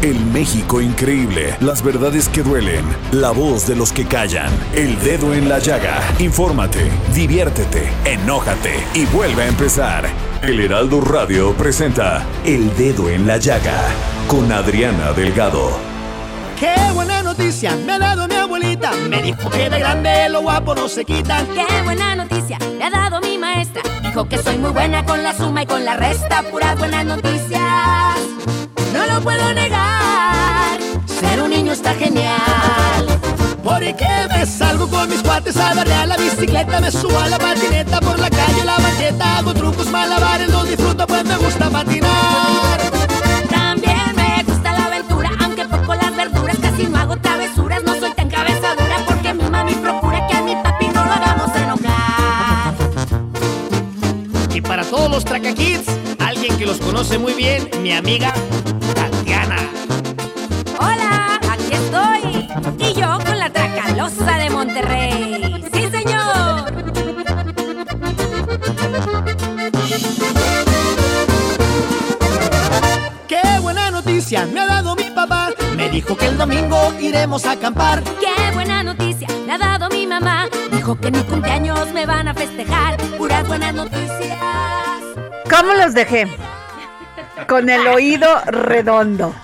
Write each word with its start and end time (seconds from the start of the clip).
El 0.00 0.24
México 0.26 0.80
increíble, 0.80 1.56
las 1.58 1.82
verdades 1.82 2.28
que 2.28 2.44
duelen, 2.44 2.84
la 3.10 3.32
voz 3.32 3.66
de 3.66 3.74
los 3.74 3.92
que 3.92 4.06
callan, 4.06 4.48
el 4.72 4.96
dedo 5.00 5.34
en 5.34 5.48
la 5.48 5.58
llaga. 5.58 6.00
Infórmate, 6.20 6.88
diviértete, 7.12 7.90
enójate 8.04 8.76
y 8.94 9.06
vuelve 9.06 9.42
a 9.42 9.48
empezar. 9.48 10.08
El 10.40 10.60
Heraldo 10.60 11.00
Radio 11.00 11.52
presenta 11.54 12.24
El 12.44 12.72
Dedo 12.76 13.10
en 13.10 13.26
la 13.26 13.38
Llaga 13.38 13.88
con 14.28 14.52
Adriana 14.52 15.12
Delgado. 15.14 15.68
Qué 16.60 16.76
buena 16.94 17.24
noticia 17.24 17.74
me 17.84 17.94
ha 17.94 17.98
dado 17.98 18.28
mi 18.28 18.36
abuelita. 18.36 18.92
Me 19.10 19.20
dijo 19.20 19.50
que 19.50 19.68
de 19.68 19.80
grande 19.80 20.28
lo 20.28 20.42
guapo 20.42 20.76
no 20.76 20.88
se 20.88 21.04
quita. 21.04 21.44
Qué 21.52 21.66
buena 21.82 22.14
noticia 22.14 22.56
me 22.78 22.84
ha 22.84 22.90
dado 22.90 23.20
mi 23.20 23.36
maestra. 23.36 23.82
Dijo 24.00 24.28
que 24.28 24.38
soy 24.38 24.58
muy 24.58 24.70
buena 24.70 25.04
con 25.04 25.24
la 25.24 25.36
suma 25.36 25.64
y 25.64 25.66
con 25.66 25.84
la 25.84 25.96
resta. 25.96 26.44
Puras 26.44 26.78
buenas 26.78 27.04
noticias. 27.04 28.57
No 28.92 29.06
lo 29.06 29.20
puedo 29.20 29.52
negar. 29.54 30.78
Ser 31.06 31.42
un 31.42 31.50
niño 31.50 31.72
está 31.72 31.94
genial. 31.94 33.06
Porque 33.62 34.06
me 34.30 34.46
salgo 34.46 34.88
con 34.88 35.08
mis 35.08 35.22
cuates 35.22 35.56
a 35.56 35.74
darle 35.74 35.94
a 35.94 36.06
la 36.06 36.16
bicicleta. 36.16 36.80
Me 36.80 36.90
subo 36.90 37.18
a 37.18 37.28
la 37.28 37.38
patineta 37.38 38.00
por 38.00 38.18
la 38.18 38.30
calle, 38.30 38.64
la 38.64 38.78
banqueta. 38.78 39.38
Hago 39.38 39.52
trucos, 39.54 39.88
malabares, 39.90 40.48
los 40.50 40.68
disfruto 40.68 41.06
pues 41.06 41.24
me 41.24 41.36
gusta 41.36 41.68
patinar. 41.70 42.80
También 43.50 44.16
me 44.16 44.42
gusta 44.44 44.72
la 44.72 44.84
aventura, 44.86 45.30
aunque 45.40 45.64
poco 45.66 45.94
las 45.94 46.16
verduras. 46.16 46.56
Casi 46.58 46.86
no 46.86 46.98
hago 46.98 47.16
travesuras, 47.18 47.82
no 47.84 47.94
soy 47.98 48.12
tan 48.12 48.30
cabezadura. 48.30 49.04
Porque 49.06 49.34
mi 49.34 49.50
mami 49.50 49.74
procura 49.74 50.26
que 50.26 50.36
a 50.36 50.42
mi 50.42 50.56
papi 50.56 50.88
no 50.88 51.04
lo 51.04 51.12
hagamos 51.12 51.56
enojar. 51.56 52.74
Y 54.54 54.60
para 54.60 54.84
todos 54.84 55.10
los 55.10 55.24
Traca 55.24 55.52
Kids, 55.52 55.86
alguien 55.88 55.97
que 56.58 56.66
los 56.66 56.78
conoce 56.78 57.18
muy 57.18 57.34
bien, 57.34 57.70
mi 57.82 57.92
amiga 57.92 58.34
Tatiana. 58.92 59.58
Hola, 60.80 61.38
aquí 61.48 61.72
estoy. 61.72 62.48
Y 62.84 62.94
yo 62.94 63.16
con 63.24 63.38
la 63.38 63.48
tracalosa 63.48 64.38
de 64.38 64.50
Monterrey. 64.50 65.64
Sí, 65.72 65.88
señor. 65.88 66.72
Qué 73.28 73.40
buena 73.60 73.92
noticia 73.92 74.44
me 74.46 74.60
ha 74.60 74.66
dado 74.66 74.96
mi 74.96 75.10
papá. 75.14 75.50
Me 75.76 75.88
dijo 75.90 76.16
que 76.16 76.26
el 76.26 76.36
domingo 76.36 76.92
iremos 77.00 77.46
a 77.46 77.52
acampar. 77.52 78.02
Qué 78.02 78.52
buena 78.52 78.82
noticia 78.82 79.28
me 79.46 79.52
ha 79.52 79.58
dado 79.58 79.88
mi 79.90 80.08
mamá. 80.08 80.48
Dijo 80.72 80.98
que 80.98 81.06
en 81.06 81.18
mi 81.18 81.22
cumpleaños 81.22 81.92
me 81.92 82.04
van 82.04 82.26
a 82.26 82.34
festejar. 82.34 82.96
Puras 83.16 83.46
buenas 83.46 83.72
noticias. 83.74 84.27
¿Cómo 85.58 85.72
los 85.74 85.94
dejé? 85.94 86.26
Con 87.46 87.68
el 87.70 87.86
oído 87.86 88.28
redondo. 88.46 89.34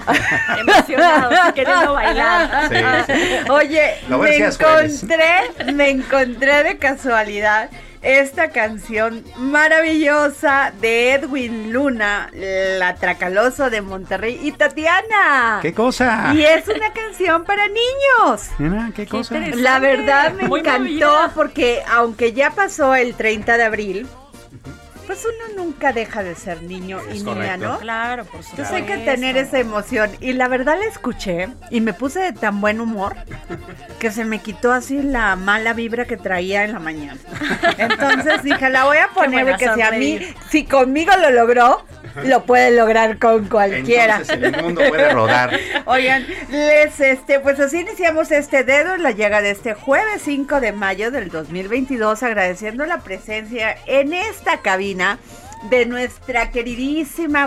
Emocionados, 0.59 1.53
queriendo 1.55 1.93
bailar. 1.95 2.71
Oye, 3.51 3.97
me 4.09 4.37
encontré, 4.37 5.73
me 5.73 5.91
encontré 5.91 6.65
de 6.65 6.79
casualidad 6.79 7.71
esta 8.03 8.51
canción 8.51 9.25
maravillosa 9.37 10.73
de 10.81 11.15
Edwin 11.15 11.73
Luna, 11.73 12.31
La 12.35 12.95
Tracaloso 12.97 13.71
de 13.71 13.81
Monterrey 13.81 14.39
y 14.43 14.53
Tatiana. 14.53 15.61
¿Qué 15.63 15.73
cosa? 15.73 16.33
Y 16.35 16.43
es 16.45 16.69
una 16.69 16.93
canción 16.93 17.45
para 17.45 17.67
niños. 17.69 18.51
Mira, 18.59 18.91
¿Qué 18.95 19.07
cosa? 19.07 19.35
La 19.55 19.79
verdad 19.79 20.33
me 20.33 20.49
Muy 20.49 20.61
encantó 20.61 20.83
movida. 20.85 21.31
porque 21.35 21.83
aunque 21.91 22.33
ya 22.35 22.51
pasó 22.51 22.95
el 22.95 23.15
30 23.15 23.57
de 23.57 23.65
abril, 23.65 24.07
pues 25.06 25.25
uno 25.25 25.65
nunca 25.65 25.92
deja 25.92 26.22
de 26.22 26.34
ser 26.34 26.62
niño 26.62 27.00
y 27.12 27.22
niña. 27.22 27.56
¿no? 27.56 27.78
Claro, 27.78 28.25
por 28.25 28.42
supuesto. 28.42 28.62
Entonces 28.62 28.75
hay 28.75 28.98
que 28.98 29.04
tener 29.04 29.37
esa 29.37 29.59
emoción. 29.59 30.10
Y 30.20 30.32
la 30.32 30.48
verdad 30.48 30.76
la 30.78 30.87
escuché 30.87 31.48
y 31.70 31.81
me 31.81 31.92
puse 31.92 32.20
de 32.20 32.32
tan 32.32 32.60
buen 32.60 32.81
humor 32.81 33.15
que 33.98 34.10
se 34.10 34.25
me 34.25 34.41
quitó 34.41 34.72
así 34.72 35.03
la 35.03 35.37
mala 35.37 35.72
vibra 35.72 36.04
que 36.04 36.16
traía 36.16 36.65
en 36.65 36.72
la 36.72 36.78
mañana. 36.78 37.19
Entonces 37.78 38.42
dije, 38.42 38.70
la 38.70 38.84
voy 38.84 38.98
a 38.98 39.09
poner 39.09 39.47
porque 39.47 39.69
si 39.75 39.82
a 39.82 39.91
mí, 39.92 40.20
si 40.50 40.65
conmigo 40.65 41.12
lo 41.21 41.31
logró, 41.31 41.84
lo 42.22 42.44
puede 42.44 42.71
lograr 42.71 43.19
con 43.19 43.48
cualquiera. 43.48 44.19
Entonces 44.21 44.54
el 44.54 44.62
mundo 44.62 44.82
puede 44.88 45.10
rodar. 45.10 45.59
Oigan, 45.86 46.26
les 46.50 47.00
este, 47.00 47.41
pues 47.41 47.59
así 47.60 47.81
iniciamos 47.81 48.31
este 48.31 48.65
dedo 48.65 48.94
en 48.94 49.03
la 49.03 49.10
llaga 49.10 49.42
de 49.42 49.50
este 49.50 49.75
jueves 49.75 50.22
5 50.25 50.60
de 50.60 50.72
mayo 50.72 51.10
del 51.10 51.31
2022, 51.31 52.22
agradeciendo 52.22 52.86
la 52.86 52.98
presencia 52.98 53.76
en 53.86 54.12
esta 54.12 54.59
cabina 54.59 54.94
de 55.71 55.87
nuestra 55.87 56.50
queridísima, 56.50 57.47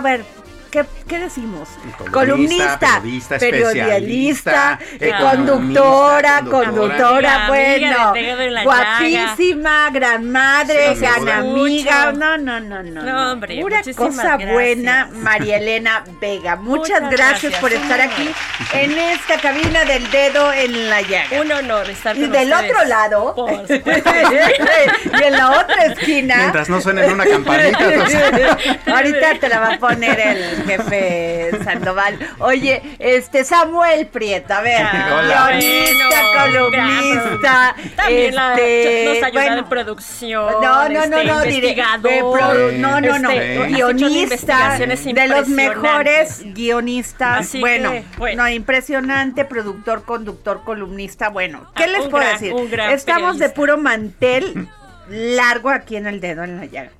¿qué, 0.70 0.84
qué 1.08 1.18
decimos? 1.18 1.68
Columnista, 2.12 3.00
periodista, 3.02 3.38
periodista, 3.38 4.78
conductora, 5.20 6.42
conductora. 6.48 7.46
Amiga, 7.46 7.48
bueno, 7.48 8.08
amiga 8.10 8.36
del 8.36 8.64
guapísima, 8.64 9.90
gran 9.90 10.30
madre, 10.30 10.94
Sí, 10.94 11.00
gran 11.00 11.28
amiga, 11.28 12.06
Mucho. 12.06 12.18
no, 12.18 12.38
no, 12.38 12.60
no, 12.60 12.82
no, 12.82 13.02
No, 13.02 13.32
hombre, 13.32 13.60
pura 13.60 13.80
cosa 13.96 14.22
gracias. 14.36 14.52
buena, 14.52 15.08
María 15.12 15.56
Elena 15.58 16.04
Vega. 16.20 16.56
Muchas, 16.56 17.00
Muchas 17.00 17.10
gracias, 17.10 17.42
gracias, 17.42 17.60
por 17.60 17.72
estar 17.72 18.00
aquí 18.00 18.30
en 18.74 18.92
esta 18.98 19.38
cabina 19.40 19.84
del 19.84 20.10
dedo 20.10 20.52
en 20.52 20.88
la 20.90 21.00
llaga. 21.02 21.40
Un 21.40 21.52
honor 21.52 21.88
estar 21.90 22.16
Y 22.16 22.20
con 22.22 22.32
del 22.32 22.52
ustedes. 22.52 22.70
otro 22.72 22.84
lado, 22.88 23.34
y 23.68 25.22
en 25.24 25.32
la 25.32 25.50
otra 25.60 25.84
esquina, 25.86 26.36
Mientras 26.36 26.68
no 26.68 26.80
suene 26.80 27.06
una 27.12 27.24
campanita. 27.24 27.78
entonces- 27.92 28.78
ahorita 28.86 29.34
te 29.40 29.48
la 29.48 29.60
va 29.60 29.74
a 29.74 29.78
poner 29.78 30.18
el 30.20 30.57
jefe 30.66 31.50
Sandoval. 31.64 32.18
Oye, 32.38 32.82
este 32.98 33.44
Samuel 33.44 34.06
Prieto, 34.08 34.54
a 34.54 34.60
ver, 34.62 34.86
Hola. 35.12 35.48
guionista, 35.52 36.22
Bueno, 36.44 36.64
columnista. 36.70 37.74
También 37.96 38.34
la- 38.34 38.54
este, 38.54 39.04
nos 39.06 39.22
ayuda 39.24 39.42
bueno, 39.42 39.58
en 39.58 39.68
producción. 39.68 40.52
No, 40.62 40.88
no, 40.88 40.88
no, 40.88 41.00
este, 41.18 41.24
no, 41.24 41.40
diré, 41.42 41.54
investigador. 41.70 42.02
de 42.10 42.18
pro- 42.18 42.72
no, 42.72 43.00
no, 43.00 43.18
no, 43.18 43.30
este, 43.30 43.66
guionista, 43.68 44.78
de 44.78 45.28
los 45.28 45.48
mejores 45.48 46.42
guionistas, 46.54 47.40
Así 47.40 47.60
bueno, 47.60 47.90
que, 47.92 48.04
bueno. 48.18 48.42
no, 48.42 48.48
impresionante, 48.48 49.44
productor, 49.44 50.04
conductor, 50.04 50.62
columnista, 50.64 51.28
bueno, 51.28 51.70
¿qué 51.76 51.84
Ah, 51.84 51.86
les 51.88 52.00
puedo 52.08 52.18
gran- 52.24 52.32
decir? 52.38 52.80
Estamos 52.90 53.38
de 53.38 53.48
puro 53.50 53.78
mantel 53.78 54.68
largo 55.08 55.70
aquí 55.70 55.96
en 55.96 56.06
el 56.06 56.20
dedo 56.20 56.44
en 56.44 56.58
la 56.58 56.66
llaga. 56.66 56.90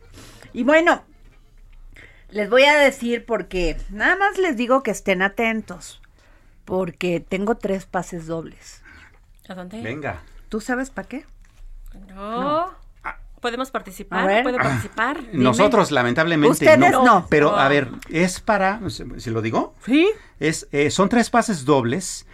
Y 0.53 0.63
bueno, 0.65 1.05
les 2.31 2.51
voy 2.51 2.65
a 2.65 2.77
decir 2.79 3.25
porque 3.27 3.77
nada 3.91 4.17
más 4.17 4.39
les 4.39 4.57
digo 4.57 4.83
que 4.83 4.91
estén 4.91 5.23
atentos, 5.23 6.01
porque 6.65 7.21
tengo 7.27 7.57
tres 7.57 7.87
pases 7.87 8.27
dobles. 8.27 8.83
¿A 9.49 9.55
dónde? 9.55 9.81
Venga. 9.83 10.21
¿Tú 10.49 10.61
sabes 10.61 10.91
para 10.91 11.09
qué? 11.09 11.25
No. 12.09 12.71
¿Podemos 13.41 13.69
A 13.69 13.73
participar? 13.73 14.27
ver. 14.27 14.43
¿Puedo 14.43 14.59
participar? 14.59 15.23
Nosotros, 15.33 15.93
lamentablemente, 15.93 16.51
Ustedes 16.53 16.79
no. 16.93 17.05
no. 17.05 17.27
Pero, 17.31 17.53
No. 17.53 17.57
a 17.57 17.69
ver, 17.69 17.89
es 18.11 18.41
para. 18.41 18.81
¿Si 18.91 19.31
lo 19.31 19.41
digo? 19.43 19.75
Sí. 19.87 20.11
Es, 20.41 20.67
eh, 20.73 20.91
son 20.91 21.09
tres 21.09 21.31
pases 21.31 21.65
dobles 21.65 22.27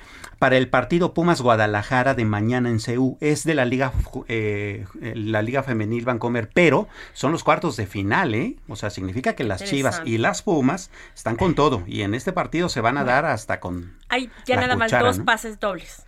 para 0.44 0.58
el 0.58 0.68
partido 0.68 1.14
Pumas 1.14 1.40
Guadalajara 1.40 2.12
de 2.12 2.26
mañana 2.26 2.68
en 2.68 2.78
CEU. 2.78 3.16
Es 3.22 3.44
de 3.44 3.54
la 3.54 3.64
Liga 3.64 3.94
eh, 4.28 4.84
la 5.00 5.40
Liga 5.40 5.62
Femenil 5.62 6.04
Vancomer, 6.04 6.50
pero 6.52 6.86
son 7.14 7.32
los 7.32 7.42
cuartos 7.42 7.78
de 7.78 7.86
final, 7.86 8.34
¿eh? 8.34 8.56
O 8.68 8.76
sea, 8.76 8.90
significa 8.90 9.34
que 9.34 9.42
las 9.42 9.64
Chivas 9.64 10.02
y 10.04 10.18
las 10.18 10.42
Pumas 10.42 10.90
están 11.14 11.36
con 11.36 11.54
todo 11.54 11.82
y 11.86 12.02
en 12.02 12.12
este 12.12 12.30
partido 12.30 12.68
se 12.68 12.82
van 12.82 12.98
a 12.98 13.04
dar 13.04 13.24
hasta 13.24 13.58
con 13.58 13.96
Hay 14.10 14.30
ya 14.44 14.56
nada 14.56 14.76
más 14.76 14.90
dos 14.90 15.20
pases 15.20 15.58
dobles. 15.60 16.04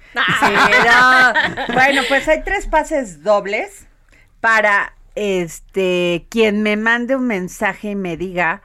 bueno, 1.72 2.02
pues 2.06 2.28
hay 2.28 2.42
tres 2.44 2.66
pases 2.66 3.22
dobles 3.22 3.86
para 4.42 4.96
este 5.14 6.26
quien 6.28 6.62
me 6.62 6.76
mande 6.76 7.16
un 7.16 7.26
mensaje 7.26 7.92
y 7.92 7.96
me 7.96 8.18
diga 8.18 8.60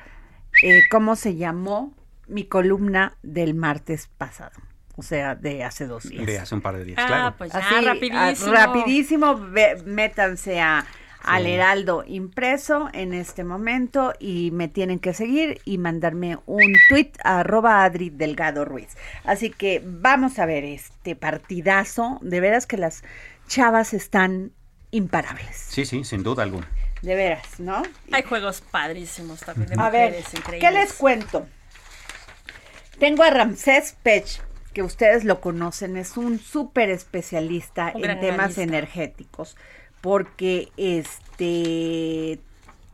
eh, 0.64 0.82
cómo 0.92 1.16
se 1.16 1.38
llamó 1.38 1.94
mi 2.28 2.44
columna 2.44 3.16
del 3.24 3.54
martes 3.54 4.10
pasado. 4.18 4.71
O 4.98 5.04
sea, 5.04 5.36
de 5.36 5.64
hace 5.64 5.88
dos 5.88 6.04
días. 6.04 6.26
De 6.26 6.40
hace 6.40 6.56
un 6.56 6.62
par 6.62 6.78
de 6.78 6.86
días, 6.86 7.00
ah, 7.02 7.08
claro. 7.08 7.36
Pues 7.38 7.52
ya, 7.54 7.82
rapidísimo. 7.82 8.52
rapidísimo, 8.52 9.38
métanse 9.86 10.60
a 10.60 10.86
al 11.24 11.46
Heraldo 11.46 12.04
impreso 12.08 12.90
en 12.94 13.14
este 13.14 13.44
momento 13.44 14.14
y 14.20 14.52
me 14.52 14.68
tienen 14.68 15.00
que 15.00 15.14
seguir 15.14 15.62
y 15.66 15.78
mandarme 15.78 16.40
un 16.46 16.76
tweet 16.90 17.12
a 17.24 17.42
arroba 17.42 17.84
Adri 17.84 18.10
Delgado 18.10 18.66
Ruiz. 18.66 18.98
Así 19.24 19.50
que 19.50 19.82
vamos 19.86 20.40
a 20.40 20.46
ver 20.46 20.64
este 20.64 21.16
partidazo. 21.16 22.18
De 22.22 22.40
veras 22.40 22.66
que 22.66 22.78
las 22.78 23.04
chavas 23.48 23.94
están 23.94 24.52
imparables. 24.92 25.56
Sí, 25.56 25.86
sí, 25.86 26.04
sin 26.04 26.24
duda 26.24 26.44
alguna. 26.44 26.68
De 27.02 27.16
veras, 27.16 27.60
¿no? 27.60 27.82
Hay 28.12 28.24
juegos 28.24 28.62
padrísimos 28.62 29.40
también 29.40 29.70
de 29.70 29.82
a 29.82 29.90
ver, 29.90 30.24
¿qué 30.60 30.72
les 30.72 30.94
cuento? 30.94 31.48
Tengo 33.00 33.24
a 33.24 33.32
Ramsés 33.32 33.96
Pech, 34.04 34.42
que 34.74 34.84
ustedes 34.84 35.24
lo 35.24 35.42
conocen, 35.42 35.98
es 35.98 36.18
un 36.18 36.40
súper 36.40 36.90
especialista 36.90 37.92
en 37.94 38.20
temas 38.20 38.58
energéticos 38.58 39.58
porque 40.02 40.72
este 40.78 42.40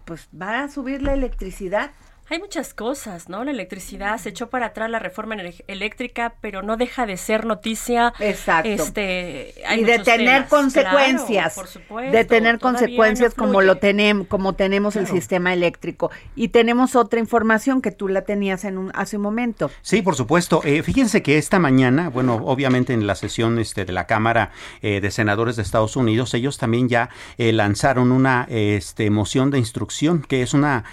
pues 0.06 0.30
va 0.40 0.64
a 0.64 0.70
subir 0.70 1.02
la 1.02 1.14
electricidad 1.14 1.92
hay 2.30 2.40
muchas 2.40 2.74
cosas, 2.74 3.30
¿no? 3.30 3.44
La 3.44 3.52
electricidad 3.52 4.18
se 4.18 4.30
echó 4.30 4.50
para 4.50 4.68
atrás 4.68 4.90
la 4.90 5.00
reforma 5.00 5.36
eléctrica, 5.68 6.36
pero 6.42 6.62
no 6.62 6.76
deja 6.76 7.06
de 7.06 7.16
ser 7.16 7.46
noticia. 7.46 8.14
Exacto. 8.20 8.70
Este, 8.70 9.54
y 9.78 9.84
de 9.84 10.00
tener 10.00 10.48
consecuencias. 10.48 11.56
por 11.56 11.68
supuesto, 11.68 12.12
de 12.12 12.26
tener 12.26 12.60
consecuencias 12.60 13.34
como 13.34 13.62
lo 13.62 13.78
tenemos, 13.78 14.28
como 14.28 14.54
tenemos 14.54 14.96
el 14.98 15.08
sistema 15.08 15.54
eléctrico. 15.54 16.12
Y 16.36 16.50
tenemos 16.50 16.96
otra 16.96 17.20
información 17.20 17.82
que 17.82 17.92
tú 17.92 18.10
la 18.10 18.24
tenías 18.24 18.66
en 18.66 18.78
un, 18.78 18.92
hace 18.94 19.16
un 19.16 19.24
momento. 19.24 19.72
Sí, 19.82 20.02
por 20.02 20.16
supuesto. 20.16 20.62
Eh, 20.66 20.84
fíjense 20.84 21.22
que 21.24 21.38
esta 21.38 21.60
mañana, 21.60 22.10
bueno, 22.10 22.36
obviamente 22.36 22.94
en 22.94 23.08
la 23.08 23.16
sesión 23.16 23.58
este, 23.58 23.86
de 23.86 23.94
la 23.94 24.06
Cámara 24.06 24.52
eh, 24.82 25.00
de 25.00 25.12
Senadores 25.12 25.56
de 25.56 25.62
Estados 25.62 25.96
Unidos, 25.96 26.34
ellos 26.34 26.58
también 26.58 26.90
ya 26.90 27.10
eh, 27.38 27.54
lanzaron 27.54 28.12
una 28.12 28.46
este, 28.50 29.10
moción 29.10 29.50
de 29.50 29.60
instrucción, 29.60 30.22
que 30.22 30.42
es 30.42 30.54
una 30.54 30.84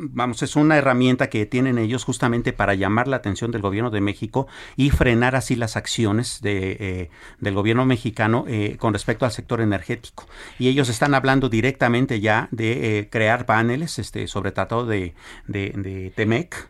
vamos, 0.00 0.42
es 0.42 0.56
una 0.56 0.76
herramienta 0.76 1.28
que 1.28 1.46
tienen 1.46 1.78
ellos 1.78 2.04
justamente 2.04 2.52
para 2.52 2.74
llamar 2.74 3.08
la 3.08 3.16
atención 3.16 3.50
del 3.50 3.60
gobierno 3.60 3.90
de 3.90 4.00
México 4.00 4.46
y 4.76 4.90
frenar 4.90 5.36
así 5.36 5.56
las 5.56 5.76
acciones 5.76 6.40
de, 6.40 6.76
eh, 6.80 7.10
del 7.38 7.54
gobierno 7.54 7.84
mexicano 7.84 8.44
eh, 8.48 8.76
con 8.78 8.92
respecto 8.92 9.24
al 9.24 9.32
sector 9.32 9.60
energético. 9.60 10.26
Y 10.58 10.68
ellos 10.68 10.88
están 10.88 11.14
hablando 11.14 11.48
directamente 11.48 12.20
ya 12.20 12.48
de 12.50 12.98
eh, 12.98 13.08
crear 13.10 13.46
paneles 13.46 13.98
este, 13.98 14.26
sobre 14.26 14.52
tratado 14.52 14.86
de, 14.86 15.14
de, 15.46 15.72
de 15.76 16.12
TEMEC 16.14 16.69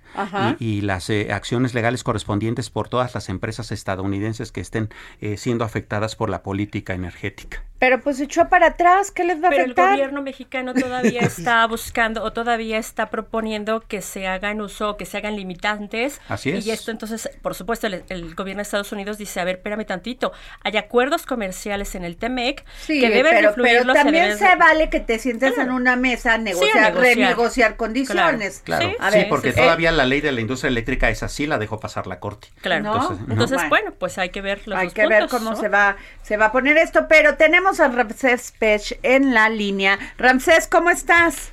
y, 0.59 0.81
las 0.81 1.11
acciones 1.11 1.75
legales 1.75 2.03
correspondientes 2.03 2.71
por 2.71 2.89
todas 2.89 3.15
las 3.15 3.29
empresas 3.29 3.71
estadounidenses 3.71 4.53
que 4.53 4.61
estén 4.61 4.89
siendo 5.37 5.65
afectadas 5.65 6.17
por 6.17 6.31
la 6.31 6.43
política 6.43 6.95
energética. 6.95 7.63
Pero 7.81 7.99
pues 8.03 8.21
echó 8.21 8.51
para 8.51 8.67
atrás, 8.67 9.11
¿qué 9.11 9.25
les 9.25 9.43
va 9.43 9.49
a 9.49 9.51
afectar? 9.53 9.75
Pero 9.75 9.87
el 9.87 9.93
gobierno 9.93 10.21
mexicano 10.21 10.75
todavía 10.75 11.21
está 11.23 11.67
buscando 11.67 12.23
o 12.23 12.31
todavía 12.31 12.77
está 12.77 13.09
proponiendo 13.09 13.81
que 13.81 14.03
se 14.03 14.27
hagan 14.29 14.61
uso, 14.61 14.99
que 14.99 15.07
se 15.07 15.17
hagan 15.17 15.35
limitantes. 15.35 16.21
Así 16.29 16.51
es. 16.51 16.67
Y 16.67 16.73
esto 16.73 16.91
entonces, 16.91 17.31
por 17.41 17.55
supuesto, 17.55 17.87
el, 17.87 18.35
gobierno 18.35 18.59
de 18.59 18.65
Estados 18.65 18.93
Unidos 18.93 19.17
dice, 19.17 19.41
a 19.41 19.45
ver, 19.45 19.57
espérame 19.57 19.87
tantito, 19.87 20.31
hay 20.63 20.77
acuerdos 20.77 21.25
comerciales 21.25 21.95
en 21.95 22.05
el 22.05 22.19
TEMEC 22.19 22.67
que 22.87 23.09
deben 23.09 23.33
pero, 23.35 23.55
pero 23.55 23.95
también 23.95 24.37
se, 24.37 24.55
vale 24.57 24.91
que 24.91 25.01
te 25.01 25.19
sientes 25.19 25.57
en 25.57 25.71
una 25.71 25.97
mesa 25.97 26.35
a 26.35 26.39
negociar, 26.39 26.95
renegociar 26.95 27.77
condiciones. 27.77 28.61
Claro, 28.63 28.93
sí, 29.11 29.25
porque 29.31 29.55
todavía 29.55 29.91
la 29.91 30.00
ley 30.05 30.21
de 30.21 30.33
la 30.33 30.41
industria 30.41 30.69
eléctrica 30.69 31.11
es 31.11 31.23
así, 31.23 31.47
la 31.47 31.59
dejó 31.59 31.81
pasar 31.81 32.07
la 32.07 32.21
corte. 32.21 32.49
Claro. 32.61 33.17
Entonces, 33.29 33.61
bueno. 33.69 33.93
pues 33.99 34.19
hay 34.19 34.31
que 34.31 34.41
ver 34.41 34.67
los 34.67 34.79
Hay 34.79 34.91
que 34.91 35.07
ver 35.07 35.29
cómo 35.29 35.57
se 35.57 35.69
va 35.69 35.97
se 36.23 36.37
va 36.37 36.47
a 36.47 36.53
poner 36.53 36.77
esto, 36.79 37.07
pero 37.09 37.37
tenemos 37.37 37.81
a 37.81 37.89
Ramsés 37.89 38.53
Pech 38.59 38.99
en 39.03 39.35
la 39.35 39.49
línea. 39.49 39.99
Ramsés, 40.19 40.69
¿cómo 40.69 40.91
estás? 40.91 41.53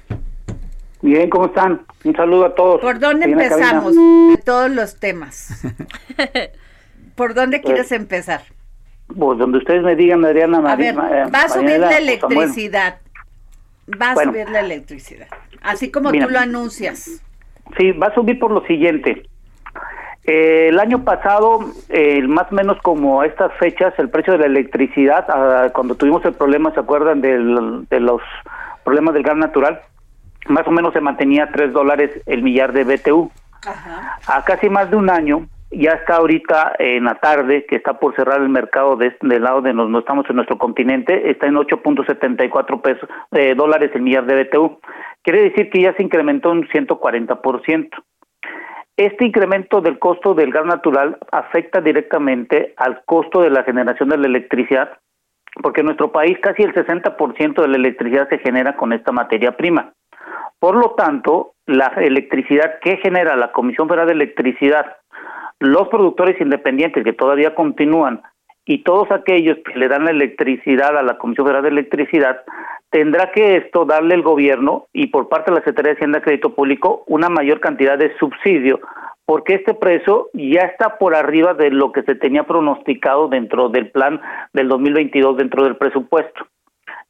Bien, 1.01 1.29
¿cómo 1.29 1.47
están? 1.47 1.81
Un 2.03 2.15
saludo 2.15 2.45
a 2.45 2.55
todos. 2.55 2.81
¿Por 2.81 2.99
dónde 2.99 3.25
empezamos? 3.25 3.95
De 3.95 4.37
todos 4.43 4.71
los 4.71 4.99
temas. 4.99 5.63
¿Por 7.15 7.33
dónde 7.33 7.61
quieres 7.61 7.87
pues, 7.87 7.99
empezar? 7.99 8.41
Pues 9.07 9.39
donde 9.39 9.59
ustedes 9.59 9.83
me 9.83 9.95
digan, 9.95 10.23
Adriana 10.25 10.59
A 10.71 10.75
ver, 10.75 10.95
va 10.95 11.41
a 11.41 11.49
subir 11.49 11.79
la 11.79 11.97
electricidad. 11.97 12.99
Va 14.01 14.11
a 14.11 14.23
subir 14.23 14.49
la 14.49 14.59
electricidad. 14.59 15.27
Así 15.61 15.91
como 15.91 16.11
tú 16.11 16.29
lo 16.29 16.39
anuncias. 16.39 17.21
Sí, 17.77 17.91
va 17.91 18.07
a 18.07 18.13
subir 18.13 18.39
por 18.39 18.51
lo 18.51 18.61
siguiente. 18.65 19.23
Eh, 20.25 20.67
el 20.69 20.79
año 20.79 21.03
pasado, 21.05 21.59
eh, 21.89 22.21
más 22.27 22.51
o 22.51 22.55
menos 22.55 22.77
como 22.81 23.21
a 23.21 23.25
estas 23.25 23.53
fechas, 23.53 23.93
el 23.97 24.09
precio 24.09 24.33
de 24.33 24.39
la 24.39 24.45
electricidad, 24.47 25.25
ah, 25.29 25.69
cuando 25.73 25.95
tuvimos 25.95 26.23
el 26.25 26.33
problema, 26.33 26.71
¿se 26.73 26.81
acuerdan 26.81 27.21
de 27.21 27.39
los 27.39 28.21
problemas 28.83 29.13
del 29.13 29.23
gas 29.23 29.37
natural? 29.37 29.81
Más 30.49 30.67
o 30.67 30.71
menos 30.71 30.93
se 30.93 31.01
mantenía 31.01 31.45
a 31.45 31.51
3 31.51 31.71
dólares 31.71 32.11
el 32.25 32.43
millar 32.43 32.73
de 32.73 32.83
BTU. 32.83 33.31
A 34.27 34.43
casi 34.43 34.69
más 34.69 34.89
de 34.89 34.97
un 34.97 35.09
año, 35.09 35.47
ya 35.71 35.91
está 35.91 36.15
ahorita 36.17 36.73
en 36.79 37.05
la 37.05 37.15
tarde, 37.15 37.65
que 37.65 37.75
está 37.75 37.99
por 37.99 38.15
cerrar 38.15 38.41
el 38.41 38.49
mercado 38.49 38.95
de, 38.95 39.15
del 39.21 39.43
lado 39.43 39.61
de 39.61 39.73
donde 39.73 39.99
estamos 39.99 40.25
en 40.29 40.37
nuestro 40.37 40.57
continente, 40.57 41.29
está 41.29 41.47
en 41.47 41.55
8.74 41.55 42.81
pesos 42.81 43.09
eh, 43.31 43.55
dólares 43.55 43.91
el 43.93 44.01
millar 44.01 44.25
de 44.25 44.43
BTU. 44.43 44.79
Quiere 45.27 45.49
decir 45.49 45.69
que 45.69 45.81
ya 45.81 45.93
se 45.93 46.03
incrementó 46.03 46.51
un 46.51 46.65
140%. 46.69 47.89
Este 48.95 49.25
incremento 49.25 49.81
del 49.81 49.99
costo 49.99 50.33
del 50.33 50.51
gas 50.51 50.65
natural 50.65 51.17
afecta 51.33 51.81
directamente 51.81 52.73
al 52.77 53.03
costo 53.03 53.41
de 53.41 53.49
la 53.49 53.63
generación 53.63 54.07
de 54.07 54.19
la 54.19 54.27
electricidad, 54.27 54.99
porque 55.61 55.81
en 55.81 55.87
nuestro 55.87 56.13
país 56.13 56.37
casi 56.41 56.63
el 56.63 56.73
60% 56.73 57.61
de 57.61 57.67
la 57.67 57.75
electricidad 57.75 58.29
se 58.29 58.37
genera 58.37 58.77
con 58.77 58.93
esta 58.93 59.11
materia 59.11 59.57
prima. 59.57 59.91
Por 60.59 60.75
lo 60.75 60.91
tanto, 60.91 61.55
la 61.65 61.87
electricidad 61.97 62.79
que 62.79 62.95
genera 62.95 63.35
la 63.35 63.51
Comisión 63.51 63.89
Federal 63.89 64.07
de 64.07 64.13
Electricidad, 64.13 64.95
los 65.59 65.89
productores 65.89 66.39
independientes 66.39 67.03
que 67.03 67.11
todavía 67.11 67.53
continúan 67.53 68.21
y 68.67 68.83
todos 68.83 69.09
aquellos 69.11 69.57
que 69.65 69.79
le 69.79 69.87
dan 69.87 70.03
la 70.03 70.11
electricidad 70.11 70.97
a 70.97 71.01
la 71.01 71.17
Comisión 71.17 71.47
Federal 71.47 71.63
de 71.63 71.69
Electricidad, 71.69 72.41
tendrá 72.89 73.31
que 73.31 73.55
esto 73.55 73.85
darle 73.85 74.13
el 74.13 74.21
gobierno 74.21 74.87
y 74.91 75.07
por 75.07 75.29
parte 75.29 75.51
de 75.51 75.55
la 75.55 75.61
Secretaría 75.61 75.91
de 75.91 75.95
Hacienda 75.95 76.19
y 76.19 76.21
Crédito 76.21 76.53
Público 76.53 77.03
una 77.07 77.29
mayor 77.29 77.61
cantidad 77.61 77.97
de 77.97 78.15
subsidio, 78.17 78.81
porque 79.25 79.55
este 79.55 79.73
precio 79.73 80.29
ya 80.33 80.61
está 80.61 80.97
por 80.97 81.15
arriba 81.15 81.53
de 81.53 81.71
lo 81.71 81.93
que 81.93 82.03
se 82.03 82.15
tenía 82.15 82.43
pronosticado 82.43 83.29
dentro 83.29 83.69
del 83.69 83.89
plan 83.89 84.19
del 84.51 84.67
2022 84.67 85.37
dentro 85.37 85.63
del 85.63 85.77
presupuesto. 85.77 86.45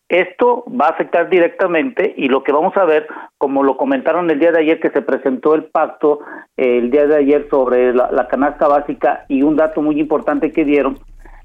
Esto 0.09 0.63
va 0.69 0.85
a 0.85 0.91
afectar 0.91 1.27
directamente 1.29 2.13
y 2.15 2.29
lo 2.29 2.43
que 2.43 2.53
vamos 2.53 2.77
a 2.77 2.85
ver, 2.85 3.07
como 3.37 3.61
lo 3.63 3.75
comentaron 3.75 4.29
el 4.31 4.39
día 4.39 4.51
de 4.51 4.59
ayer 4.59 4.79
que 4.79 4.89
se 4.91 5.01
presentó 5.01 5.53
el 5.53 5.65
pacto, 5.65 6.19
eh, 6.55 6.77
el 6.77 6.91
día 6.91 7.07
de 7.07 7.17
ayer 7.17 7.47
sobre 7.49 7.93
la 7.93 8.27
canasta 8.29 8.69
básica 8.69 9.25
y 9.27 9.41
un 9.41 9.57
dato 9.57 9.81
muy 9.81 9.99
importante 9.99 10.53
que 10.53 10.63
dieron, 10.63 10.97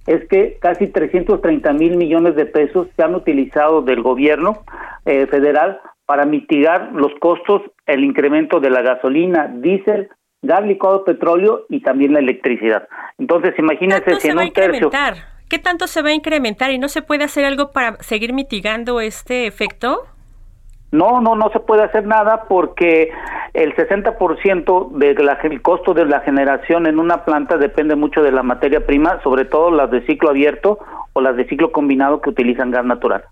es 0.07 0.27
que 0.29 0.59
casi 0.61 0.89
330 0.89 1.73
mil 1.75 1.97
millones 1.97 2.37
de 2.37 2.47
pesos 2.47 2.89
se 2.97 3.03
han 3.03 3.15
utilizado 3.15 3.83
del 3.83 4.03
gobierno 4.03 4.65
eh, 5.05 5.27
federal 5.27 5.81
para 6.07 6.25
mitigar 6.25 6.91
los 6.93 7.13
costos, 7.21 7.63
el 7.87 8.05
incremento 8.05 8.61
de 8.61 8.71
la 8.71 8.83
gasolina, 8.83 9.53
diésel, 9.55 10.09
gas 10.43 10.63
licuado, 10.67 11.05
petróleo 11.05 11.67
y 11.69 11.81
también 11.81 12.13
la 12.13 12.19
electricidad. 12.19 12.89
Entonces, 13.19 13.55
imagínense 13.59 14.21
si 14.21 14.29
en 14.29 14.39
un 14.39 14.53
tercio... 14.53 14.91
¿Qué 15.49 15.59
tanto 15.59 15.87
se 15.87 16.01
va 16.01 16.09
a 16.09 16.15
incrementar 16.15 16.71
y 16.71 16.79
no 16.79 16.89
se 16.89 17.03
puede 17.03 17.25
hacer 17.25 17.45
algo 17.45 17.73
para 17.73 18.03
seguir 18.03 18.33
mitigando 18.33 19.03
este 19.03 19.47
efecto? 19.47 20.07
No, 20.93 21.21
no, 21.21 21.35
no 21.35 21.51
se 21.51 21.61
puede 21.61 21.83
hacer 21.83 22.07
nada 22.07 22.45
porque 22.49 23.11
el 23.55 23.75
60% 23.75 24.91
del 24.93 25.63
costo 25.63 25.95
de 25.95 26.05
la 26.05 26.21
generación 26.21 26.87
en 26.87 26.99
una 26.99 27.25
planta 27.25 27.57
depende 27.57 27.97
mucho 27.97 28.23
de 28.23 28.31
la 28.31 28.43
materia 28.43 28.85
prima, 28.85 29.21
sobre 29.23 29.47
todo 29.47 29.71
las 29.71 29.91
de 29.91 30.05
ciclo 30.07 30.31
abierto 30.31 30.79
o 31.15 31.21
las 31.21 31.37
de 31.37 31.47
ciclo 31.47 31.73
combinado 31.73 32.21
que 32.21 32.31
utilizan 32.31 32.71
gas 32.71 32.85
natural. 32.85 33.25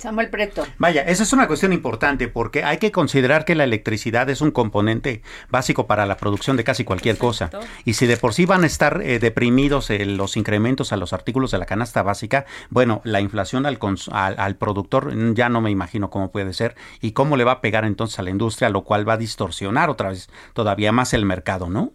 Samuel 0.00 0.30
Preto. 0.30 0.66
Vaya, 0.78 1.02
esa 1.02 1.22
es 1.22 1.32
una 1.32 1.46
cuestión 1.46 1.72
importante 1.72 2.26
porque 2.26 2.64
hay 2.64 2.78
que 2.78 2.90
considerar 2.90 3.44
que 3.44 3.54
la 3.54 3.64
electricidad 3.64 4.30
es 4.30 4.40
un 4.40 4.50
componente 4.50 5.22
básico 5.50 5.86
para 5.86 6.06
la 6.06 6.16
producción 6.16 6.56
de 6.56 6.64
casi 6.64 6.84
cualquier 6.84 7.18
cosa. 7.18 7.50
Y 7.84 7.94
si 7.94 8.06
de 8.06 8.16
por 8.16 8.32
sí 8.32 8.46
van 8.46 8.64
a 8.64 8.66
estar 8.66 9.02
eh, 9.02 9.18
deprimidos 9.18 9.90
eh, 9.90 10.04
los 10.06 10.36
incrementos 10.36 10.92
a 10.92 10.96
los 10.96 11.12
artículos 11.12 11.50
de 11.50 11.58
la 11.58 11.66
canasta 11.66 12.02
básica, 12.02 12.46
bueno, 12.70 13.02
la 13.04 13.20
inflación 13.20 13.66
al, 13.66 13.78
al, 14.12 14.56
productor 14.56 15.14
mm, 15.14 15.34
ya 15.34 15.48
no 15.50 15.60
me 15.60 15.70
imagino 15.70 16.08
cómo 16.08 16.32
puede 16.32 16.54
ser 16.54 16.76
y 17.02 17.12
cómo 17.12 17.36
le 17.36 17.44
va 17.44 17.52
a 17.52 17.60
pegar 17.60 17.84
entonces 17.84 18.18
a 18.18 18.22
la 18.22 18.30
industria, 18.30 18.70
lo 18.70 18.84
cual 18.84 19.06
va 19.06 19.14
a 19.14 19.18
distorsionar 19.18 19.90
otra 19.90 20.10
vez 20.10 20.30
todavía 20.54 20.92
más 20.92 21.12
el 21.12 21.26
mercado, 21.26 21.68
¿no? 21.68 21.92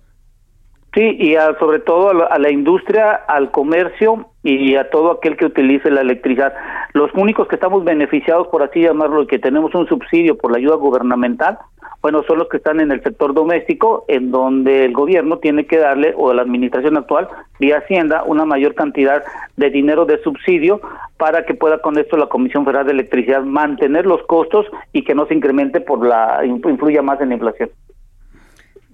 Sí, 0.95 1.17
y 1.19 1.35
sobre 1.59 1.79
todo 1.79 2.09
a 2.31 2.39
la, 2.39 2.49
industria, 2.49 3.11
al 3.27 3.51
comercio 3.51 4.27
y 4.43 4.75
a 4.75 4.89
todo 4.89 5.11
aquel 5.11 5.35
que 5.35 5.47
utilice 5.47 5.91
la 5.91 5.99
electricidad. 5.99 6.53
Los 6.93 7.13
únicos 7.15 7.49
que 7.49 7.55
estamos 7.55 7.83
beneficiados, 7.83 8.47
por 8.47 8.63
así 8.63 8.79
llamarlo, 8.79 9.23
y 9.23 9.27
que 9.27 9.37
tenemos 9.37 9.75
un 9.75 9.87
subsidio 9.87 10.37
por 10.37 10.51
la 10.51 10.57
ayuda 10.57 10.75
gubernamental, 10.75 11.57
bueno, 12.01 12.23
son 12.25 12.37
los 12.39 12.47
que 12.47 12.57
están 12.57 12.79
en 12.79 12.91
el 12.91 13.03
sector 13.03 13.33
doméstico, 13.33 14.05
en 14.07 14.31
donde 14.31 14.85
el 14.85 14.93
gobierno 14.93 15.39
tiene 15.39 15.65
que 15.65 15.79
darle, 15.79 16.13
o 16.15 16.33
la 16.33 16.43
administración 16.43 16.95
actual, 16.95 17.27
vía 17.59 17.79
Hacienda, 17.79 18.23
una 18.25 18.45
mayor 18.45 18.73
cantidad 18.73 19.21
de 19.57 19.69
dinero 19.71 20.05
de 20.05 20.21
subsidio 20.23 20.79
para 21.17 21.45
que 21.45 21.55
pueda 21.55 21.79
con 21.79 21.97
esto 21.97 22.15
la 22.15 22.27
Comisión 22.27 22.63
Federal 22.63 22.85
de 22.85 22.93
Electricidad 22.93 23.43
mantener 23.43 24.05
los 24.05 24.23
costos 24.27 24.65
y 24.93 25.03
que 25.03 25.13
no 25.13 25.25
se 25.25 25.33
incremente 25.33 25.81
por 25.81 26.05
la, 26.05 26.39
influya 26.45 27.01
más 27.01 27.19
en 27.19 27.29
la 27.29 27.35
inflación. 27.35 27.69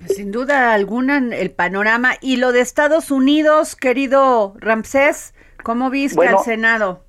Sin 0.07 0.31
duda 0.31 0.73
alguna, 0.73 1.17
el 1.17 1.51
panorama. 1.51 2.13
Y 2.21 2.37
lo 2.37 2.51
de 2.51 2.61
Estados 2.61 3.11
Unidos, 3.11 3.75
querido 3.75 4.53
Ramsés, 4.59 5.33
¿cómo 5.63 5.89
viste 5.89 6.27
al 6.27 6.39
Senado? 6.39 7.03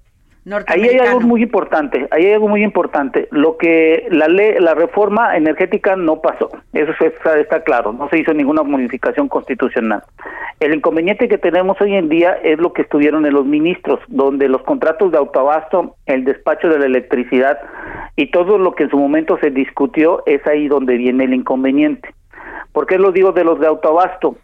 Ahí 0.67 0.83
hay 0.83 0.99
algo 0.99 1.21
muy 1.21 1.41
importante, 1.41 2.09
ahí 2.11 2.27
hay 2.27 2.33
algo 2.33 2.49
muy 2.49 2.65
importante. 2.65 3.29
Lo 3.31 3.57
que 3.57 4.09
la 4.11 4.27
ley, 4.27 4.57
la 4.59 4.75
reforma 4.75 5.37
energética 5.37 5.95
no 5.95 6.21
pasó, 6.21 6.51
eso 6.73 6.93
está, 6.99 7.39
está, 7.39 7.63
claro, 7.63 7.93
no 7.93 8.09
se 8.09 8.19
hizo 8.19 8.35
ninguna 8.35 8.65
modificación 8.65 9.29
constitucional. 9.29 10.03
El 10.59 10.75
inconveniente 10.75 11.29
que 11.29 11.39
tenemos 11.39 11.81
hoy 11.81 11.95
en 11.95 12.09
día 12.09 12.33
es 12.43 12.59
lo 12.59 12.73
que 12.73 12.83
estuvieron 12.83 13.25
en 13.25 13.35
los 13.35 13.47
ministros, 13.47 14.01
donde 14.09 14.49
los 14.49 14.63
contratos 14.63 15.13
de 15.13 15.19
autoabasto, 15.19 15.95
el 16.07 16.25
despacho 16.25 16.69
de 16.69 16.81
la 16.81 16.87
electricidad 16.87 17.61
y 18.17 18.33
todo 18.33 18.59
lo 18.59 18.75
que 18.75 18.85
en 18.85 18.91
su 18.91 18.99
momento 18.99 19.39
se 19.41 19.51
discutió 19.51 20.25
es 20.27 20.45
ahí 20.49 20.67
donde 20.67 20.97
viene 20.97 21.25
el 21.25 21.35
inconveniente. 21.35 22.13
¿Por 22.73 22.87
qué 22.87 22.99
lo 22.99 23.13
digo 23.13 23.33
de 23.33 23.45
los 23.45 23.61
de 23.61 23.67
autoabasto? 23.67 24.37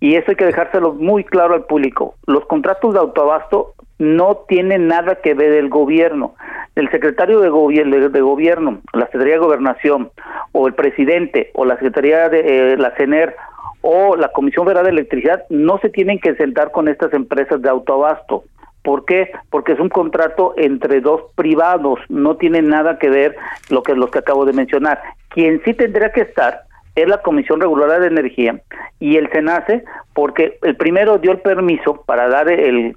Y 0.00 0.16
eso 0.16 0.30
hay 0.30 0.36
que 0.36 0.46
dejárselo 0.46 0.92
muy 0.92 1.24
claro 1.24 1.54
al 1.54 1.64
público. 1.64 2.14
Los 2.26 2.44
contratos 2.46 2.94
de 2.94 3.00
autoabasto 3.00 3.74
no 3.98 4.44
tienen 4.48 4.88
nada 4.88 5.16
que 5.16 5.34
ver 5.34 5.52
el 5.52 5.68
gobierno. 5.68 6.34
El 6.74 6.90
secretario 6.90 7.40
de, 7.40 7.48
gobierno, 7.48 8.08
de 8.08 8.20
gobierno, 8.20 8.80
la 8.92 9.06
Secretaría 9.06 9.34
de 9.34 9.40
Gobernación, 9.40 10.10
o 10.52 10.66
el 10.66 10.74
presidente, 10.74 11.50
o 11.54 11.64
la 11.64 11.74
Secretaría 11.74 12.28
de 12.28 12.72
eh, 12.72 12.76
la 12.76 12.90
CENER, 12.96 13.36
o 13.82 14.16
la 14.16 14.28
Comisión 14.28 14.64
Federal 14.64 14.84
de 14.84 14.90
Electricidad, 14.90 15.44
no 15.50 15.78
se 15.78 15.90
tienen 15.90 16.18
que 16.18 16.34
sentar 16.34 16.72
con 16.72 16.88
estas 16.88 17.12
empresas 17.12 17.62
de 17.62 17.68
autoabasto. 17.68 18.44
¿Por 18.82 19.04
qué? 19.04 19.30
Porque 19.50 19.72
es 19.72 19.80
un 19.80 19.88
contrato 19.88 20.54
entre 20.56 21.00
dos 21.00 21.22
privados, 21.36 22.00
no 22.08 22.36
tiene 22.36 22.60
nada 22.60 22.98
que 22.98 23.08
ver 23.08 23.36
lo 23.70 23.82
que 23.82 23.94
los 23.94 24.10
que 24.10 24.18
acabo 24.18 24.44
de 24.44 24.52
mencionar. 24.52 25.00
Quien 25.28 25.62
sí 25.64 25.72
tendría 25.72 26.12
que 26.12 26.22
estar 26.22 26.63
es 26.94 27.08
la 27.08 27.18
Comisión 27.18 27.60
Reguladora 27.60 27.98
de 27.98 28.06
Energía 28.06 28.60
y 29.00 29.16
el 29.16 29.30
SENACE, 29.30 29.84
porque 30.14 30.58
el 30.62 30.76
primero 30.76 31.18
dio 31.18 31.32
el 31.32 31.38
permiso 31.38 32.02
para 32.06 32.28
dar 32.28 32.48
el, 32.48 32.94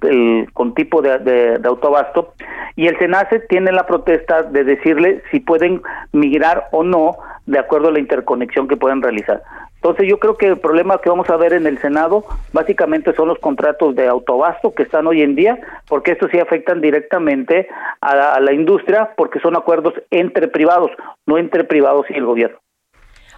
con 0.52 0.74
tipo 0.74 1.02
de, 1.02 1.18
de, 1.18 1.68
autobasto 1.68 2.34
y 2.76 2.86
el 2.86 2.98
SENACE 2.98 3.40
tiene 3.48 3.72
la 3.72 3.86
protesta 3.86 4.42
de 4.42 4.64
decirle 4.64 5.22
si 5.30 5.40
pueden 5.40 5.82
migrar 6.12 6.68
o 6.70 6.84
no 6.84 7.16
de 7.46 7.58
acuerdo 7.58 7.88
a 7.88 7.92
la 7.92 7.98
interconexión 7.98 8.68
que 8.68 8.76
pueden 8.76 9.02
realizar. 9.02 9.42
Entonces 9.76 10.08
yo 10.08 10.18
creo 10.18 10.36
que 10.36 10.46
el 10.46 10.58
problema 10.58 11.00
que 11.00 11.08
vamos 11.08 11.30
a 11.30 11.36
ver 11.36 11.52
en 11.52 11.66
el 11.66 11.78
Senado 11.78 12.24
básicamente 12.52 13.12
son 13.14 13.28
los 13.28 13.38
contratos 13.38 13.94
de 13.94 14.06
autobasto 14.06 14.74
que 14.74 14.82
están 14.82 15.06
hoy 15.06 15.22
en 15.22 15.34
día, 15.34 15.58
porque 15.88 16.12
estos 16.12 16.30
sí 16.30 16.38
afectan 16.38 16.80
directamente 16.80 17.68
a 18.00 18.40
la 18.40 18.52
industria, 18.52 19.10
porque 19.16 19.40
son 19.40 19.56
acuerdos 19.56 19.94
entre 20.10 20.48
privados, 20.48 20.90
no 21.26 21.38
entre 21.38 21.64
privados 21.64 22.06
y 22.10 22.14
el 22.14 22.24
gobierno. 22.24 22.58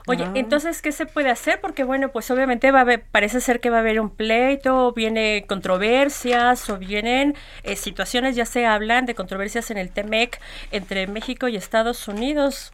Oye, 0.06 0.24
ah. 0.24 0.32
entonces, 0.34 0.82
¿qué 0.82 0.92
se 0.92 1.06
puede 1.06 1.30
hacer? 1.30 1.60
Porque, 1.60 1.84
bueno, 1.84 2.10
pues 2.10 2.30
obviamente 2.30 2.70
va 2.70 2.78
a 2.78 2.82
haber, 2.82 3.02
parece 3.02 3.40
ser 3.40 3.60
que 3.60 3.70
va 3.70 3.78
a 3.78 3.80
haber 3.80 4.00
un 4.00 4.10
pleito, 4.10 4.88
o 4.88 4.92
viene 4.92 5.44
controversias, 5.46 6.68
o 6.70 6.78
vienen 6.78 7.34
eh, 7.62 7.76
situaciones, 7.76 8.36
ya 8.36 8.46
se 8.46 8.66
hablan 8.66 9.06
de 9.06 9.14
controversias 9.14 9.70
en 9.70 9.78
el 9.78 9.90
TEMEC 9.90 10.40
entre 10.70 11.06
México 11.06 11.48
y 11.48 11.56
Estados 11.56 12.08
Unidos. 12.08 12.72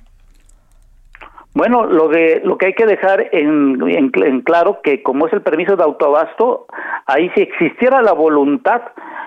Bueno, 1.57 1.87
lo 1.87 2.09
de 2.09 2.43
lo 2.45 2.59
que 2.59 2.67
hay 2.67 2.75
que 2.75 2.85
dejar 2.85 3.31
en, 3.33 3.81
en, 3.89 4.43
claro 4.43 4.81
que 4.83 5.03
como 5.03 5.27
es 5.27 5.33
el 5.33 5.41
permiso 5.41 5.75
de 5.75 5.85
autoabasto, 5.85 6.67
ahí 7.07 7.31
si 7.35 7.41
existiera 7.41 8.03
la 8.03 8.13
voluntad 8.13 8.83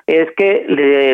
es 0.06 0.30
que 0.38 0.64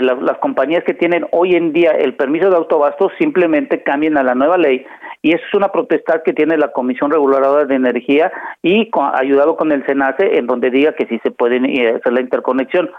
las 0.02 0.38
compañías 0.40 0.84
que 0.84 0.94
tienen 0.94 1.26
hoy 1.32 1.56
en 1.56 1.72
día 1.72 1.92
el 1.92 2.16
permiso 2.16 2.50
de 2.50 2.58
autoabasto 2.58 3.10
simplemente 3.18 3.82
cambien 3.82 4.18
a 4.18 4.24
la 4.24 4.36
nueva 4.36 4.58
ley 4.58 4.86
y 5.22 5.32
eso 5.32 5.44
es 5.48 5.54
una 5.54 5.70
protesta 5.70 6.22
que 6.22 6.34
tiene 6.34 6.58
la 6.58 6.74
Comisión 6.74 7.10
Reguladora 7.12 7.64
de 7.64 7.76
Energía 7.76 8.30
y 8.62 8.92
ayudado 9.14 9.56
con 9.56 9.72
el 9.72 9.86
SENACE 9.86 10.38
en 10.38 10.48
donde 10.48 10.70
diga 10.70 10.96
que 10.96 11.08
sí 11.08 11.18
se 11.24 11.32
puede 11.32 11.58
eh, 11.58 11.96
hacer 11.96 12.12
la 12.12 12.22
interconexión. 12.22 12.92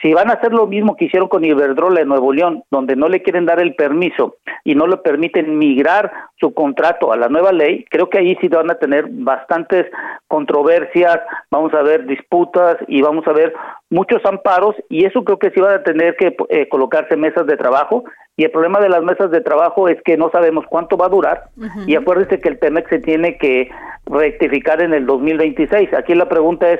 Si 0.00 0.14
van 0.14 0.30
a 0.30 0.34
hacer 0.34 0.52
lo 0.52 0.66
mismo 0.66 0.96
que 0.96 1.06
hicieron 1.06 1.28
con 1.28 1.44
Iberdrola 1.44 2.00
en 2.00 2.08
Nuevo 2.08 2.32
León, 2.32 2.62
donde 2.70 2.94
no 2.94 3.08
le 3.08 3.22
quieren 3.22 3.46
dar 3.46 3.60
el 3.60 3.74
permiso 3.74 4.36
y 4.62 4.76
no 4.76 4.86
le 4.86 4.98
permiten 4.98 5.58
migrar 5.58 6.12
su 6.38 6.54
contrato 6.54 7.12
a 7.12 7.16
la 7.16 7.28
nueva 7.28 7.50
ley, 7.50 7.84
creo 7.90 8.08
que 8.08 8.18
ahí 8.18 8.36
sí 8.40 8.46
van 8.48 8.70
a 8.70 8.76
tener 8.76 9.06
bastantes 9.10 9.86
controversias, 10.28 11.18
vamos 11.50 11.74
a 11.74 11.82
ver 11.82 12.06
disputas 12.06 12.76
y 12.86 13.02
vamos 13.02 13.26
a 13.26 13.32
ver 13.32 13.52
muchos 13.90 14.24
amparos 14.24 14.76
y 14.88 15.04
eso 15.04 15.24
creo 15.24 15.38
que 15.38 15.50
sí 15.50 15.60
van 15.60 15.80
a 15.80 15.82
tener 15.82 16.16
que 16.16 16.36
eh, 16.50 16.68
colocarse 16.68 17.16
mesas 17.16 17.46
de 17.46 17.56
trabajo 17.56 18.04
y 18.36 18.44
el 18.44 18.52
problema 18.52 18.78
de 18.78 18.88
las 18.88 19.02
mesas 19.02 19.32
de 19.32 19.40
trabajo 19.40 19.88
es 19.88 20.00
que 20.04 20.16
no 20.16 20.30
sabemos 20.30 20.64
cuánto 20.68 20.96
va 20.96 21.06
a 21.06 21.10
durar 21.10 21.46
y 21.88 21.96
acuérdense 21.96 22.38
que 22.38 22.48
el 22.48 22.60
TEMEX 22.60 22.88
se 22.88 22.98
tiene 23.00 23.36
que 23.36 23.68
rectificar 24.06 24.80
en 24.80 24.94
el 24.94 25.06
2026. 25.06 25.92
Aquí 25.94 26.14
la 26.14 26.28
pregunta 26.28 26.70
es, 26.70 26.78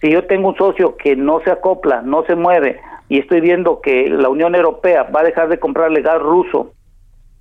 si 0.00 0.10
yo 0.10 0.26
tengo 0.26 0.48
un 0.48 0.56
socio 0.56 0.96
que 0.96 1.16
no 1.16 1.40
se 1.40 1.50
acopla, 1.50 2.02
no 2.02 2.24
se 2.24 2.34
mueve 2.34 2.80
y 3.08 3.18
estoy 3.18 3.40
viendo 3.40 3.80
que 3.80 4.08
la 4.08 4.28
Unión 4.28 4.54
Europea 4.54 5.04
va 5.04 5.20
a 5.20 5.24
dejar 5.24 5.48
de 5.48 5.58
comprarle 5.58 6.02
gas 6.02 6.20
ruso 6.20 6.72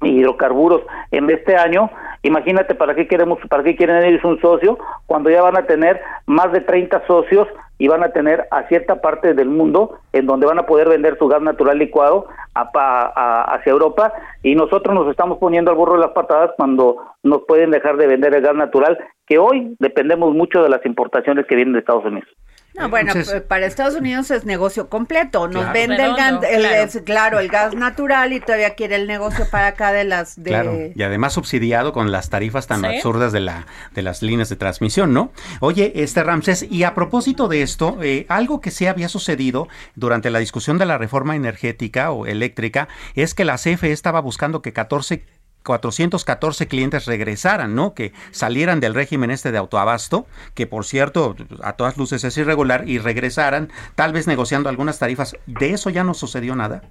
hidrocarburos 0.01 0.81
en 1.11 1.29
este 1.29 1.55
año, 1.55 1.89
imagínate 2.21 2.75
para 2.75 2.93
qué 2.93 3.07
queremos, 3.07 3.39
para 3.49 3.63
qué 3.63 3.75
quieren 3.75 4.03
ellos 4.03 4.23
un 4.23 4.39
socio 4.39 4.77
cuando 5.05 5.29
ya 5.29 5.41
van 5.41 5.57
a 5.57 5.65
tener 5.65 5.99
más 6.25 6.51
de 6.51 6.61
30 6.61 7.05
socios 7.07 7.47
y 7.79 7.87
van 7.87 8.03
a 8.03 8.09
tener 8.09 8.47
a 8.51 8.63
cierta 8.67 9.01
parte 9.01 9.33
del 9.33 9.49
mundo 9.49 9.99
en 10.13 10.25
donde 10.25 10.47
van 10.47 10.59
a 10.59 10.65
poder 10.65 10.89
vender 10.89 11.17
su 11.17 11.27
gas 11.27 11.41
natural 11.41 11.77
licuado 11.77 12.27
hacia 12.53 13.71
Europa 13.71 14.13
y 14.41 14.55
nosotros 14.55 14.95
nos 14.95 15.09
estamos 15.09 15.37
poniendo 15.37 15.71
al 15.71 15.77
burro 15.77 15.93
de 15.93 16.01
las 16.01 16.11
patadas 16.11 16.51
cuando 16.57 16.97
nos 17.23 17.43
pueden 17.47 17.71
dejar 17.71 17.97
de 17.97 18.07
vender 18.07 18.33
el 18.35 18.41
gas 18.41 18.55
natural 18.55 18.97
que 19.27 19.37
hoy 19.37 19.75
dependemos 19.79 20.33
mucho 20.33 20.63
de 20.63 20.69
las 20.69 20.83
importaciones 20.85 21.45
que 21.45 21.55
vienen 21.55 21.73
de 21.73 21.79
Estados 21.79 22.05
Unidos. 22.05 22.29
No, 22.77 22.89
bueno, 22.89 23.13
pues, 23.13 23.41
para 23.47 23.65
Estados 23.65 23.95
Unidos 23.95 24.29
es 24.31 24.45
negocio 24.45 24.87
completo. 24.87 25.47
Nos 25.47 25.71
vende 25.73 26.03
el, 26.03 26.15
gas, 26.15 26.99
claro. 27.03 27.39
el 27.39 27.47
gas 27.49 27.73
natural 27.73 28.33
y 28.33 28.39
todavía 28.39 28.75
quiere 28.75 28.95
el 28.95 29.07
negocio 29.07 29.49
para 29.49 29.67
acá 29.67 29.91
de 29.91 30.03
las... 30.03 30.41
De... 30.41 30.51
Claro, 30.51 30.77
y 30.93 31.01
además 31.01 31.33
subsidiado 31.33 31.91
con 31.91 32.11
las 32.11 32.29
tarifas 32.29 32.67
tan 32.67 32.85
absurdas 32.85 33.31
de, 33.31 33.39
la, 33.39 33.65
de 33.93 34.01
las 34.03 34.21
líneas 34.21 34.49
de 34.49 34.55
transmisión, 34.55 35.13
¿no? 35.13 35.31
Oye, 35.59 35.91
este 35.95 36.23
Ramses, 36.23 36.67
y 36.69 36.83
a 36.83 36.93
propósito 36.93 37.47
de 37.47 37.63
esto, 37.63 37.97
eh, 38.01 38.25
algo 38.29 38.61
que 38.61 38.71
se 38.71 38.87
había 38.87 39.09
sucedido 39.09 39.67
durante 39.95 40.29
la 40.29 40.39
discusión 40.39 40.77
de 40.77 40.85
la 40.85 40.97
reforma 40.97 41.35
energética 41.35 42.11
o 42.11 42.25
eléctrica 42.25 42.87
es 43.15 43.33
que 43.33 43.45
la 43.45 43.55
CFE 43.55 43.91
estaba 43.91 44.21
buscando 44.21 44.61
que 44.61 44.73
14 44.73 45.23
414 45.67 46.67
clientes 46.67 47.05
regresaran, 47.05 47.75
¿no? 47.75 47.93
Que 47.93 48.13
salieran 48.31 48.79
del 48.79 48.95
régimen 48.95 49.31
este 49.31 49.51
de 49.51 49.57
autoabasto, 49.57 50.25
que 50.55 50.65
por 50.65 50.85
cierto, 50.85 51.35
a 51.61 51.73
todas 51.73 51.97
luces 51.97 52.23
es 52.23 52.37
irregular, 52.37 52.87
y 52.87 52.99
regresaran, 52.99 53.67
tal 53.95 54.13
vez 54.13 54.27
negociando 54.27 54.69
algunas 54.69 54.97
tarifas. 54.97 55.35
¿De 55.45 55.71
eso 55.71 55.89
ya 55.89 56.05
no 56.05 56.13
sucedió 56.13 56.55
nada? 56.55 56.83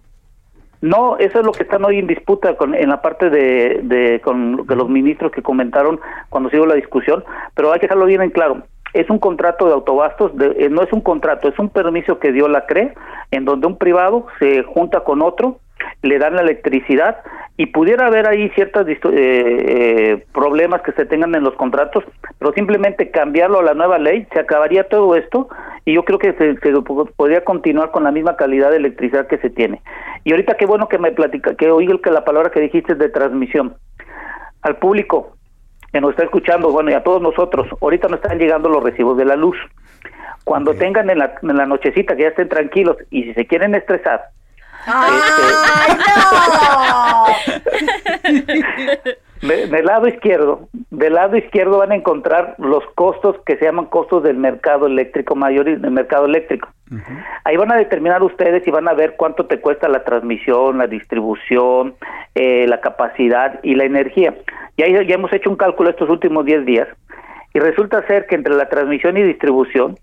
No, 0.82 1.16
eso 1.16 1.40
es 1.40 1.46
lo 1.46 1.52
que 1.52 1.62
están 1.62 1.86
hoy 1.86 1.98
en 1.98 2.06
disputa 2.06 2.54
con, 2.56 2.74
en 2.74 2.90
la 2.90 3.00
parte 3.00 3.30
de, 3.30 3.80
de, 3.82 4.20
con, 4.20 4.66
de 4.66 4.76
los 4.76 4.90
ministros 4.90 5.32
que 5.32 5.42
comentaron 5.42 5.98
cuando 6.28 6.50
se 6.50 6.56
dio 6.56 6.66
la 6.66 6.74
discusión, 6.74 7.24
pero 7.54 7.72
hay 7.72 7.80
que 7.80 7.86
dejarlo 7.86 8.04
bien 8.04 8.20
en 8.20 8.30
claro 8.30 8.62
es 8.92 9.10
un 9.10 9.18
contrato 9.18 9.66
de 9.66 9.74
autobastos, 9.74 10.32
eh, 10.40 10.68
no 10.70 10.82
es 10.82 10.90
un 10.90 11.02
contrato, 11.02 11.48
es 11.48 11.58
un 11.58 11.68
permiso 11.68 12.18
que 12.18 12.32
dio 12.32 12.48
la 12.48 12.64
CRE, 12.64 12.94
en 13.30 13.44
donde 13.44 13.66
un 13.66 13.76
privado 13.76 14.26
se 14.38 14.62
junta 14.62 15.00
con 15.00 15.20
otro 15.20 15.58
le 16.02 16.18
dan 16.18 16.36
la 16.36 16.42
electricidad 16.42 17.18
y 17.56 17.66
pudiera 17.66 18.06
haber 18.06 18.28
ahí 18.28 18.50
ciertos 18.50 18.86
eh, 18.86 18.96
eh, 19.12 20.26
problemas 20.32 20.82
que 20.82 20.92
se 20.92 21.06
tengan 21.06 21.34
en 21.34 21.42
los 21.42 21.54
contratos, 21.54 22.04
pero 22.38 22.52
simplemente 22.52 23.10
cambiarlo 23.10 23.60
a 23.60 23.62
la 23.62 23.74
nueva 23.74 23.98
ley, 23.98 24.26
se 24.32 24.40
acabaría 24.40 24.88
todo 24.88 25.16
esto 25.16 25.48
y 25.84 25.94
yo 25.94 26.04
creo 26.04 26.18
que 26.18 26.34
se, 26.34 26.54
podría 27.16 27.44
continuar 27.44 27.92
con 27.92 28.04
la 28.04 28.12
misma 28.12 28.36
calidad 28.36 28.70
de 28.70 28.76
electricidad 28.76 29.26
que 29.26 29.38
se 29.38 29.48
tiene. 29.48 29.80
Y 30.24 30.32
ahorita 30.32 30.56
qué 30.56 30.66
bueno 30.66 30.88
que 30.88 30.98
me 30.98 31.12
platica, 31.12 31.54
que 31.54 31.70
oiga 31.70 31.96
que 32.02 32.10
la 32.10 32.24
palabra 32.24 32.50
que 32.50 32.60
dijiste 32.60 32.94
de 32.94 33.08
transmisión. 33.08 33.74
Al 34.62 34.76
público 34.76 35.36
que 35.92 36.00
nos 36.00 36.10
está 36.10 36.24
escuchando, 36.24 36.70
bueno, 36.70 36.90
y 36.90 36.94
a 36.94 37.04
todos 37.04 37.22
nosotros, 37.22 37.68
ahorita 37.80 38.08
nos 38.08 38.20
están 38.20 38.38
llegando 38.38 38.68
los 38.68 38.82
recibos 38.82 39.16
de 39.16 39.24
la 39.24 39.36
luz. 39.36 39.56
Cuando 40.44 40.74
tengan 40.74 41.08
en 41.08 41.20
la, 41.20 41.34
en 41.40 41.56
la 41.56 41.66
nochecita 41.66 42.16
que 42.16 42.22
ya 42.22 42.28
estén 42.28 42.48
tranquilos 42.48 42.96
y 43.10 43.22
si 43.22 43.34
se 43.34 43.46
quieren 43.46 43.74
estresar, 43.74 44.24
¡Ay, 44.86 45.96
no! 46.06 47.26
del 49.42 49.84
lado 49.84 50.08
izquierdo, 50.08 50.68
del 50.90 51.14
lado 51.14 51.36
izquierdo 51.36 51.78
van 51.78 51.92
a 51.92 51.96
encontrar 51.96 52.54
los 52.58 52.84
costos 52.94 53.36
que 53.44 53.56
se 53.56 53.64
llaman 53.64 53.86
costos 53.86 54.22
del 54.22 54.36
mercado 54.36 54.86
eléctrico 54.86 55.34
mayor 55.34 55.66
del 55.66 55.90
mercado 55.90 56.26
eléctrico. 56.26 56.68
Ahí 57.44 57.56
van 57.56 57.72
a 57.72 57.76
determinar 57.76 58.22
ustedes 58.22 58.66
y 58.66 58.70
van 58.70 58.88
a 58.88 58.94
ver 58.94 59.16
cuánto 59.16 59.46
te 59.46 59.60
cuesta 59.60 59.88
la 59.88 60.04
transmisión, 60.04 60.78
la 60.78 60.86
distribución, 60.86 61.94
eh, 62.34 62.66
la 62.68 62.80
capacidad 62.80 63.60
y 63.62 63.74
la 63.74 63.84
energía. 63.84 64.34
Ya, 64.76 64.86
ya 64.86 65.14
hemos 65.14 65.32
hecho 65.32 65.50
un 65.50 65.56
cálculo 65.56 65.90
estos 65.90 66.08
últimos 66.08 66.44
10 66.44 66.64
días 66.64 66.88
y 67.54 67.58
resulta 67.58 68.06
ser 68.06 68.26
que 68.26 68.34
entre 68.34 68.54
la 68.54 68.68
transmisión 68.68 69.16
y 69.16 69.22
distribución, 69.22 69.96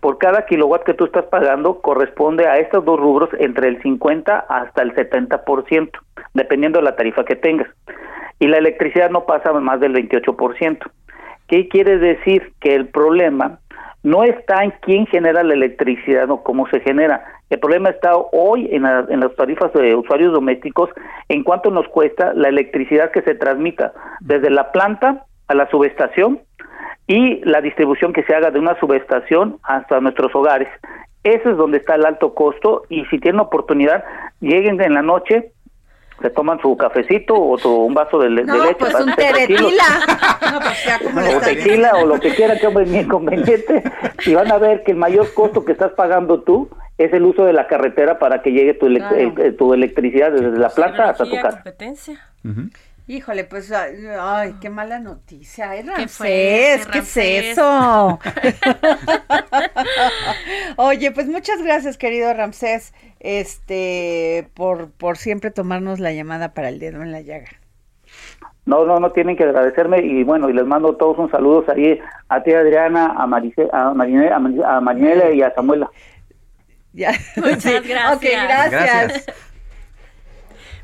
por 0.00 0.18
cada 0.18 0.46
kilowatt 0.46 0.84
que 0.84 0.94
tú 0.94 1.04
estás 1.04 1.24
pagando 1.26 1.80
corresponde 1.80 2.46
a 2.46 2.56
estos 2.56 2.84
dos 2.84 2.98
rubros 2.98 3.30
entre 3.38 3.68
el 3.68 3.82
50 3.82 4.46
hasta 4.48 4.82
el 4.82 4.94
70%, 4.94 5.90
dependiendo 6.32 6.78
de 6.78 6.84
la 6.84 6.96
tarifa 6.96 7.24
que 7.24 7.36
tengas 7.36 7.68
y 8.38 8.46
la 8.46 8.58
electricidad 8.58 9.10
no 9.10 9.24
pasa 9.24 9.52
más 9.52 9.80
del 9.80 9.94
28%. 9.94 10.78
¿Qué 11.46 11.68
quiere 11.68 11.98
decir? 11.98 12.52
Que 12.60 12.74
el 12.74 12.88
problema 12.88 13.58
no 14.02 14.24
está 14.24 14.64
en 14.64 14.72
quién 14.82 15.06
genera 15.06 15.42
la 15.42 15.54
electricidad 15.54 16.30
o 16.30 16.42
cómo 16.42 16.68
se 16.68 16.80
genera. 16.80 17.24
El 17.48 17.58
problema 17.58 17.90
está 17.90 18.16
hoy 18.16 18.68
en, 18.70 18.84
en 18.84 19.20
las 19.20 19.34
tarifas 19.36 19.72
de 19.72 19.94
usuarios 19.94 20.32
domésticos 20.32 20.90
en 21.28 21.42
cuánto 21.42 21.70
nos 21.70 21.88
cuesta 21.88 22.32
la 22.34 22.48
electricidad 22.48 23.10
que 23.12 23.22
se 23.22 23.34
transmita 23.34 23.92
desde 24.20 24.50
la 24.50 24.72
planta 24.72 25.24
a 25.48 25.54
la 25.54 25.68
subestación 25.70 26.40
y 27.06 27.44
la 27.44 27.60
distribución 27.60 28.12
que 28.12 28.22
se 28.24 28.34
haga 28.34 28.50
de 28.50 28.58
una 28.58 28.78
subestación 28.80 29.58
hasta 29.62 30.00
nuestros 30.00 30.34
hogares. 30.34 30.68
Ese 31.22 31.50
es 31.50 31.56
donde 31.56 31.78
está 31.78 31.94
el 31.94 32.04
alto 32.04 32.34
costo 32.34 32.84
y 32.88 33.04
si 33.06 33.18
tienen 33.18 33.40
oportunidad, 33.40 34.04
lleguen 34.40 34.80
en 34.80 34.94
la 34.94 35.02
noche, 35.02 35.52
se 36.20 36.30
toman 36.30 36.60
su 36.60 36.76
cafecito 36.76 37.34
o 37.34 37.58
su, 37.58 37.70
un 37.70 37.94
vaso 37.94 38.18
de, 38.18 38.30
leche. 38.30 38.52
Pues 38.78 38.94
un 38.94 39.12
té 39.14 39.32
de 39.32 39.48
no, 39.54 39.68
pues 41.14 41.34
o 41.34 41.40
tequila 41.40 41.92
o 41.96 42.06
lo 42.06 42.20
que 42.20 42.34
quieran, 42.34 42.58
que 42.58 42.66
es 42.66 42.72
muy 42.72 42.98
inconveniente. 42.98 43.82
Y 44.26 44.34
van 44.34 44.52
a 44.52 44.58
ver 44.58 44.82
que 44.84 44.92
el 44.92 44.98
mayor 44.98 45.32
costo 45.34 45.64
que 45.64 45.72
estás 45.72 45.92
pagando 45.92 46.42
tú 46.42 46.68
es 46.98 47.12
el 47.12 47.24
uso 47.24 47.44
de 47.44 47.52
la 47.52 47.66
carretera 47.66 48.18
para 48.18 48.42
que 48.42 48.52
llegue 48.52 48.74
tu, 48.74 48.86
tu 49.58 49.74
electricidad 49.74 50.30
desde 50.30 50.58
la 50.58 50.68
planta 50.68 51.10
hasta 51.10 51.24
tu 51.24 51.34
casa. 51.36 51.62
Competencia. 51.62 52.20
Híjole, 53.06 53.44
pues, 53.44 53.70
ay, 53.70 54.54
qué 54.62 54.70
mala 54.70 54.98
noticia. 54.98 55.70
Ay, 55.70 55.82
Ramsés, 55.82 56.86
¿qué, 56.86 56.98
es 57.00 57.16
eso? 57.16 58.18
Oye, 60.76 61.10
pues 61.10 61.26
muchas 61.26 61.62
gracias, 61.62 61.98
querido 61.98 62.32
Ramsés, 62.32 62.94
este, 63.20 64.48
por, 64.54 64.90
por 64.90 65.18
siempre 65.18 65.50
tomarnos 65.50 66.00
la 66.00 66.12
llamada 66.12 66.54
para 66.54 66.70
el 66.70 66.78
dedo 66.78 67.02
en 67.02 67.12
la 67.12 67.20
llaga. 67.20 67.50
No, 68.64 68.86
no, 68.86 68.98
no 68.98 69.10
tienen 69.10 69.36
que 69.36 69.44
agradecerme 69.44 69.98
y 69.98 70.24
bueno, 70.24 70.48
y 70.48 70.54
les 70.54 70.64
mando 70.64 70.96
todos 70.96 71.18
un 71.18 71.30
saludos 71.30 71.68
ahí 71.68 72.00
a 72.30 72.42
ti 72.42 72.54
Adriana, 72.54 73.14
a, 73.18 73.26
Marice, 73.26 73.68
a, 73.70 73.92
Marinela, 73.92 74.36
a 74.36 74.80
Marinela 74.80 75.30
y 75.30 75.42
a 75.42 75.54
Samuela. 75.54 75.90
Ya. 76.94 77.12
Muchas 77.36 77.86
gracias. 77.86 78.16
Ok, 78.16 78.22
gracias. 78.22 79.26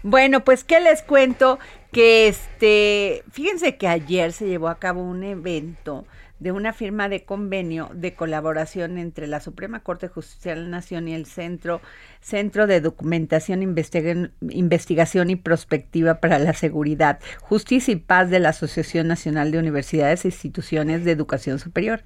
Bueno, 0.02 0.40
pues 0.40 0.64
qué 0.64 0.80
les 0.80 1.02
cuento 1.02 1.58
que 1.92 2.28
este, 2.28 3.24
fíjense 3.30 3.76
que 3.76 3.88
ayer 3.88 4.32
se 4.32 4.46
llevó 4.46 4.68
a 4.68 4.78
cabo 4.78 5.02
un 5.02 5.24
evento 5.24 6.06
de 6.40 6.52
una 6.52 6.72
firma 6.72 7.10
de 7.10 7.24
convenio 7.24 7.90
de 7.92 8.14
colaboración 8.14 8.96
entre 8.96 9.26
la 9.26 9.40
Suprema 9.40 9.80
Corte 9.80 10.06
de 10.06 10.14
Justicia 10.14 10.54
de 10.54 10.62
la 10.62 10.68
Nación 10.68 11.06
y 11.06 11.14
el 11.14 11.26
Centro, 11.26 11.82
Centro 12.20 12.66
de 12.66 12.80
Documentación, 12.80 13.62
Investigación 13.62 15.30
y 15.30 15.36
Prospectiva 15.36 16.14
para 16.14 16.38
la 16.38 16.54
Seguridad, 16.54 17.20
Justicia 17.42 17.92
y 17.92 17.96
Paz 17.96 18.30
de 18.30 18.40
la 18.40 18.48
Asociación 18.48 19.06
Nacional 19.06 19.50
de 19.50 19.58
Universidades 19.58 20.24
e 20.24 20.28
Instituciones 20.28 21.04
de 21.04 21.12
Educación 21.12 21.58
Superior. 21.58 22.00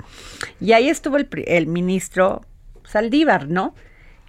Y 0.60 0.72
ahí 0.72 0.88
estuvo 0.88 1.16
el, 1.16 1.28
el 1.46 1.68
ministro 1.68 2.44
Saldívar, 2.84 3.48
¿no? 3.48 3.74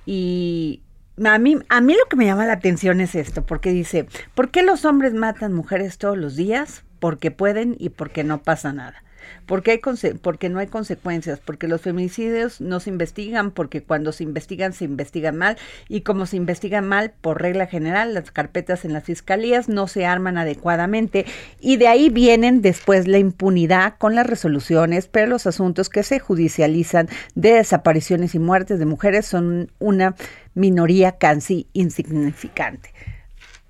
Y 0.05 0.83
a 1.23 1.37
mí, 1.37 1.57
a 1.69 1.81
mí 1.81 1.93
lo 1.93 2.09
que 2.09 2.15
me 2.15 2.25
llama 2.25 2.45
la 2.45 2.53
atención 2.53 3.01
es 3.01 3.15
esto, 3.15 3.45
porque 3.45 3.71
dice, 3.71 4.07
¿por 4.33 4.49
qué 4.49 4.63
los 4.63 4.85
hombres 4.85 5.13
matan 5.13 5.53
mujeres 5.53 5.97
todos 5.97 6.17
los 6.17 6.35
días? 6.35 6.83
Porque 6.99 7.31
pueden 7.31 7.75
y 7.79 7.89
porque 7.89 8.23
no 8.23 8.41
pasa 8.41 8.73
nada 8.73 9.05
porque, 9.45 9.71
hay 9.71 9.81
porque 10.21 10.49
no 10.49 10.59
hay 10.59 10.67
consecuencias, 10.67 11.39
porque 11.43 11.67
los 11.67 11.81
feminicidios 11.81 12.61
no 12.61 12.79
se 12.79 12.89
investigan, 12.89 13.51
porque 13.51 13.83
cuando 13.83 14.11
se 14.11 14.23
investigan 14.23 14.73
se 14.73 14.85
investigan 14.85 15.37
mal 15.37 15.57
y 15.87 16.01
como 16.01 16.25
se 16.25 16.37
investigan 16.37 16.87
mal, 16.87 17.13
por 17.21 17.41
regla 17.41 17.67
general, 17.67 18.13
las 18.13 18.31
carpetas 18.31 18.85
en 18.85 18.93
las 18.93 19.03
fiscalías 19.03 19.69
no 19.69 19.87
se 19.87 20.05
arman 20.05 20.37
adecuadamente 20.37 21.25
y 21.59 21.77
de 21.77 21.87
ahí 21.87 22.09
vienen 22.09 22.61
después 22.61 23.07
la 23.07 23.17
impunidad 23.17 23.95
con 23.97 24.15
las 24.15 24.27
resoluciones, 24.27 25.07
pero 25.07 25.27
los 25.27 25.47
asuntos 25.47 25.89
que 25.89 26.03
se 26.03 26.19
judicializan 26.19 27.07
de 27.35 27.53
desapariciones 27.53 28.35
y 28.35 28.39
muertes 28.39 28.79
de 28.79 28.85
mujeres 28.85 29.25
son 29.25 29.71
una 29.79 30.15
minoría 30.55 31.17
casi 31.17 31.67
insignificante. 31.73 32.93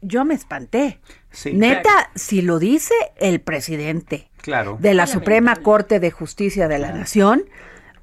Yo 0.01 0.23
me 0.23 0.35
espanté. 0.35 0.99
Neta, 1.51 2.09
si 2.15 2.41
lo 2.41 2.59
dice 2.59 2.93
el 3.17 3.41
presidente, 3.41 4.29
de 4.79 4.93
la 4.93 5.07
Suprema 5.07 5.55
Corte 5.57 5.99
de 5.99 6.11
Justicia 6.11 6.67
de 6.67 6.79
la 6.79 6.91
Nación. 6.91 7.45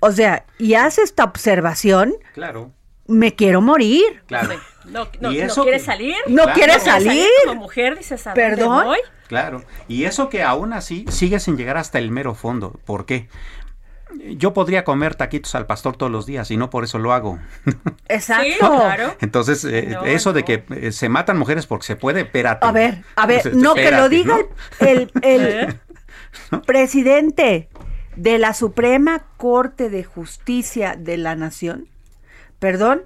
O 0.00 0.10
sea, 0.10 0.44
y 0.58 0.74
hace 0.74 1.02
esta 1.02 1.24
observación. 1.24 2.14
Claro. 2.34 2.72
Me 3.06 3.34
quiero 3.34 3.60
morir. 3.60 4.22
Claro. 4.26 4.58
No, 4.84 5.08
no, 5.20 5.30
no 5.30 5.62
quiere 5.62 5.78
salir. 5.78 6.16
No 6.26 6.52
quiere 6.52 6.80
salir. 6.80 7.28
Como 7.46 7.62
mujer 7.62 7.96
dices, 7.96 8.24
Perdón. 8.34 8.96
Claro. 9.28 9.62
Y 9.86 10.04
eso 10.04 10.28
que 10.28 10.42
aún 10.42 10.72
así 10.72 11.04
sigue 11.08 11.38
sin 11.38 11.56
llegar 11.56 11.76
hasta 11.76 11.98
el 11.98 12.10
mero 12.10 12.34
fondo. 12.34 12.80
¿Por 12.84 13.06
qué? 13.06 13.28
Yo 14.36 14.52
podría 14.52 14.84
comer 14.84 15.14
taquitos 15.14 15.54
al 15.54 15.66
pastor 15.66 15.96
todos 15.96 16.10
los 16.10 16.26
días 16.26 16.50
y 16.50 16.56
no 16.56 16.70
por 16.70 16.84
eso 16.84 16.98
lo 16.98 17.12
hago. 17.12 17.38
Exacto. 18.08 18.58
claro. 18.58 19.16
Entonces, 19.20 19.64
eh, 19.64 19.96
eso 20.06 20.32
de 20.32 20.44
que 20.44 20.64
eh, 20.70 20.92
se 20.92 21.08
matan 21.08 21.38
mujeres 21.38 21.66
porque 21.66 21.86
se 21.86 21.96
puede, 21.96 22.22
espérate. 22.22 22.66
A 22.66 22.72
ver, 22.72 23.04
a 23.16 23.26
ver, 23.26 23.54
no, 23.54 23.74
que 23.74 23.90
lo 23.90 24.08
diga 24.08 24.38
el, 24.80 25.10
¿Eh? 25.22 25.74
presidente 26.66 27.68
de 28.16 28.38
la 28.38 28.54
Suprema 28.54 29.24
Corte 29.36 29.90
de 29.90 30.04
Justicia 30.04 30.96
de 30.98 31.16
la 31.16 31.34
Nación, 31.34 31.88
perdón, 32.58 33.02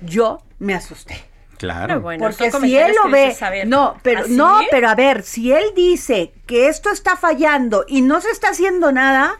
yo 0.00 0.42
me 0.58 0.74
asusté. 0.74 1.30
Claro. 1.60 2.02
Porque 2.18 2.50
si 2.50 2.78
él 2.78 2.94
lo 3.04 3.10
ve, 3.10 3.36
no, 3.66 3.98
pero 4.02 4.22
¿Ah, 4.22 4.26
no, 4.30 4.60
pero 4.70 4.88
a 4.88 4.94
ver, 4.94 5.22
si 5.22 5.52
él 5.52 5.64
dice 5.76 6.32
que 6.46 6.68
esto 6.68 6.90
está 6.90 7.16
fallando 7.16 7.84
y 7.86 8.00
no 8.00 8.22
se 8.22 8.30
está 8.30 8.48
haciendo 8.48 8.92
nada, 8.92 9.38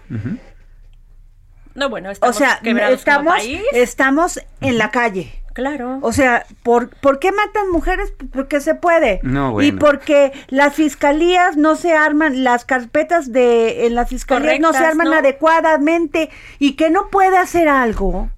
no, 1.81 1.89
bueno, 1.89 2.11
estamos 2.11 2.37
o 2.37 2.39
sea, 2.39 2.61
estamos, 2.91 3.37
estamos 3.73 4.41
en 4.61 4.77
la 4.77 4.91
calle. 4.91 5.33
Claro. 5.55 5.99
O 6.03 6.13
sea, 6.13 6.45
¿por, 6.63 6.91
¿por 6.91 7.19
qué 7.19 7.33
matan 7.33 7.71
mujeres? 7.71 8.13
Porque 8.35 8.61
se 8.61 8.75
puede. 8.75 9.21
No, 9.23 9.53
bueno. 9.53 9.67
Y 9.67 9.73
porque 9.73 10.31
las 10.49 10.75
fiscalías 10.75 11.57
no 11.57 11.77
se 11.77 11.95
arman, 11.95 12.45
las 12.45 12.67
carpetas 12.67 13.33
de 13.33 13.87
en 13.87 13.95
las 13.95 14.11
fiscalías 14.11 14.61
no 14.61 14.75
se 14.75 14.85
arman 14.85 15.09
adecuadamente 15.09 16.29
y 16.59 16.75
que 16.75 16.91
no 16.91 17.09
puede 17.09 17.39
hacer 17.39 17.67
algo. 17.67 18.29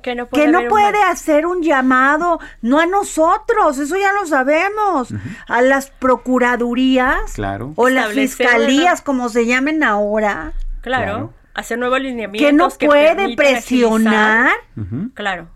Que 0.00 0.14
no 0.14 0.26
puede, 0.26 0.46
que 0.46 0.50
no 0.50 0.62
puede 0.68 1.02
hacer 1.02 1.44
un 1.44 1.62
llamado, 1.62 2.40
no 2.62 2.80
a 2.80 2.86
nosotros, 2.86 3.76
eso 3.76 3.96
ya 3.98 4.14
lo 4.14 4.26
sabemos, 4.26 5.12
a 5.46 5.60
las 5.60 5.90
procuradurías 5.90 7.34
claro. 7.34 7.74
o 7.76 7.90
las 7.90 8.12
fiscalías, 8.14 9.02
como 9.02 9.28
se 9.28 9.44
llamen 9.44 9.82
ahora. 9.82 10.54
Claro, 10.80 11.34
hacer 11.58 11.78
nuevos 11.78 12.00
lineamientos. 12.00 12.76
Que 12.78 12.86
no 12.86 12.90
puede 12.90 13.36
presionar. 13.36 14.52
Claro 15.14 15.48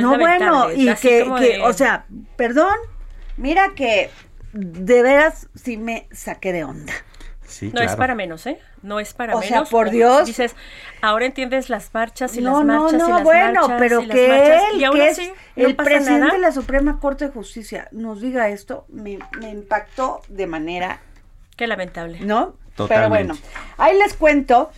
no, 0.00 0.18
bueno, 0.18 0.72
y 0.72 0.94
que, 0.96 1.60
o 1.62 1.72
sea, 1.72 2.04
perdón, 2.36 2.76
mira 3.36 3.72
que 3.74 4.10
de 4.52 5.02
veras 5.02 5.48
sí 5.54 5.76
me 5.76 6.06
saqué 6.12 6.52
de 6.52 6.64
onda. 6.64 6.92
no 7.72 7.80
es 7.80 7.96
para 7.96 8.14
menos, 8.14 8.46
¿eh? 8.46 8.58
No 8.82 9.00
es 9.00 9.14
para 9.14 9.34
menos. 9.34 9.44
O 9.44 9.48
sea, 9.48 9.64
por 9.64 9.90
Dios. 9.90 10.26
Dices, 10.26 10.54
ahora 11.00 11.24
entiendes 11.24 11.70
las 11.70 11.92
marchas 11.94 12.36
y 12.36 12.40
las 12.40 12.64
marchas 12.64 13.00
no, 13.00 13.08
y 13.08 13.12
las 13.12 13.22
bueno, 13.22 13.66
pero 13.78 14.06
que 14.06 14.56
él, 14.56 14.90
que 14.92 15.08
es 15.08 15.32
el 15.56 15.76
presidente 15.76 16.36
de 16.36 16.38
la 16.38 16.52
Suprema 16.52 16.98
Corte 17.00 17.26
de 17.26 17.30
Justicia, 17.32 17.88
nos 17.92 18.20
diga 18.20 18.48
esto, 18.48 18.84
me, 18.88 19.18
me 19.40 19.50
impactó 19.50 20.20
de 20.28 20.46
manera... 20.46 21.00
Qué 21.56 21.66
lamentable. 21.66 22.20
¿No? 22.20 22.56
Totalmente. 22.82 23.34
Pero 23.34 23.42
bueno, 23.54 23.74
ahí 23.78 23.98
les 23.98 24.14
cuento 24.14 24.70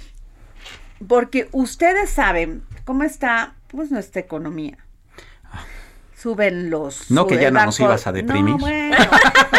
porque 1.07 1.49
ustedes 1.53 2.11
saben 2.11 2.63
cómo 2.85 3.03
está 3.05 3.55
pues 3.69 3.91
nuestra 3.91 4.21
economía. 4.21 4.79
Suben 6.17 6.71
los... 6.71 7.11
No, 7.11 7.27
que 7.27 7.37
ya 7.37 7.51
no 7.51 7.67
nos 7.67 7.79
ibas 7.81 8.07
a 8.07 8.13
deprimir. 8.13 8.53
No, 8.55 8.59
bueno, 8.59 8.97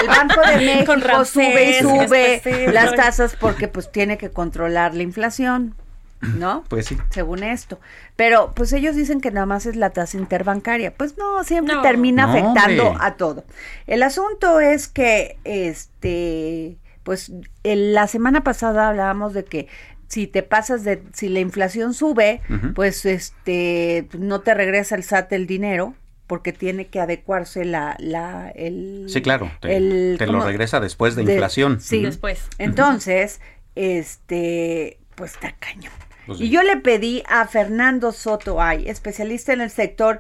el 0.01 0.07
Banco 0.07 0.41
de 0.47 0.55
México 0.65 0.93
Con 0.93 1.01
Ramsés, 1.01 1.77
sube 1.81 2.01
y 2.39 2.39
sube 2.39 2.73
las 2.73 2.95
tasas 2.95 3.35
porque 3.39 3.67
pues 3.67 3.91
tiene 3.91 4.17
que 4.17 4.31
controlar 4.31 4.95
la 4.95 5.03
inflación, 5.03 5.75
¿no? 6.21 6.63
Pues 6.69 6.87
sí. 6.87 6.97
según 7.11 7.43
esto. 7.43 7.79
Pero 8.15 8.53
pues 8.55 8.73
ellos 8.73 8.95
dicen 8.95 9.21
que 9.21 9.29
nada 9.29 9.45
más 9.45 9.67
es 9.67 9.75
la 9.75 9.91
tasa 9.91 10.17
interbancaria. 10.17 10.91
Pues 10.91 11.17
no, 11.19 11.43
siempre 11.43 11.75
No. 11.75 11.81
termina 11.83 12.25
No, 12.25 12.31
afectando 12.31 12.87
hombre. 12.87 13.05
a 13.05 13.13
todo. 13.15 13.43
El 13.85 14.01
asunto 14.01 14.59
es 14.59 14.87
que, 14.87 15.37
este, 15.43 16.77
pues 17.05 17.31
el- 17.63 17.93
la 17.93 18.07
semana 18.07 18.43
pasada 18.43 18.89
hablábamos 18.89 19.33
de 19.33 19.45
que 19.45 19.67
si 20.09 20.27
te 20.27 20.43
pasas 20.43 20.83
de, 20.83 21.01
si 21.13 21.29
la 21.29 21.39
inflación 21.39 21.93
sube, 21.93 22.41
pues 22.75 23.05
este, 23.05 24.07
no 24.19 24.41
te 24.41 24.53
regresa 24.53 24.95
el 24.95 25.03
SAT 25.03 25.31
el 25.33 25.47
dinero 25.47 25.93
porque 26.27 26.51
tiene 26.53 26.87
que 26.87 26.99
adecuarse 26.99 27.63
la, 27.65 27.95
la, 27.99 28.49
el... 28.55 29.05
Sí, 29.07 29.21
claro. 29.21 29.51
Te, 29.61 29.75
el- 29.77 30.15
te 30.19 30.25
lo 30.27 30.43
regresa 30.43 30.79
después 30.79 31.15
de, 31.15 31.23
de- 31.23 31.33
inflación. 31.33 31.79
sí. 31.79 32.01
Después. 32.03 32.47
Entonces, 32.57 33.39
este, 33.75 34.97
pues 35.15 35.33
está 35.33 35.53
cañón. 35.59 35.93
Pues 36.25 36.41
y 36.41 36.49
yo 36.49 36.63
le 36.63 36.77
pedí 36.77 37.23
a 37.27 37.45
Fernando 37.47 38.11
Soto 38.11 38.61
Ay, 38.61 38.87
especialista 38.87 39.53
en 39.53 39.61
el 39.61 39.69
sector 39.69 40.19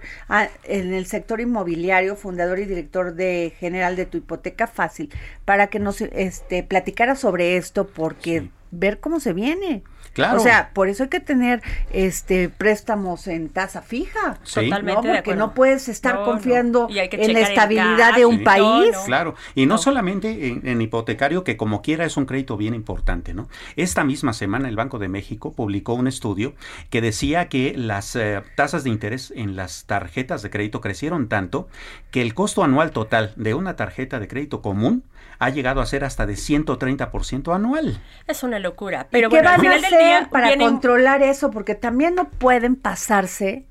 en 0.63 0.93
el 0.93 1.05
sector 1.05 1.41
inmobiliario, 1.41 2.15
fundador 2.15 2.59
y 2.59 2.65
director 2.65 3.15
de 3.15 3.53
general 3.59 3.95
de 3.95 4.05
tu 4.05 4.17
hipoteca 4.17 4.67
fácil, 4.67 5.11
para 5.45 5.67
que 5.67 5.79
nos 5.79 6.01
este 6.01 6.63
platicara 6.63 7.15
sobre 7.15 7.57
esto 7.57 7.87
porque 7.87 8.49
ver 8.71 8.99
cómo 8.99 9.19
se 9.19 9.33
viene. 9.33 9.83
Claro. 10.15 10.37
O 10.39 10.43
sea, 10.43 10.71
por 10.73 10.87
eso 10.87 11.03
hay 11.03 11.09
que 11.09 11.19
tener 11.19 11.61
este 11.91 12.49
préstamos 12.49 13.27
en 13.27 13.49
tasa 13.49 13.81
fija. 13.81 14.39
Sí. 14.43 14.61
Totalmente 14.63 15.01
Porque 15.01 15.17
acuerdo. 15.19 15.39
no 15.47 15.53
puedes 15.53 15.89
estar 15.89 16.15
No, 16.15 16.23
confiando 16.25 16.87
en 16.89 17.33
la 17.33 17.39
estabilidad 17.41 17.97
gas. 17.97 18.15
de 18.15 18.25
un 18.25 18.37
Sí. 18.39 18.43
país. 18.45 18.91
No, 18.93 18.99
no. 18.99 19.05
Claro, 19.05 19.35
y 19.55 19.65
no, 19.65 19.75
No. 19.75 19.77
solamente 19.77 20.47
en, 20.47 20.65
en 20.67 20.81
hipotecario, 20.81 21.43
que 21.43 21.57
como 21.57 21.81
quiera 21.81 22.05
es 22.05 22.15
un 22.17 22.25
crédito 22.25 22.55
bien 22.57 22.73
importante, 22.73 23.33
¿no? 23.33 23.49
Esta 23.75 24.03
misma 24.05 24.33
semana 24.33 24.69
el 24.69 24.75
Banco 24.77 24.99
de 24.99 25.09
México 25.09 25.53
publicó 25.53 25.93
un 25.93 26.07
estudio 26.07 26.53
que 26.89 27.01
decía 27.01 27.49
que 27.49 27.73
las 27.77 28.15
eh, 28.15 28.41
tasas 28.55 28.85
de 28.85 28.89
interés 28.91 29.33
en 29.35 29.55
las 29.57 29.85
tarjetas 29.85 30.41
de 30.41 30.49
crédito 30.49 30.79
crecieron 30.79 31.27
tanto 31.27 31.67
que 32.11 32.21
el 32.21 32.33
costo 32.33 32.63
anual 32.63 32.91
total 32.91 33.33
de 33.35 33.53
una 33.53 33.75
tarjeta 33.75 34.19
de 34.19 34.27
crédito 34.29 34.61
común 34.61 35.03
ha 35.39 35.49
llegado 35.49 35.81
a 35.81 35.85
ser 35.85 36.03
hasta 36.03 36.25
de 36.25 36.33
130% 36.35 37.53
anual. 37.55 37.99
Es 38.27 38.43
una 38.43 38.59
locura. 38.59 39.07
Pero 39.11 39.29
¿Qué 39.29 39.35
bueno, 39.41 39.49
van 39.49 39.65
a 39.67 39.69
hacer 39.75 39.81
del 39.91 39.99
día 39.99 40.29
para 40.31 40.47
vienen- 40.47 40.67
controlar 40.69 41.21
eso? 41.23 41.51
Porque 41.51 41.75
también 41.75 42.15
no 42.15 42.29
pueden 42.29 42.75
pasarse 42.75 43.65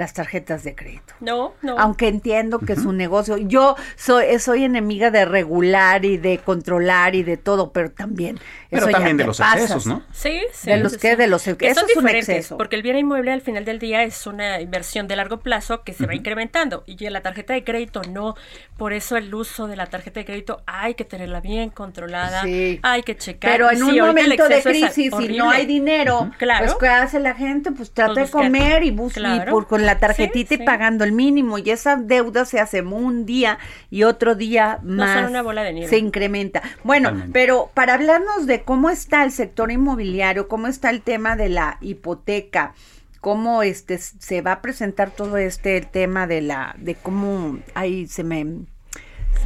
las 0.00 0.12
tarjetas 0.14 0.64
de 0.64 0.74
crédito. 0.74 1.14
No, 1.20 1.54
no. 1.62 1.78
Aunque 1.78 2.08
entiendo 2.08 2.58
que 2.58 2.72
es 2.72 2.80
un 2.84 2.96
negocio. 2.96 3.36
Yo 3.36 3.76
soy, 3.96 4.38
soy 4.40 4.64
enemiga 4.64 5.10
de 5.12 5.24
regular 5.24 6.04
y 6.04 6.16
de 6.16 6.38
controlar 6.38 7.14
y 7.14 7.22
de 7.22 7.36
todo, 7.36 7.70
pero 7.72 7.90
también. 7.92 8.40
Pero 8.70 8.82
eso 8.82 8.90
ya 8.90 8.96
también 8.96 9.16
de 9.16 9.24
los 9.26 9.38
pasas. 9.38 9.60
excesos, 9.62 9.86
¿no? 9.86 10.02
Sí, 10.12 10.40
sí. 10.52 10.70
¿De 10.70 10.76
los 10.78 10.92
sí, 10.92 10.98
qué? 10.98 11.10
sí. 11.12 11.16
De 11.16 11.26
los- 11.28 11.42
Que 11.44 11.68
eso 11.68 11.80
son 11.80 11.90
es 11.90 11.96
un 11.96 12.02
diferentes, 12.02 12.28
exceso. 12.28 12.56
Porque 12.56 12.76
el 12.76 12.82
bien 12.82 12.96
inmueble 12.96 13.32
al 13.32 13.40
final 13.42 13.64
del 13.64 13.78
día 13.78 14.02
es 14.02 14.26
una 14.26 14.60
inversión 14.60 15.06
de 15.08 15.16
largo 15.16 15.40
plazo 15.40 15.82
que 15.84 15.92
se 15.92 16.06
va 16.06 16.14
incrementando. 16.14 16.82
Y 16.86 16.96
la 17.10 17.20
tarjeta 17.20 17.52
de 17.54 17.62
crédito 17.64 18.02
no. 18.10 18.34
Por 18.76 18.92
eso 18.92 19.16
el 19.16 19.34
uso 19.34 19.66
de 19.66 19.76
la 19.76 19.86
tarjeta 19.86 20.20
de 20.20 20.26
crédito 20.26 20.62
hay 20.66 20.94
que 20.94 21.04
tenerla 21.04 21.40
bien 21.40 21.70
controlada. 21.70 22.42
Sí. 22.44 22.78
Hay 22.82 23.02
que 23.02 23.16
checar. 23.16 23.50
Pero 23.52 23.66
Y 23.72 23.76
en 23.76 23.84
sí, 23.86 24.00
un 24.00 24.06
momento 24.06 24.48
de 24.48 24.62
crisis, 24.62 25.12
si 25.18 25.28
no 25.36 25.50
hay 25.50 25.66
dinero, 25.66 26.30
Claro. 26.38 26.64
pues 26.66 26.76
¿qué 26.80 26.88
hace 26.88 27.18
la 27.20 27.34
gente? 27.34 27.72
Pues 27.72 27.90
trata 27.92 28.14
Pues 28.14 28.26
de 28.26 28.32
comer 28.32 28.82
y 28.84 28.90
busca 28.90 29.20
Claro. 29.20 29.52
por, 29.52 29.66
con 29.66 29.84
la 29.84 29.89
tarjetita 29.98 30.48
Sí, 30.50 30.54
y 30.54 30.58
sí. 30.58 30.64
pagando 30.64 31.04
el 31.04 31.12
mínimo. 31.12 31.58
Y 31.58 31.70
esa 31.70 31.96
deuda 31.96 32.44
se 32.44 32.60
hace 32.60 32.82
un 32.82 33.26
día 33.26 33.58
y 33.90 34.04
otro 34.04 34.34
día 34.34 34.78
No, 34.82 35.04
son 35.06 35.14
más. 35.22 35.30
una 35.30 35.42
bola 35.42 35.62
de 35.62 35.72
nieve. 35.72 35.88
Se 35.88 35.98
incrementa. 35.98 36.62
Bueno, 36.84 37.08
Totalmente. 37.08 37.32
pero 37.32 37.70
para 37.74 37.94
hablarnos 37.94 38.46
de 38.46 38.62
cómo 38.62 38.90
está 38.90 39.24
el 39.24 39.32
sector 39.32 39.70
inmobiliario, 39.70 40.48
cómo 40.48 40.66
está 40.66 40.90
el 40.90 41.00
tema 41.02 41.36
de 41.36 41.48
la 41.48 41.78
hipoteca, 41.80 42.74
cómo 43.20 43.62
este 43.62 43.98
se 43.98 44.42
va 44.42 44.52
a 44.52 44.60
presentar 44.62 45.10
todo 45.10 45.36
este 45.38 45.76
el 45.78 45.86
tema 45.88 46.26
de 46.26 46.40
la 46.42 46.74
de 46.78 46.94
cómo 46.94 47.58
ahí 47.74 48.06
se 48.06 48.24
me 48.24 48.46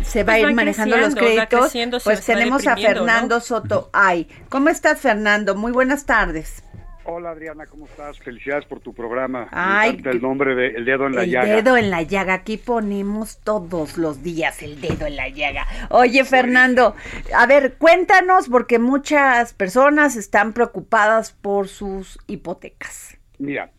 se 0.02 0.24
va 0.24 0.32
a 0.32 0.34
Pues 0.34 0.38
ir 0.40 0.46
van 0.46 0.54
manejando 0.56 0.96
los 0.96 1.14
créditos. 1.14 1.72
pues 2.02 2.24
tenemos 2.24 2.66
a 2.66 2.70
deprimiendo, 2.70 3.00
¿no? 3.02 3.06
Fernando 3.06 3.40
Soto 3.40 3.90
Ay. 3.92 4.26
¿Cómo 4.48 4.68
estás, 4.68 5.00
Fernando? 5.00 5.54
Muy 5.54 5.70
buenas 5.70 6.04
tardes. 6.04 6.63
Hola 7.06 7.30
Adriana, 7.30 7.66
¿cómo 7.66 7.84
estás? 7.84 8.18
Felicidades 8.18 8.64
por 8.64 8.80
tu 8.80 8.94
programa. 8.94 9.48
Ay, 9.50 10.00
el 10.04 10.22
nombre 10.22 10.54
de 10.54 10.68
El 10.68 10.86
Dedo 10.86 11.06
en 11.06 11.14
la 11.14 11.24
el 11.24 11.30
Llaga. 11.30 11.54
dedo 11.56 11.76
en 11.76 11.90
la 11.90 12.00
llaga. 12.02 12.32
Aquí 12.34 12.56
ponemos 12.56 13.38
todos 13.44 13.98
los 13.98 14.22
días 14.22 14.62
el 14.62 14.80
dedo 14.80 15.06
en 15.06 15.16
la 15.16 15.28
llaga. 15.28 15.66
Oye, 15.90 16.24
Fernando, 16.24 16.94
a 17.36 17.46
ver, 17.46 17.74
cuéntanos, 17.74 18.48
porque 18.48 18.78
muchas 18.78 19.52
personas 19.52 20.16
están 20.16 20.54
preocupadas 20.54 21.32
por 21.32 21.68
sus 21.68 22.18
hipotecas. 22.26 23.18
Mira, 23.38 23.70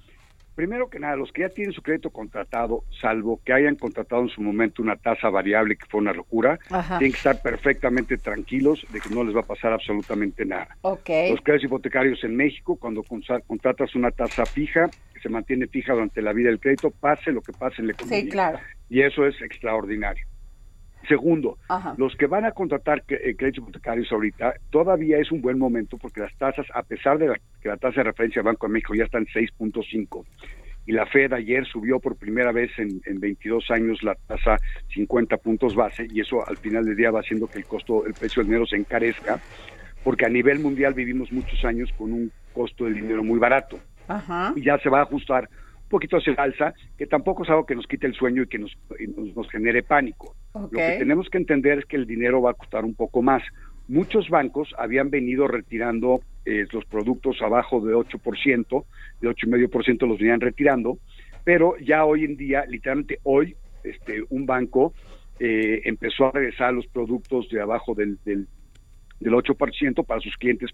primero 0.56 0.90
que 0.90 1.00
nada, 1.00 1.16
los 1.16 1.32
que 1.32 1.42
ya 1.42 1.50
tienen 1.50 1.74
su 1.74 1.82
crédito 1.82 2.10
contratado, 2.10 2.84
salvo 3.02 3.42
que 3.46 3.54
hayan 3.54 3.76
contratado 3.76 4.24
en 4.24 4.30
su 4.30 4.42
momento 4.42 4.82
una 4.82 4.96
tasa 4.96 5.30
variable 5.30 5.76
que 5.76 5.86
fue 5.86 6.00
una 6.00 6.14
locura, 6.14 6.58
Ajá. 6.70 6.98
tienen 6.98 7.12
que 7.12 7.18
estar 7.18 7.42
perfectamente 7.42 8.18
tranquilos 8.18 8.86
de 8.92 9.00
que 9.00 9.10
no 9.10 9.24
les 9.24 9.36
va 9.36 9.42
a 9.42 9.46
pasar 9.46 9.74
absolutamente 9.74 10.46
nada. 10.46 10.70
Ok. 10.82 11.10
Los 11.30 11.42
créditos 11.42 11.66
hipotecarios 11.66 12.24
en 12.24 12.36
México, 12.36 12.78
cuando 12.78 13.04
contratas 13.04 13.96
una 13.96 14.12
tasa 14.12 14.46
fija, 14.46 14.90
que 15.14 15.20
se 15.20 15.30
mantiene 15.30 15.68
fija 15.68 15.94
durante 15.94 16.22
la 16.22 16.34
vida 16.34 16.50
del 16.50 16.60
crédito, 16.60 16.90
pase 16.90 17.32
lo 17.32 17.42
que 17.42 17.52
pase 17.52 17.82
en 17.82 17.88
la 17.88 17.94
economía. 17.94 18.22
Sí, 18.22 18.30
claro. 18.30 18.60
Y 18.90 19.02
eso 19.02 19.26
es 19.26 19.40
extraordinario. 19.42 20.26
Segundo, 21.08 21.58
Ajá. 21.70 21.94
los 21.98 22.16
que 22.16 22.26
van 22.28 22.46
a 22.46 22.52
contratar 22.52 23.04
eh, 23.08 23.36
créditos 23.38 23.64
hipotecarios 23.64 24.12
ahorita, 24.12 24.56
todavía 24.70 25.18
es 25.20 25.32
un 25.32 25.42
buen 25.42 25.58
momento 25.60 25.98
porque 25.98 26.22
las 26.22 26.36
tasas, 26.38 26.66
a 26.74 26.84
pesar 26.84 27.18
de 27.18 27.28
la- 27.28 27.40
que 27.62 27.70
la 27.70 27.78
tasa 27.78 27.98
de 28.02 28.04
referencia 28.06 28.42
del 28.42 28.48
Banco 28.52 28.68
de 28.68 28.74
México 28.74 28.96
ya 28.96 29.04
está 29.06 29.18
en 29.18 29.28
6.5 29.28 30.26
y 30.88 30.92
la 30.92 31.06
Fed 31.08 31.34
ayer 31.34 31.66
subió 31.66 32.00
por 32.00 32.16
primera 32.16 32.52
vez 32.52 32.72
en, 32.78 33.02
en 33.06 33.20
22 33.20 33.72
años 33.72 34.02
la 34.04 34.16
tasa 34.28 34.58
50 34.94 35.38
puntos 35.38 35.76
base 35.76 36.08
y 36.12 36.20
eso 36.22 36.48
al 36.48 36.58
final 36.58 36.86
del 36.86 36.96
día 36.96 37.12
va 37.12 37.22
haciendo 37.22 37.48
que 37.48 37.58
el 37.60 37.66
costo, 37.66 38.06
el 38.06 38.14
precio 38.14 38.42
del 38.42 38.48
dinero 38.48 38.66
se 38.68 38.76
encarezca 38.76 39.42
porque 40.04 40.26
a 40.26 40.30
nivel 40.30 40.60
mundial 40.60 40.94
vivimos 40.94 41.32
muchos 41.32 41.64
años 41.66 41.90
con 41.98 42.14
un 42.14 42.32
costo 42.52 42.86
del 42.86 42.94
dinero 42.96 43.24
muy 43.24 43.40
barato 43.40 43.80
Ajá. 44.08 44.54
y 44.56 44.64
ya 44.64 44.78
se 44.80 44.90
va 44.90 45.00
a 45.00 45.04
ajustar 45.04 45.50
poquito 45.96 46.18
hacia 46.18 46.34
el 46.34 46.40
alza, 46.40 46.74
que 46.98 47.08
tampoco 47.08 47.44
es 47.44 47.50
algo 47.50 47.66
que 47.66 47.76
nos 47.76 47.88
quite 47.88 48.06
el 48.06 48.14
sueño 48.14 48.44
y 48.44 48.48
que 48.48 48.60
nos, 48.60 48.78
y 49.00 49.08
nos, 49.08 49.34
nos 49.34 49.50
genere 49.50 49.82
pánico. 49.82 50.36
Lo 50.54 50.70
que 50.70 50.98
tenemos 51.00 51.30
que 51.30 51.38
entender 51.38 51.80
es 51.80 51.86
que 51.86 51.96
el 51.96 52.06
dinero 52.06 52.42
va 52.42 52.52
a 52.52 52.54
costar 52.54 52.84
un 52.84 52.96
poco 52.96 53.22
más. 53.22 53.42
Muchos 53.88 54.30
bancos 54.30 54.74
habían 54.78 55.10
venido 55.10 55.48
retirando 55.48 56.20
eh, 56.46 56.66
los 56.74 56.84
productos 56.86 57.42
abajo 57.42 57.80
de 57.80 57.94
8%, 57.94 58.86
de 59.22 59.30
8,5% 59.30 60.08
los 60.08 60.20
venían 60.20 60.42
retirando, 60.42 60.98
pero 61.46 61.78
ya 61.78 62.04
hoy 62.04 62.26
en 62.26 62.36
día, 62.36 62.66
literalmente 62.68 63.20
hoy, 63.24 63.56
este, 63.86 64.24
un 64.30 64.46
banco 64.46 64.94
eh, 65.40 65.82
empezó 65.86 66.26
a 66.26 66.32
regresar 66.32 66.74
los 66.74 66.88
productos 66.88 67.48
de 67.50 67.62
abajo 67.62 67.94
del, 67.94 68.18
del, 68.26 68.48
del 69.22 69.34
8% 69.34 70.06
para 70.06 70.20
sus 70.20 70.36
clientes 70.36 70.72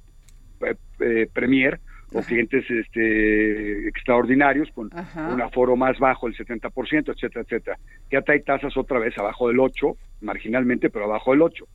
eh, 0.61 0.75
eh, 0.99 1.27
Premier 1.31 1.79
o 2.13 2.21
clientes 2.21 2.69
este, 2.69 3.87
extraordinarios 3.87 4.69
con 4.71 4.89
Ajá. 4.93 5.33
un 5.33 5.41
aforo 5.41 5.75
más 5.75 5.97
bajo, 5.97 6.27
el 6.27 6.35
70%, 6.35 7.13
etcétera, 7.13 7.41
etcétera. 7.41 7.77
Ya 8.11 8.21
trae 8.21 8.41
tasas 8.41 8.75
otra 8.75 8.99
vez 8.99 9.17
abajo 9.17 9.47
del 9.47 9.59
8, 9.59 9.95
marginalmente, 10.21 10.89
pero 10.89 11.05
abajo 11.05 11.31
del 11.31 11.41
8. 11.41 11.65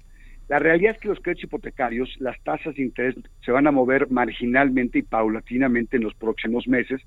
La 0.48 0.58
realidad 0.58 0.94
es 0.94 1.00
que 1.00 1.08
los 1.08 1.20
créditos 1.20 1.44
hipotecarios, 1.44 2.14
las 2.20 2.40
tasas 2.42 2.74
de 2.74 2.82
interés 2.82 3.16
se 3.44 3.50
van 3.50 3.66
a 3.66 3.72
mover 3.72 4.10
marginalmente 4.10 4.98
y 4.98 5.02
paulatinamente 5.02 5.96
en 5.96 6.04
los 6.04 6.14
próximos 6.14 6.68
meses, 6.68 7.00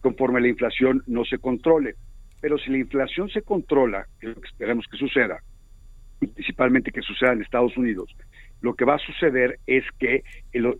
conforme 0.00 0.40
la 0.40 0.48
inflación 0.48 1.02
no 1.06 1.24
se 1.24 1.38
controle. 1.38 1.94
Pero 2.40 2.58
si 2.58 2.70
la 2.70 2.78
inflación 2.78 3.28
se 3.30 3.42
controla, 3.42 4.06
que 4.20 4.28
es 4.28 4.36
lo 4.36 4.40
que 4.40 4.48
esperamos 4.48 4.86
que 4.86 4.98
suceda, 4.98 5.38
principalmente 6.20 6.92
que 6.92 7.02
suceda 7.02 7.32
en 7.32 7.42
Estados 7.42 7.76
Unidos, 7.76 8.14
lo 8.64 8.72
que 8.74 8.86
va 8.86 8.94
a 8.94 8.98
suceder 8.98 9.58
es 9.66 9.84
que 9.98 10.24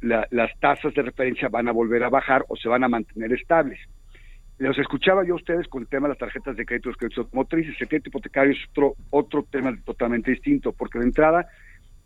la- 0.00 0.26
las 0.30 0.50
tasas 0.58 0.94
de 0.94 1.02
referencia 1.02 1.50
van 1.50 1.68
a 1.68 1.72
volver 1.72 2.02
a 2.02 2.08
bajar 2.08 2.42
o 2.48 2.56
se 2.56 2.66
van 2.66 2.82
a 2.82 2.88
mantener 2.88 3.30
estables. 3.34 3.78
Los 4.56 4.78
escuchaba 4.78 5.22
yo 5.26 5.34
a 5.34 5.36
ustedes 5.36 5.68
con 5.68 5.82
el 5.82 5.88
tema 5.88 6.08
de 6.08 6.12
las 6.12 6.18
tarjetas 6.18 6.56
de 6.56 6.64
crédito, 6.64 6.88
los 6.88 6.96
créditos 6.96 7.26
automotrices, 7.26 7.78
el 7.78 7.88
crédito 7.88 8.08
hipotecario 8.08 8.52
es 8.52 8.58
otro, 8.70 8.94
otro 9.10 9.42
tema 9.50 9.76
totalmente 9.84 10.30
distinto, 10.30 10.72
porque 10.72 10.98
de 10.98 11.04
entrada 11.04 11.46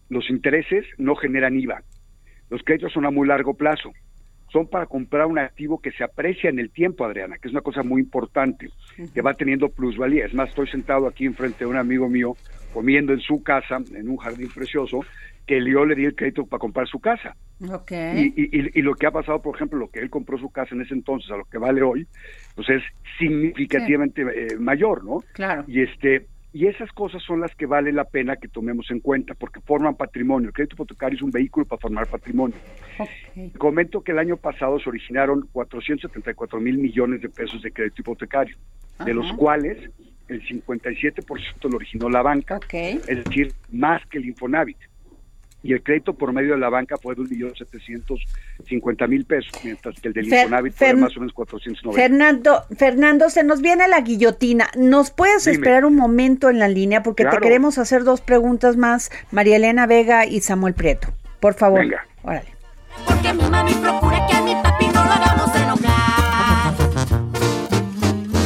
los 0.09 0.29
intereses 0.31 0.85
no 0.99 1.15
generan 1.15 1.57
IVA. 1.57 1.81
Los 2.51 2.63
créditos 2.65 2.93
son 2.93 3.07
a 3.07 3.13
muy 3.13 3.29
largo 3.29 3.55
plazo. 3.55 3.93
Son 4.53 4.67
para 4.69 4.87
comprar 4.87 5.27
un 5.27 5.39
activo 5.39 5.81
que 5.81 5.93
se 5.93 6.05
aprecia 6.05 6.51
en 6.51 6.59
el 6.59 6.71
tiempo, 6.71 7.05
Adriana, 7.05 7.37
que 7.39 7.49
es 7.49 7.53
una 7.53 7.61
cosa 7.61 7.83
muy 7.83 8.01
importante, 8.01 8.71
que 9.13 9.23
va 9.23 9.35
teniendo 9.35 9.69
plusvalía. 9.69 10.27
Es 10.27 10.35
más, 10.35 10.49
estoy 10.49 10.69
sentado 10.69 11.07
aquí 11.07 11.27
enfrente 11.27 11.61
de 11.61 11.67
un 11.67 11.77
amigo 11.77 12.09
mío 12.09 12.37
comiendo 12.73 13.13
en 13.13 13.21
su 13.21 13.43
casa, 13.43 13.79
en 13.95 14.09
un 14.09 14.17
jardín 14.17 14.49
precioso, 14.55 15.01
que 15.47 15.65
yo 15.65 15.85
le 15.85 15.95
di 15.95 16.05
el 16.05 16.15
crédito 16.15 16.47
para 16.47 16.61
comprar 16.61 16.87
su 16.87 17.01
casa. 17.01 17.35
Okay. 17.61 18.33
Y, 18.37 18.83
lo 18.83 18.95
que 18.95 19.07
ha 19.07 19.11
pasado, 19.11 19.41
por 19.41 19.57
ejemplo, 19.57 19.79
lo 19.79 19.91
que 19.91 19.99
él 19.99 20.11
compró 20.11 20.39
su 20.39 20.51
casa 20.51 20.75
en 20.75 20.83
ese 20.83 20.95
entonces 20.95 21.31
a 21.31 21.37
lo 21.37 21.45
que 21.45 21.59
vale 21.59 21.83
hoy, 21.83 22.07
pues 22.55 22.69
es 22.69 22.83
significativamente 23.19 24.23
eh, 24.23 24.57
mayor, 24.59 25.05
¿no? 25.05 25.25
Claro. 25.33 25.65
Y 25.67 25.83
este 25.83 26.27
y 26.53 26.67
esas 26.67 26.91
cosas 26.93 27.23
son 27.23 27.41
las 27.41 27.55
que 27.55 27.67
vale 27.67 27.93
la 27.93 28.05
pena 28.05 28.37
que 28.37 28.49
tomemos 28.49 28.91
en 28.91 29.01
cuenta 29.01 29.35
porque 29.35 29.61
forman 29.61 29.97
patrimonio. 29.97 30.49
El 30.49 30.55
crédito 30.55 30.77
hipotecario 30.77 31.17
es 31.17 31.23
un 31.23 31.31
vehículo 31.31 31.67
para 31.67 31.81
formar 31.81 32.07
patrimonio. 32.07 32.57
Comento 33.59 34.01
que 34.01 34.13
el 34.13 34.19
año 34.19 34.37
pasado 34.37 34.79
se 34.81 34.89
originaron 34.89 35.49
474 35.53 36.61
mil 36.61 36.79
millones 36.79 37.21
de 37.21 37.29
pesos 37.29 37.63
de 37.63 37.71
crédito 37.71 38.01
hipotecario, 38.01 38.57
de 39.05 39.15
los 39.15 39.31
cuales 39.35 39.91
el 40.29 40.43
57% 40.47 41.71
lo 41.71 41.77
originó 41.77 42.09
la 42.09 42.23
banca, 42.23 42.59
es 42.73 43.25
decir, 43.25 43.53
más 43.71 44.05
que 44.07 44.19
el 44.19 44.27
Infonavit 44.27 44.79
y 45.63 45.73
el 45.73 45.83
crédito 45.83 46.15
por 46.15 46.33
medio 46.33 46.55
de 46.55 46.61
la 46.61 46.69
banca 46.69 46.97
fue 46.97 47.15
de 47.15 47.23
1.750.000 47.23 49.27
pesos, 49.27 49.53
mientras 49.65 50.01
que 50.01 50.09
el 50.09 50.15
del 50.15 50.27
Infonavit 50.27 50.73
fue 50.73 50.95
más 50.95 51.17
o 51.17 51.21
menos 51.21 51.33
490. 51.33 52.01
Fernando, 52.01 52.65
Fernando, 52.77 53.29
se 53.29 53.43
nos 53.43 53.61
viene 53.61 53.89
la 53.89 54.01
guillotina. 54.01 54.69
¿Nos 54.77 55.11
puedes 55.11 55.47
esperar 55.47 55.85
un 55.85 55.97
momento 55.97 56.49
en 56.49 56.59
la 56.59 56.69
línea? 56.69 57.03
Porque 57.03 57.25
te 57.25 57.39
queremos 57.39 57.79
hacer 57.79 58.05
dos 58.05 58.21
preguntas 58.21 58.77
más, 58.77 59.11
María 59.33 59.57
Elena 59.57 59.87
Vega 59.87 60.27
y 60.27 60.41
Samuel 60.41 60.75
Prieto. 60.75 61.09
Por 61.41 61.55
favor. 61.55 61.81
Venga. 61.81 62.07
Órale. 62.23 62.49
Porque 63.07 63.33
mi 63.33 63.49
mami 63.49 63.73
procura 63.75 64.27
que 64.29 64.37
a 64.37 64.43
mi 64.43 64.55
papi 64.55 64.87
no 64.87 65.05
lo 65.05 65.11
hagamos 65.11 65.57
enojar. 65.57 66.75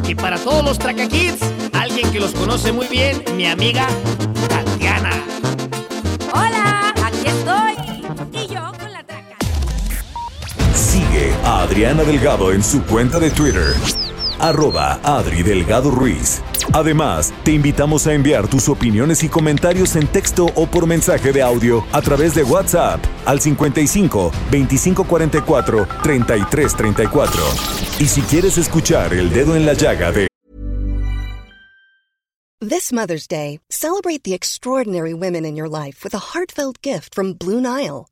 Y 0.09 0.15
para 0.15 0.39
todos 0.39 0.65
los 0.65 0.79
tracaquids, 0.79 1.41
alguien 1.73 2.11
que 2.11 2.21
los 2.21 2.33
conoce 2.33 2.73
muy 2.73 2.87
bien, 2.89 3.23
mi 3.37 3.47
amiga 3.47 3.87
Tatiana. 4.49 5.11
A 11.45 11.63
Adriana 11.63 12.05
Delgado 12.05 12.53
en 12.53 12.63
su 12.63 12.83
cuenta 12.85 13.19
de 13.19 13.31
Twitter, 13.31 13.75
arroba 14.39 14.99
Adri 15.03 15.43
Delgado 15.43 15.91
Ruiz. 15.91 16.41
Además, 16.73 17.35
te 17.45 17.53
invitamos 17.53 18.07
a 18.07 18.15
enviar 18.15 18.49
tus 18.49 18.69
opiniones 18.69 19.23
y 19.23 19.29
comentarios 19.29 19.95
en 19.97 20.07
texto 20.07 20.47
o 20.55 20.67
por 20.67 20.87
mensaje 20.87 21.33
de 21.33 21.43
audio 21.43 21.85
a 21.93 22.01
través 22.01 22.35
de 22.35 22.45
WhatsApp 22.45 23.05
al 23.27 23.41
55 23.41 24.33
2544 24.51 25.87
3334. 26.03 27.43
Y 27.99 28.07
si 28.07 28.23
quieres 28.23 28.57
escuchar 28.57 29.13
el 29.13 29.31
dedo 29.31 29.55
en 29.55 29.67
la 29.67 29.75
llaga 29.75 30.13
de 30.13 30.29
This 32.61 32.93
Mother's 32.93 33.27
Day, 33.27 33.59
celebrate 33.69 34.23
the 34.23 34.35
extraordinary 34.35 35.13
women 35.13 35.45
in 35.45 35.57
your 35.57 35.69
life 35.69 36.05
with 36.05 36.15
a 36.15 36.33
heartfelt 36.33 36.81
gift 36.81 37.15
from 37.15 37.35
Blue 37.35 37.61
Nile. 37.61 38.12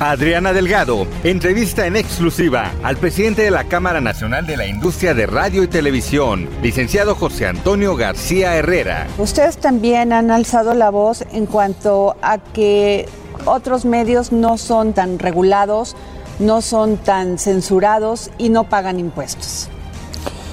Adriana 0.00 0.52
Delgado 0.52 1.06
entrevista 1.22 1.86
en 1.86 1.96
exclusiva 1.96 2.72
al 2.82 2.96
presidente 2.96 3.42
de 3.42 3.50
la 3.50 3.64
Cámara 3.64 4.00
Nacional 4.00 4.46
de 4.46 4.56
la 4.56 4.66
Industria 4.66 5.14
de 5.14 5.26
Radio 5.26 5.62
y 5.62 5.68
Televisión, 5.68 6.48
licenciado 6.62 7.14
José 7.14 7.46
Antonio 7.46 7.96
García 7.96 8.56
Herrera. 8.56 9.06
Ustedes 9.18 9.58
también 9.58 10.12
han 10.12 10.30
alzado 10.30 10.74
la 10.74 10.90
voz 10.90 11.24
en 11.32 11.46
cuanto 11.46 12.16
a 12.22 12.38
que 12.38 13.06
otros 13.44 13.84
medios 13.84 14.32
no 14.32 14.58
son 14.58 14.94
tan 14.94 15.18
regulados, 15.18 15.96
no 16.38 16.60
son 16.60 16.96
tan 16.96 17.38
censurados 17.38 18.30
y 18.36 18.48
no 18.48 18.64
pagan 18.64 18.98
impuestos. 18.98 19.68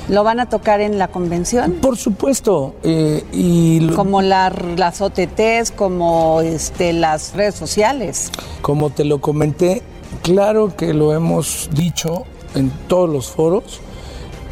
¿Lo 0.10 0.24
van 0.24 0.40
a 0.40 0.48
tocar 0.50 0.82
en 0.82 0.98
la 0.98 1.08
convención? 1.08 1.74
Por 1.74 1.96
supuesto. 1.98 2.76
eh, 2.84 3.24
y 3.32 3.80
lo- 3.82 3.96
Como 3.96 4.22
la- 4.22 4.50
las 4.76 5.02
OTTs, 5.02 5.72
como 5.72 6.42
este, 6.42 6.92
las 6.94 7.34
redes 7.34 7.56
sociales. 7.56 8.32
como 8.62 8.90
te 8.90 9.06
lo 9.06 9.20
comenté, 9.22 9.82
claro 10.24 10.76
que 10.76 10.94
lo 10.94 11.14
hemos 11.14 11.70
dicho 11.74 12.24
en 12.56 12.72
todos 12.88 13.10
los 13.10 13.30
foros. 13.30 13.80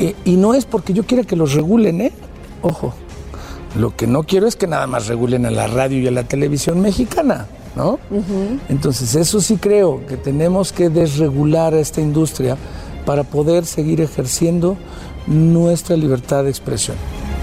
eh, 0.01 0.15
y 0.23 0.37
no 0.37 0.53
es 0.53 0.63
porque 0.63 0.93
yo 0.93 1.03
quiera 1.05 1.23
que 1.25 1.35
los 1.35 1.53
regulen, 1.53 1.99
¿eh? 1.99 2.13
Ojo. 2.61 2.93
Lo 3.77 3.93
que 3.97 4.07
no 4.07 4.23
quiero 4.23 4.47
es 4.47 4.55
que 4.55 4.65
nada 4.65 4.87
más 4.87 5.07
regulen 5.07 5.45
a 5.45 5.51
la 5.51 5.67
radio 5.67 5.99
y 5.99 6.07
a 6.07 6.11
la 6.11 6.23
televisión 6.23 6.79
mexicana, 6.79 7.47
¿no? 7.75 7.99
Entonces, 8.69 9.13
eso 9.15 9.41
sí 9.41 9.57
creo 9.57 10.05
que 10.07 10.15
tenemos 10.15 10.71
que 10.71 10.89
desregular 10.89 11.73
a 11.73 11.79
esta 11.81 11.99
industria 11.99 12.55
para 13.05 13.25
poder 13.25 13.65
seguir 13.65 13.99
ejerciendo 13.99 14.77
nuestra 15.27 15.95
libertad 15.95 16.43
de 16.43 16.49
expresión. 16.49 16.97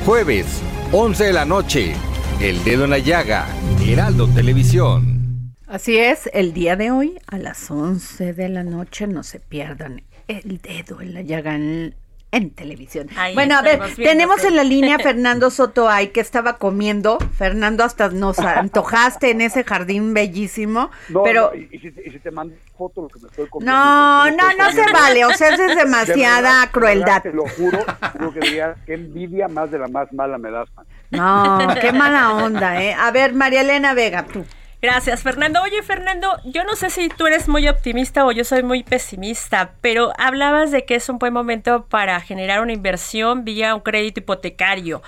Jueves, 0.05 0.47
11 0.93 1.25
de 1.25 1.33
la 1.33 1.45
noche. 1.45 1.95
El 2.41 2.63
dedo 2.65 2.85
en 2.85 2.91
la 2.91 2.99
llaga. 2.99 3.47
Heraldo 3.85 4.29
Televisión. 4.29 5.55
Así 5.67 5.97
es, 5.99 6.31
el 6.33 6.53
día 6.53 6.77
de 6.77 6.91
hoy 6.91 7.19
a 7.27 7.39
las 7.39 7.71
11 7.71 8.35
de 8.35 8.49
la 8.49 8.63
noche 8.63 9.07
no 9.07 9.23
se 9.23 9.41
pierdan 9.41 10.03
el 10.29 10.61
dedo 10.61 11.01
en 11.01 11.15
la 11.15 11.23
llaga 11.23 11.55
en, 11.57 11.95
en 12.33 12.51
televisión. 12.51 13.09
Ahí 13.17 13.35
bueno, 13.35 13.57
a 13.57 13.63
ver, 13.63 13.81
tenemos 13.97 14.45
en 14.45 14.57
la 14.57 14.65
línea 14.65 14.97
a 14.97 14.99
Fernando 15.03 15.51
Sotoay 15.51 16.09
que 16.09 16.21
estaba 16.21 16.59
comiendo. 16.59 17.19
Fernando, 17.37 17.85
hasta 17.85 18.09
nos 18.11 18.39
antojaste 18.39 19.31
en 19.31 19.41
ese 19.41 19.65
jardín 19.65 20.13
bellísimo, 20.13 20.91
No, 21.09 21.23
pero... 21.23 21.53
no, 21.55 21.61
y, 21.61 21.79
si, 21.79 21.89
y 22.05 22.11
si 22.11 22.19
te 22.19 22.31
mando 22.31 22.55
foto 22.77 23.03
lo 23.03 23.09
que 23.09 23.21
me 23.21 23.29
estoy 23.29 23.49
comiendo. 23.49 23.73
No, 23.73 24.31
no, 24.31 24.53
no 24.59 24.71
se 24.73 24.93
vale, 24.93 25.25
o 25.25 25.33
sea, 25.33 25.51
es 25.51 25.59
De 25.59 25.75
demasiada 25.77 26.63
de 26.63 26.71
crueldad. 26.73 27.23
verdad, 27.23 27.23
Te 27.23 27.33
lo 27.33 27.47
juro, 27.49 27.79
juro 28.13 28.33
que 28.35 28.41
diría, 28.41 28.75
qué 28.85 28.95
envidia 28.95 29.49
más 29.49 29.71
de 29.71 29.79
la 29.79 29.89
más 29.89 30.13
mala 30.13 30.37
me 30.37 30.51
das, 30.51 30.69
man. 30.77 30.87
No, 31.11 31.75
qué 31.81 31.93
mala 31.93 32.35
onda, 32.35 32.83
¿eh? 32.83 32.93
A 32.93 33.11
ver, 33.13 33.33
María 33.33 33.61
Elena 33.63 33.95
Vega, 33.95 34.25
tú. 34.27 34.45
Gracias, 34.83 35.23
Fernando. 35.23 35.63
Oye, 35.63 35.83
Fernando, 35.83 36.29
yo 36.45 36.63
no 36.65 36.77
sé 36.77 36.91
si 36.91 37.09
tú 37.09 37.27
eres 37.27 37.49
muy 37.49 37.67
optimista 37.67 38.27
o 38.27 38.33
yo 38.33 38.45
soy 38.45 38.63
muy 38.63 38.83
pesimista, 38.83 39.73
pero 39.81 40.13
hablabas 40.19 40.71
de 40.71 40.85
que 40.85 40.97
es 40.97 41.09
un 41.09 41.19
buen 41.19 41.33
momento 41.33 41.87
para 41.87 42.21
generar 42.21 42.61
una 42.61 42.75
inversión 42.75 43.45
vía 43.45 43.75
un 43.75 43.81
crédito 43.81 44.21
hipotecario. 44.21 45.03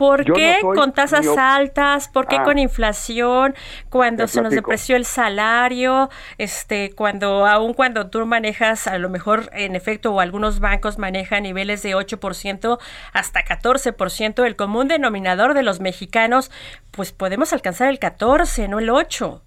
¿Por 0.00 0.24
Yo 0.24 0.32
no 0.32 0.38
qué 0.38 0.56
con 0.62 0.94
tasas 0.94 1.26
altas? 1.36 2.08
¿Por 2.08 2.26
qué 2.26 2.36
Ah. 2.36 2.42
con 2.42 2.58
inflación? 2.58 3.54
Cuando 3.90 4.26
se 4.28 4.40
nos 4.40 4.54
depreció 4.54 4.96
el 4.96 5.04
salario, 5.04 6.08
este, 6.38 6.92
cuando 6.94 7.46
aún 7.46 7.74
cuando 7.74 8.08
tú 8.08 8.24
manejas 8.24 8.86
a 8.86 8.96
lo 8.96 9.10
mejor 9.10 9.50
en 9.52 9.76
efecto 9.76 10.14
o 10.14 10.20
algunos 10.20 10.58
bancos 10.58 10.96
manejan 10.96 11.42
niveles 11.42 11.82
de 11.82 11.94
8% 11.94 12.78
hasta 13.12 13.44
14%, 13.44 14.46
el 14.46 14.56
común 14.56 14.88
denominador 14.88 15.52
de 15.52 15.62
los 15.62 15.80
mexicanos, 15.80 16.50
pues 16.92 17.12
podemos 17.12 17.52
alcanzar 17.52 17.90
el 17.90 17.98
14, 17.98 18.68
no 18.68 18.78
el 18.78 18.88
8. 18.88 19.42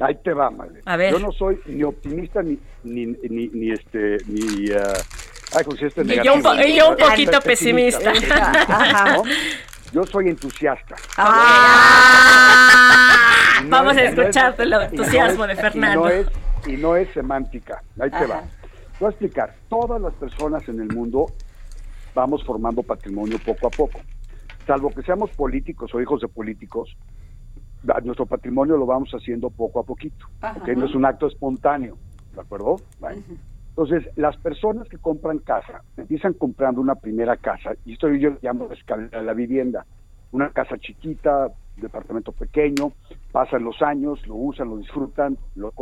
Ahí 0.00 0.14
te 0.24 0.32
va, 0.32 0.48
madre. 0.48 0.80
A 0.86 0.96
ver. 0.96 1.12
Yo 1.12 1.18
no 1.18 1.30
soy 1.30 1.60
ni 1.66 1.82
optimista 1.82 2.42
ni, 2.42 2.58
ni, 2.84 3.04
ni, 3.04 3.48
ni 3.48 3.70
este, 3.70 4.16
ni, 4.28 4.70
Ay, 5.56 5.62
pues 5.64 5.82
este 5.82 6.02
y, 6.02 6.24
yo 6.24 6.34
un, 6.34 6.42
y 6.66 6.74
yo 6.74 6.90
un 6.90 6.96
poquito 6.96 7.40
pesimista. 7.40 8.12
Yo 9.94 10.04
soy 10.04 10.28
entusiasta. 10.28 10.96
Ah. 11.16 12.42
Vamos 13.68 13.96
a 13.96 14.02
escuchar 14.02 14.56
el 14.58 14.72
entusiasmo 14.72 15.46
de 15.46 15.54
Fernando. 15.54 16.08
Y 16.66 16.72
no, 16.72 16.96
es, 16.96 17.08
semántica. 17.14 17.80
Ahí 18.00 18.10
te 18.10 18.26
va. 18.26 18.42
Voy 18.98 19.06
a 19.06 19.10
explicar. 19.10 19.54
Todas 19.68 20.02
las 20.02 20.12
personas 20.14 20.68
en 20.68 20.80
el 20.80 20.88
mundo 20.88 21.26
vamos 22.12 22.42
formando 22.44 22.82
patrimonio 22.82 23.38
poco 23.38 23.68
a 23.68 23.70
poco. 23.70 24.00
Salvo 24.66 24.90
que 24.90 25.02
seamos 25.02 25.30
políticos 25.30 25.94
o 25.94 26.00
hijos 26.00 26.20
de 26.22 26.26
políticos, 26.26 26.96
nuestro 28.02 28.26
patrimonio 28.26 28.76
lo 28.76 28.86
vamos 28.86 29.10
haciendo 29.12 29.48
poco 29.48 29.78
a 29.78 29.84
poquito. 29.84 30.26
porque 30.40 30.74
No 30.74 30.86
es 30.86 30.94
un 30.96 31.04
acto 31.04 31.28
espontáneo. 31.28 31.96
¿De 32.34 32.40
acuerdo? 32.40 32.80
Entonces, 33.76 34.08
las 34.14 34.36
personas 34.36 34.88
que 34.88 34.98
compran 34.98 35.40
casa, 35.40 35.82
empiezan 35.96 36.34
comprando 36.34 36.80
una 36.80 36.94
primera 36.94 37.36
casa, 37.36 37.72
y 37.84 37.94
esto 37.94 38.08
yo 38.08 38.36
llamo 38.40 38.70
escalera 38.70 39.18
de 39.18 39.26
la 39.26 39.32
vivienda, 39.32 39.84
una 40.30 40.50
casa 40.50 40.78
chiquita, 40.78 41.48
departamento 41.76 42.30
pequeño, 42.30 42.92
pasan 43.32 43.64
los 43.64 43.82
años, 43.82 44.24
lo 44.28 44.36
usan, 44.36 44.68
lo 44.68 44.76
disfrutan, 44.76 45.36
lo, 45.56 45.72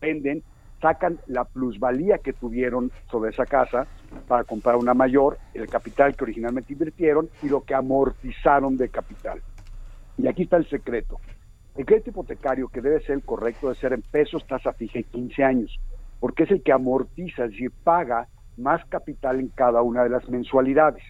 venden, 0.00 0.44
sacan 0.80 1.18
la 1.26 1.44
plusvalía 1.44 2.18
que 2.18 2.34
tuvieron 2.34 2.92
sobre 3.10 3.32
esa 3.32 3.46
casa 3.46 3.88
para 4.28 4.44
comprar 4.44 4.76
una 4.76 4.94
mayor, 4.94 5.38
el 5.54 5.66
capital 5.66 6.14
que 6.14 6.22
originalmente 6.22 6.72
invirtieron 6.72 7.28
y 7.42 7.48
lo 7.48 7.62
que 7.62 7.74
amortizaron 7.74 8.76
de 8.76 8.90
capital. 8.90 9.42
Y 10.18 10.28
aquí 10.28 10.44
está 10.44 10.56
el 10.56 10.68
secreto. 10.68 11.18
El 11.74 11.84
crédito 11.84 12.10
hipotecario, 12.10 12.68
que 12.68 12.80
debe 12.80 13.00
ser 13.00 13.16
el 13.16 13.24
correcto, 13.24 13.66
debe 13.66 13.80
ser 13.80 13.92
en 13.92 14.02
pesos, 14.02 14.46
tasa 14.46 14.72
fija 14.72 15.00
y 15.00 15.02
15 15.02 15.42
años 15.42 15.80
porque 16.24 16.44
es 16.44 16.50
el 16.52 16.62
que 16.62 16.72
amortiza, 16.72 17.44
es 17.44 17.50
decir, 17.50 17.70
paga 17.70 18.28
más 18.56 18.82
capital 18.86 19.40
en 19.40 19.48
cada 19.48 19.82
una 19.82 20.04
de 20.04 20.08
las 20.08 20.26
mensualidades. 20.26 21.04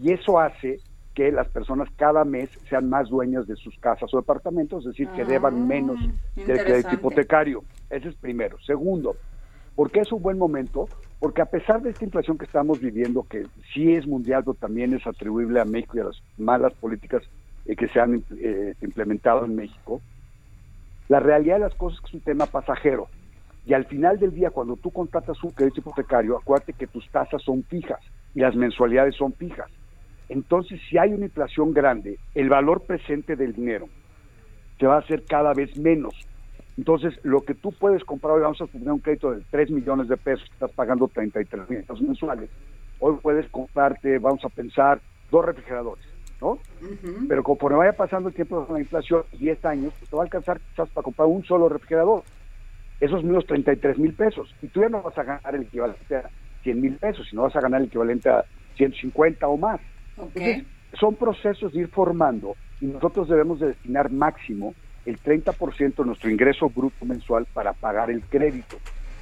Y 0.00 0.10
eso 0.10 0.40
hace 0.40 0.80
que 1.14 1.30
las 1.30 1.46
personas 1.46 1.88
cada 1.94 2.24
mes 2.24 2.50
sean 2.68 2.88
más 2.88 3.10
dueñas 3.10 3.46
de 3.46 3.54
sus 3.54 3.78
casas 3.78 4.12
o 4.12 4.16
departamentos, 4.16 4.84
es 4.84 4.90
decir, 4.90 5.06
que 5.10 5.24
deban 5.24 5.54
ah, 5.54 5.66
menos 5.66 6.00
del 6.34 6.64
crédito 6.64 6.94
hipotecario. 6.94 7.62
Ese 7.90 8.08
es 8.08 8.16
primero. 8.16 8.58
Segundo, 8.66 9.14
¿por 9.76 9.92
qué 9.92 10.00
es 10.00 10.10
un 10.10 10.20
buen 10.20 10.36
momento? 10.36 10.88
Porque 11.20 11.42
a 11.42 11.46
pesar 11.46 11.80
de 11.80 11.90
esta 11.90 12.04
inflación 12.04 12.36
que 12.36 12.46
estamos 12.46 12.80
viviendo, 12.80 13.22
que 13.22 13.46
sí 13.72 13.94
es 13.94 14.04
mundial, 14.04 14.42
pero 14.42 14.54
también 14.54 14.92
es 14.94 15.06
atribuible 15.06 15.60
a 15.60 15.64
México 15.64 15.96
y 15.96 16.00
a 16.00 16.04
las 16.06 16.20
malas 16.38 16.72
políticas 16.72 17.22
eh, 17.66 17.76
que 17.76 17.86
se 17.86 18.00
han 18.00 18.24
eh, 18.36 18.74
implementado 18.82 19.44
en 19.44 19.54
México, 19.54 20.00
la 21.08 21.20
realidad 21.20 21.54
de 21.54 21.66
las 21.66 21.74
cosas 21.76 22.00
es 22.00 22.00
que 22.00 22.08
es 22.08 22.14
un 22.14 22.20
tema 22.22 22.46
pasajero. 22.46 23.06
Y 23.70 23.72
al 23.72 23.84
final 23.84 24.18
del 24.18 24.34
día, 24.34 24.50
cuando 24.50 24.74
tú 24.74 24.90
contratas 24.90 25.40
un 25.44 25.50
crédito 25.50 25.78
hipotecario, 25.78 26.36
acuérdate 26.36 26.72
que 26.72 26.88
tus 26.88 27.08
tasas 27.10 27.40
son 27.40 27.62
fijas 27.62 28.00
y 28.34 28.40
las 28.40 28.56
mensualidades 28.56 29.14
son 29.14 29.32
fijas. 29.32 29.70
Entonces, 30.28 30.80
si 30.90 30.98
hay 30.98 31.12
una 31.12 31.26
inflación 31.26 31.72
grande, 31.72 32.18
el 32.34 32.48
valor 32.48 32.82
presente 32.82 33.36
del 33.36 33.52
dinero 33.52 33.86
te 34.76 34.88
va 34.88 34.96
a 34.96 34.98
hacer 34.98 35.22
cada 35.24 35.54
vez 35.54 35.76
menos. 35.76 36.12
Entonces, 36.76 37.14
lo 37.22 37.42
que 37.42 37.54
tú 37.54 37.70
puedes 37.70 38.02
comprar 38.02 38.32
hoy, 38.32 38.42
vamos 38.42 38.60
a 38.60 38.66
poner 38.66 38.90
un 38.90 38.98
crédito 38.98 39.30
de 39.30 39.44
3 39.52 39.70
millones 39.70 40.08
de 40.08 40.16
pesos, 40.16 40.50
estás 40.52 40.72
pagando 40.72 41.06
33 41.06 41.70
mil 41.70 41.82
pesos 41.82 42.02
mensuales. 42.02 42.50
Hoy 42.98 43.18
puedes 43.22 43.48
comprarte, 43.50 44.18
vamos 44.18 44.44
a 44.44 44.48
pensar, 44.48 45.00
dos 45.30 45.44
refrigeradores, 45.44 46.04
¿no? 46.40 46.58
Pero 47.28 47.44
conforme 47.44 47.78
vaya 47.78 47.92
pasando 47.92 48.30
el 48.30 48.34
tiempo 48.34 48.66
de 48.66 48.72
la 48.72 48.80
inflación, 48.80 49.22
10 49.38 49.64
años, 49.64 49.94
pues 49.96 50.10
te 50.10 50.16
va 50.16 50.22
a 50.22 50.24
alcanzar 50.24 50.58
quizás 50.58 50.88
para 50.88 51.04
comprar 51.04 51.28
un 51.28 51.44
solo 51.44 51.68
refrigerador 51.68 52.24
esos 53.00 53.24
mismos 53.24 53.46
33 53.46 53.98
mil 53.98 54.12
pesos. 54.14 54.54
Y 54.62 54.68
tú 54.68 54.80
ya 54.80 54.88
no 54.88 55.02
vas 55.02 55.16
a 55.18 55.24
ganar 55.24 55.54
el 55.54 55.62
equivalente 55.62 56.16
a 56.16 56.30
100 56.62 56.80
mil 56.80 56.96
pesos, 56.96 57.26
sino 57.28 57.42
vas 57.42 57.56
a 57.56 57.60
ganar 57.60 57.80
el 57.80 57.86
equivalente 57.86 58.28
a 58.28 58.44
150 58.76 59.48
o 59.48 59.56
más. 59.56 59.80
son 60.98 61.14
procesos 61.14 61.72
de 61.72 61.80
ir 61.80 61.88
formando 61.88 62.56
y 62.80 62.86
nosotros 62.86 63.28
debemos 63.28 63.60
de 63.60 63.68
destinar 63.68 64.10
máximo 64.10 64.74
el 65.06 65.18
30% 65.18 65.94
de 65.96 66.04
nuestro 66.04 66.30
ingreso 66.30 66.68
bruto 66.68 67.04
mensual 67.04 67.46
para 67.52 67.72
pagar 67.72 68.10
el 68.10 68.22
crédito. 68.22 68.76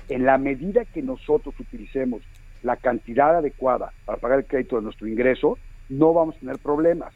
En 0.08 0.24
la 0.24 0.38
medida 0.38 0.84
que 0.84 1.02
nosotros 1.02 1.54
utilicemos 1.58 2.22
la 2.62 2.76
cantidad 2.76 3.36
adecuada 3.36 3.92
para 4.04 4.18
pagar 4.18 4.38
el 4.40 4.46
crédito 4.46 4.76
de 4.76 4.82
nuestro 4.82 5.06
ingreso, 5.06 5.58
no 5.88 6.12
vamos 6.12 6.36
a 6.36 6.40
tener 6.40 6.58
problemas. 6.58 7.14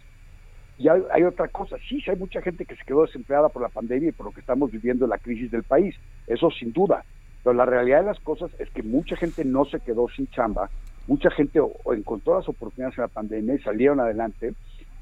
Y 0.83 0.89
hay, 0.89 1.23
otra 1.23 1.47
cosa, 1.47 1.77
sí, 1.89 2.03
hay 2.09 2.17
mucha 2.17 2.43
gente 2.43 2.65
que 2.65 2.75
se 2.75 2.85
quedó 2.85 3.03
desempleada 3.03 3.49
por 3.49 3.63
la 3.63 3.69
pandemia 3.69 4.09
y 4.09 4.13
por 4.13 4.27
lo 4.27 4.33
que 4.33 4.41
estamos 4.41 4.73
viviendo 4.73 5.05
en 5.05 5.11
la 5.11 5.19
crisis 5.19 5.49
del 5.49 5.63
país, 5.63 5.95
eso 6.27 6.51
sin 6.51 6.73
duda, 6.73 7.05
pero 7.45 7.55
la 7.55 7.65
realidad 7.65 8.01
de 8.01 8.07
las 8.07 8.19
cosas 8.19 8.51
es 8.59 8.69
que 8.71 8.83
mucha 8.83 9.15
gente 9.15 9.45
no 9.45 9.65
se 9.65 9.79
quedó 9.79 10.09
sin 10.09 10.27
chamba, 10.31 10.71
mucha 11.07 11.31
gente 11.31 11.61
encontró 11.95 12.37
las 12.37 12.49
oportunidades 12.49 12.99
en 12.99 13.03
la 13.03 13.09
pandemia 13.09 13.55
y 13.55 13.59
salieron 13.61 14.01
adelante, 14.01 14.55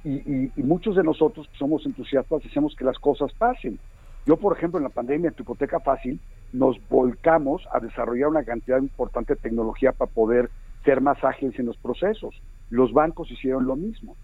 y, 0.05 0.51
muchos 0.57 0.97
de 0.97 1.03
nosotros 1.03 1.49
que 1.49 1.57
somos 1.57 1.87
entusiastas 1.87 2.45
hacemos 2.45 2.77
que 2.77 2.85
las 2.85 2.99
cosas 2.99 3.33
pasen. 3.33 3.79
Yo, 4.27 4.37
por 4.37 4.55
ejemplo, 4.55 4.79
en 4.79 4.85
la 4.85 4.91
pandemia, 4.91 5.29
en 5.29 5.35
tu 5.35 5.45
hipoteca 5.45 5.81
fácil, 5.81 6.21
nos 6.53 6.77
volcamos 6.91 7.67
a 7.73 7.81
desarrollar 7.81 8.29
una 8.29 8.45
cantidad 8.45 8.79
importante 8.79 9.35
de 9.35 9.41
tecnología 9.41 9.93
para 9.93 10.11
poder 10.11 10.51
ser 10.85 11.01
más 11.01 11.25
ágiles 11.25 11.59
en 11.59 11.67
los 11.67 11.79
procesos. 11.79 12.35
Los 12.69 12.93
bancos 12.93 13.31
hicieron 13.31 13.65
lo 13.65 13.77
mismo. 13.77 14.15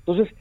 Entonces, 0.00 0.34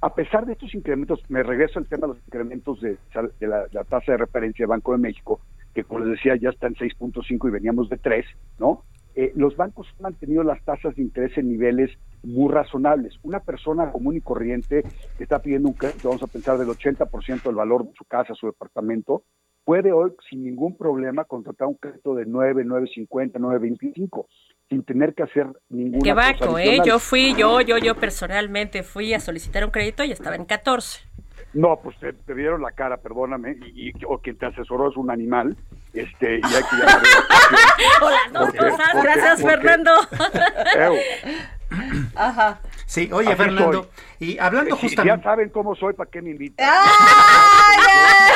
a 0.00 0.14
pesar 0.14 0.46
de 0.46 0.52
estos 0.52 0.74
incrementos, 0.74 1.20
me 1.28 1.42
regreso 1.42 1.78
al 1.78 1.86
tema 1.86 2.06
de 2.06 2.14
los 2.14 2.26
incrementos 2.26 2.80
de, 2.80 2.98
la, 3.40 3.84
tasa 3.84 4.12
de 4.12 4.18
referencia 4.18 4.64
de 4.64 4.68
Banco 4.68 4.92
de 4.92 4.98
México, 4.98 5.40
que 5.74 5.84
como 5.84 6.00
les 6.00 6.16
decía 6.16 6.36
ya 6.36 6.50
está 6.50 6.66
en 6.66 6.74
6.5 6.74 7.48
y 7.48 7.50
veníamos 7.50 7.88
de 7.88 7.96
3, 7.96 8.26
¿no? 8.58 8.84
Eh, 9.14 9.32
los 9.34 9.56
bancos 9.56 9.86
han 9.96 10.02
mantenido 10.02 10.42
las 10.42 10.62
tasas 10.62 10.94
de 10.94 11.02
interés 11.02 11.38
en 11.38 11.48
niveles 11.48 11.90
muy 12.22 12.52
razonables. 12.52 13.18
Una 13.22 13.40
persona 13.40 13.90
común 13.90 14.16
y 14.16 14.20
corriente 14.20 14.84
que 15.16 15.22
está 15.22 15.38
pidiendo 15.40 15.68
un 15.68 15.74
crédito, 15.74 16.08
vamos 16.08 16.22
a 16.22 16.26
pensar 16.26 16.58
del 16.58 16.68
80% 16.68 17.42
del 17.42 17.54
valor 17.54 17.86
de 17.86 17.94
su 17.96 18.04
casa, 18.04 18.34
su 18.34 18.46
departamento, 18.46 19.22
puede 19.64 19.90
hoy 19.90 20.12
sin 20.28 20.44
ningún 20.44 20.76
problema 20.76 21.24
contratar 21.24 21.66
un 21.66 21.74
crédito 21.74 22.14
de 22.14 22.26
9, 22.26 22.64
9.50, 22.66 23.32
9.25 23.32 24.26
sin 24.68 24.84
tener 24.84 25.14
que 25.14 25.22
hacer 25.22 25.46
ninguna 25.68 26.02
Qué 26.02 26.12
vaco, 26.12 26.58
¿eh? 26.58 26.80
Yo 26.84 26.98
fui, 26.98 27.36
yo, 27.36 27.60
yo, 27.60 27.78
yo 27.78 27.94
personalmente 27.94 28.82
fui 28.82 29.14
a 29.14 29.20
solicitar 29.20 29.64
un 29.64 29.70
crédito 29.70 30.02
y 30.04 30.10
estaba 30.12 30.36
en 30.36 30.44
14. 30.44 31.00
No, 31.54 31.80
pues 31.82 31.96
te, 31.98 32.12
dieron 32.34 32.60
la 32.60 32.72
cara, 32.72 32.98
perdóname, 32.98 33.56
y, 33.74 33.92
o 34.06 34.18
quien 34.18 34.36
te 34.36 34.44
asesoró 34.46 34.90
es 34.90 34.96
un 34.96 35.10
animal, 35.10 35.56
este, 35.94 36.36
y 36.36 36.44
hay 36.44 36.62
que 36.70 36.76
llamar 36.76 37.02
Hola, 38.02 38.18
dos 38.32 38.52
cosas, 38.52 39.02
gracias 39.02 39.42
Fernando. 39.42 39.90
Ajá. 42.14 42.60
Sí, 42.86 43.10
oye, 43.12 43.34
Fernando, 43.34 43.90
y 44.20 44.38
hablando 44.38 44.76
justamente... 44.76 45.16
Ya 45.16 45.22
saben 45.22 45.50
cómo 45.50 45.74
soy, 45.74 45.92
¿para 45.94 46.08
qué 46.08 46.22
me 46.22 46.30
invitan? 46.30 46.68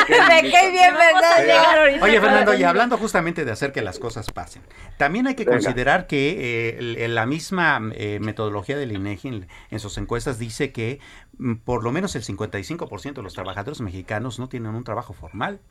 Me 0.09 0.41
quedé 0.41 0.71
bien, 0.71 0.93
¿verdad? 0.93 2.03
Oye, 2.03 2.19
Fernando, 2.19 2.53
y 2.53 2.63
hablando 2.63 2.97
justamente 2.97 3.45
de 3.45 3.51
hacer 3.51 3.71
que 3.71 3.81
las 3.81 3.97
cosas 3.97 4.29
pasen, 4.31 4.61
también 4.97 5.27
hay 5.27 5.35
que 5.35 5.45
considerar 5.45 6.05
que 6.05 6.77
eh, 6.77 7.07
la 7.07 7.25
misma 7.25 7.79
eh, 7.93 8.19
metodología 8.19 8.77
del 8.77 8.91
INEGI 8.91 9.47
en, 9.69 9.79
sus 9.79 9.97
encuestas 9.97 10.37
dice 10.37 10.73
que 10.73 10.99
mm, 11.37 11.55
por 11.55 11.83
lo 11.83 11.93
menos 11.93 12.15
el 12.15 12.23
55% 12.23 13.13
de 13.13 13.23
los 13.23 13.33
trabajadores 13.33 13.79
mexicanos 13.79 14.37
no 14.37 14.49
tienen 14.49 14.75
un 14.75 14.83
trabajo 14.83 15.13
formal 15.13 15.61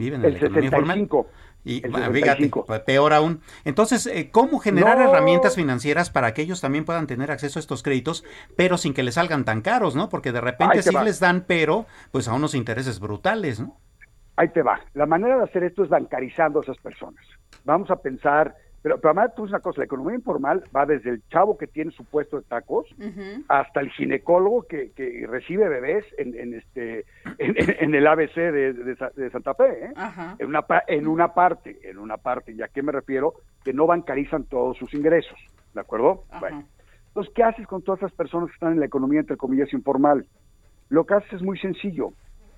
viven 0.00 0.24
en 0.24 0.32
la 0.32 0.38
economía 0.38 0.70
formal. 0.70 1.08
Y 1.62 1.82
fíjate, 1.82 2.50
peor 2.86 3.12
aún. 3.12 3.42
Entonces, 3.64 4.06
eh, 4.06 4.30
¿cómo 4.32 4.58
generar 4.58 5.00
herramientas 5.00 5.56
financieras 5.56 6.08
para 6.08 6.32
que 6.32 6.42
ellos 6.42 6.60
también 6.60 6.86
puedan 6.86 7.06
tener 7.06 7.30
acceso 7.30 7.58
a 7.58 7.60
estos 7.60 7.82
créditos, 7.82 8.24
pero 8.56 8.78
sin 8.78 8.94
que 8.94 9.02
les 9.02 9.14
salgan 9.14 9.44
tan 9.44 9.60
caros, 9.60 9.94
¿no? 9.94 10.08
Porque 10.08 10.32
de 10.32 10.40
repente 10.40 10.82
sí 10.82 10.94
les 11.04 11.20
dan, 11.20 11.44
pero 11.46 11.86
pues 12.12 12.28
a 12.28 12.32
unos 12.32 12.54
intereses 12.54 12.98
brutales, 12.98 13.60
¿no? 13.60 13.76
Ahí 14.36 14.48
te 14.48 14.62
va. 14.62 14.80
La 14.94 15.04
manera 15.04 15.36
de 15.36 15.44
hacer 15.44 15.64
esto 15.64 15.84
es 15.84 15.90
bancarizando 15.90 16.60
a 16.60 16.62
esas 16.62 16.78
personas. 16.78 17.22
Vamos 17.64 17.90
a 17.90 17.96
pensar 17.96 18.54
pero, 18.82 18.96
pero 18.98 19.10
además, 19.10 19.34
tú 19.34 19.42
una 19.42 19.60
cosa, 19.60 19.80
la 19.80 19.84
economía 19.84 20.14
informal 20.14 20.64
va 20.74 20.86
desde 20.86 21.10
el 21.10 21.22
chavo 21.28 21.58
que 21.58 21.66
tiene 21.66 21.90
su 21.90 22.04
puesto 22.04 22.38
de 22.38 22.46
tacos 22.46 22.86
hasta 23.48 23.80
el 23.80 23.90
ginecólogo 23.90 24.62
que, 24.62 24.92
que 24.92 25.26
recibe 25.28 25.68
bebés 25.68 26.04
en, 26.16 26.34
en 26.34 26.54
este 26.54 27.04
en, 27.38 27.94
el 27.94 28.06
ABC 28.06 28.34
de, 28.34 28.72
de, 28.72 29.30
Santa 29.30 29.54
Fe, 29.54 29.86
¿eh? 29.86 29.92
en, 30.38 30.46
una, 30.46 30.64
en 30.86 31.06
una 31.06 31.34
parte, 31.34 31.78
en 31.82 31.98
una 31.98 32.16
parte, 32.16 32.52
¿y 32.52 32.62
a 32.62 32.68
qué 32.68 32.82
me 32.82 32.92
refiero? 32.92 33.34
Que 33.64 33.72
no 33.72 33.86
bancarizan 33.86 34.44
todos 34.44 34.78
sus 34.78 34.92
ingresos, 34.94 35.38
¿de 35.74 35.80
acuerdo? 35.80 36.24
Bueno, 36.40 36.64
entonces, 37.08 37.32
¿qué 37.34 37.42
haces 37.42 37.66
con 37.66 37.82
todas 37.82 38.00
esas 38.00 38.12
personas 38.12 38.48
que 38.48 38.54
están 38.54 38.72
en 38.72 38.80
la 38.80 38.86
economía, 38.86 39.20
entre 39.20 39.36
comillas, 39.36 39.72
informal? 39.72 40.26
Lo 40.88 41.04
que 41.04 41.14
haces 41.14 41.32
es 41.34 41.42
muy 41.42 41.58
sencillo, 41.58 42.12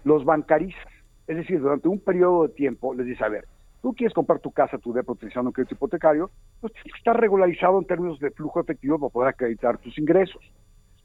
los 0.05 0.25
bancarizas. 0.25 0.87
Es 1.27 1.37
decir, 1.37 1.61
durante 1.61 1.89
un 1.89 2.01
periodo 2.01 2.47
de 2.47 2.55
tiempo 2.55 2.95
les 2.95 3.07
dices, 3.07 3.23
a 3.23 3.29
ver, 3.29 3.47
tú 3.83 3.93
quieres 3.93 4.15
comprar 4.15 4.39
tu 4.39 4.51
casa, 4.53 4.79
tu 4.79 4.93
depósito 4.93 5.25
utilizando 5.25 5.49
un 5.49 5.53
crédito 5.53 5.75
hipotecario, 5.75 6.31
pues 6.61 6.73
tienes 6.73 6.93
que 6.93 6.99
estar 6.99 7.21
regularizado 7.21 7.79
en 7.79 7.85
términos 7.85 8.19
de 8.21 8.31
flujo 8.31 8.61
efectivo 8.61 8.99
para 8.99 9.11
poder 9.11 9.29
acreditar 9.31 9.77
tus 9.79 9.99
ingresos. 9.99 10.41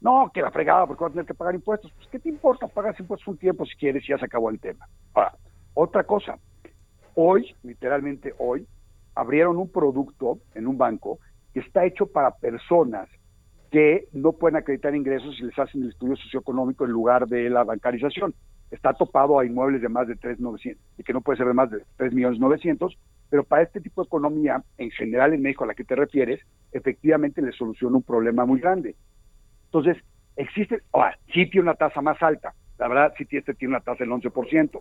No, 0.00 0.30
que 0.32 0.40
la 0.40 0.52
fregada, 0.52 0.86
porque 0.86 1.02
vas 1.02 1.10
a 1.10 1.14
tener 1.14 1.26
que 1.26 1.34
pagar 1.34 1.56
impuestos. 1.56 1.92
Pues, 1.96 2.06
¿qué 2.08 2.20
te 2.20 2.28
importa? 2.28 2.68
Pagas 2.68 2.98
impuestos 3.00 3.26
un 3.26 3.36
tiempo 3.36 3.66
si 3.66 3.76
quieres 3.76 4.04
y 4.04 4.08
ya 4.08 4.18
se 4.18 4.26
acabó 4.26 4.48
el 4.48 4.60
tema. 4.60 4.86
Ahora, 5.12 5.34
otra 5.74 6.04
cosa. 6.04 6.38
Hoy, 7.14 7.52
literalmente 7.64 8.32
hoy, 8.38 8.64
abrieron 9.16 9.56
un 9.56 9.68
producto 9.68 10.38
en 10.54 10.68
un 10.68 10.78
banco 10.78 11.18
que 11.52 11.60
está 11.60 11.84
hecho 11.84 12.06
para 12.06 12.30
personas 12.30 13.08
que 13.72 14.06
no 14.12 14.32
pueden 14.32 14.56
acreditar 14.56 14.94
ingresos 14.94 15.36
y 15.40 15.44
les 15.44 15.58
hacen 15.58 15.82
el 15.82 15.88
estudio 15.90 16.14
socioeconómico 16.14 16.84
en 16.84 16.92
lugar 16.92 17.26
de 17.26 17.50
la 17.50 17.64
bancarización. 17.64 18.34
Está 18.70 18.92
topado 18.92 19.38
a 19.38 19.46
inmuebles 19.46 19.80
de 19.80 19.88
más 19.88 20.06
de 20.08 20.16
3.900 20.16 20.76
y 20.98 21.02
que 21.02 21.12
no 21.12 21.20
puede 21.20 21.38
ser 21.38 21.46
de 21.46 21.54
más 21.54 21.70
de 21.70 21.82
3 21.96 22.12
millones 22.12 22.38
900, 22.38 22.98
pero 23.30 23.44
para 23.44 23.62
este 23.62 23.80
tipo 23.80 24.02
de 24.02 24.06
economía, 24.06 24.62
en 24.76 24.90
general 24.90 25.32
en 25.34 25.42
México 25.42 25.64
a 25.64 25.68
la 25.68 25.74
que 25.74 25.84
te 25.84 25.96
refieres, 25.96 26.40
efectivamente 26.72 27.42
le 27.42 27.52
soluciona 27.52 27.96
un 27.96 28.02
problema 28.02 28.44
muy 28.44 28.60
grande. 28.60 28.94
Entonces, 29.66 29.96
existe, 30.36 30.80
ahora, 30.92 31.18
sí 31.32 31.46
tiene 31.46 31.62
una 31.62 31.74
tasa 31.74 32.00
más 32.00 32.22
alta, 32.22 32.54
la 32.78 32.88
verdad 32.88 33.12
sí 33.16 33.26
este 33.30 33.54
tiene 33.54 33.74
una 33.74 33.80
tasa 33.80 34.04
del 34.04 34.12
11%, 34.12 34.80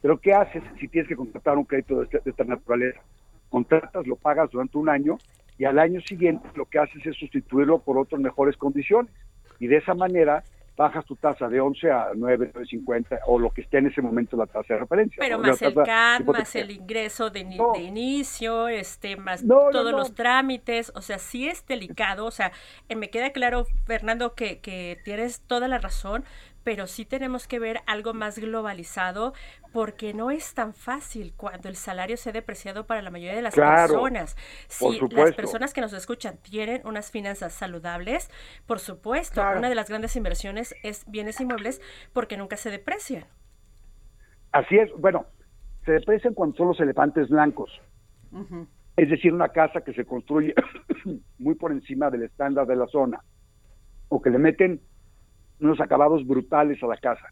pero 0.00 0.18
¿qué 0.18 0.34
haces 0.34 0.62
si 0.78 0.88
tienes 0.88 1.08
que 1.08 1.16
contratar 1.16 1.56
un 1.56 1.64
crédito 1.64 1.98
de, 1.98 2.04
este, 2.04 2.20
de 2.24 2.30
esta 2.30 2.44
naturaleza? 2.44 3.00
Contratas, 3.48 4.06
lo 4.06 4.16
pagas 4.16 4.50
durante 4.50 4.76
un 4.78 4.88
año 4.88 5.18
y 5.58 5.64
al 5.64 5.78
año 5.78 6.00
siguiente 6.00 6.48
lo 6.56 6.66
que 6.66 6.78
haces 6.78 7.06
es 7.06 7.16
sustituirlo 7.16 7.78
por 7.78 7.96
otras 7.98 8.20
mejores 8.20 8.56
condiciones. 8.56 9.12
Y 9.60 9.68
de 9.68 9.76
esa 9.76 9.94
manera 9.94 10.42
bajas 10.76 11.04
tu 11.04 11.16
tasa 11.16 11.48
de 11.48 11.60
11 11.60 11.90
a 11.90 12.08
9, 12.14 12.52
9.50 12.52 13.20
o 13.26 13.38
lo 13.38 13.50
que 13.50 13.60
esté 13.60 13.78
en 13.78 13.86
ese 13.86 14.02
momento 14.02 14.36
la 14.36 14.46
tasa 14.46 14.74
de 14.74 14.80
referencia. 14.80 15.16
Pero 15.20 15.38
más 15.38 15.62
el 15.62 15.74
CAD, 15.74 16.24
más 16.24 16.54
el 16.56 16.70
ingreso 16.70 17.30
de, 17.30 17.40
inicio, 17.40 18.68
este, 18.68 19.16
más 19.16 19.46
todos 19.46 19.92
los 19.92 20.14
trámites, 20.14 20.92
o 20.94 21.00
sea, 21.00 21.18
sí 21.18 21.48
es 21.48 21.66
delicado, 21.66 22.26
o 22.26 22.30
sea, 22.30 22.52
eh, 22.88 22.96
me 22.96 23.10
queda 23.10 23.30
claro, 23.30 23.66
Fernando, 23.86 24.34
que, 24.34 24.58
que 24.60 24.98
tienes 25.04 25.40
toda 25.42 25.68
la 25.68 25.78
razón, 25.78 26.24
pero 26.64 26.86
sí 26.86 27.04
tenemos 27.04 27.46
que 27.46 27.58
ver 27.58 27.80
algo 27.86 28.14
más 28.14 28.38
globalizado 28.38 29.34
porque 29.72 30.14
no 30.14 30.30
es 30.30 30.54
tan 30.54 30.72
fácil 30.72 31.34
cuando 31.36 31.68
el 31.68 31.76
salario 31.76 32.16
se 32.16 32.30
ha 32.30 32.32
depreciado 32.32 32.86
para 32.86 33.02
la 33.02 33.10
mayoría 33.10 33.36
de 33.36 33.42
las 33.42 33.54
personas. 33.54 34.36
Si 34.68 35.00
las 35.10 35.32
personas 35.32 35.74
que 35.74 35.80
nos 35.80 35.92
escuchan 35.92 36.38
tienen 36.38 36.80
unas 36.86 37.10
finanzas 37.10 37.52
saludables, 37.52 38.30
por 38.66 38.80
supuesto, 38.80 39.42
una 39.56 39.68
de 39.68 39.74
las 39.74 39.88
grandes 39.88 40.16
inversiones 40.16 40.74
es 40.82 41.04
bienes 41.08 41.40
inmuebles 41.40 41.80
porque 42.12 42.36
nunca 42.36 42.56
se 42.56 42.70
deprecian. 42.70 43.24
Así 44.52 44.76
es, 44.78 44.90
bueno, 44.98 45.26
se 45.84 45.92
deprecian 45.92 46.34
cuando 46.34 46.56
son 46.56 46.68
los 46.68 46.80
elefantes 46.80 47.28
blancos. 47.28 47.70
Es 48.96 49.10
decir, 49.10 49.32
una 49.32 49.48
casa 49.48 49.82
que 49.82 49.92
se 49.92 50.04
construye 50.04 50.54
muy 51.38 51.54
por 51.54 51.72
encima 51.72 52.10
del 52.10 52.22
estándar 52.22 52.66
de 52.66 52.76
la 52.76 52.86
zona 52.86 53.22
o 54.08 54.22
que 54.22 54.30
le 54.30 54.38
meten 54.38 54.80
unos 55.60 55.80
acabados 55.80 56.26
brutales 56.26 56.82
a 56.82 56.86
la 56.86 56.96
casa. 56.96 57.28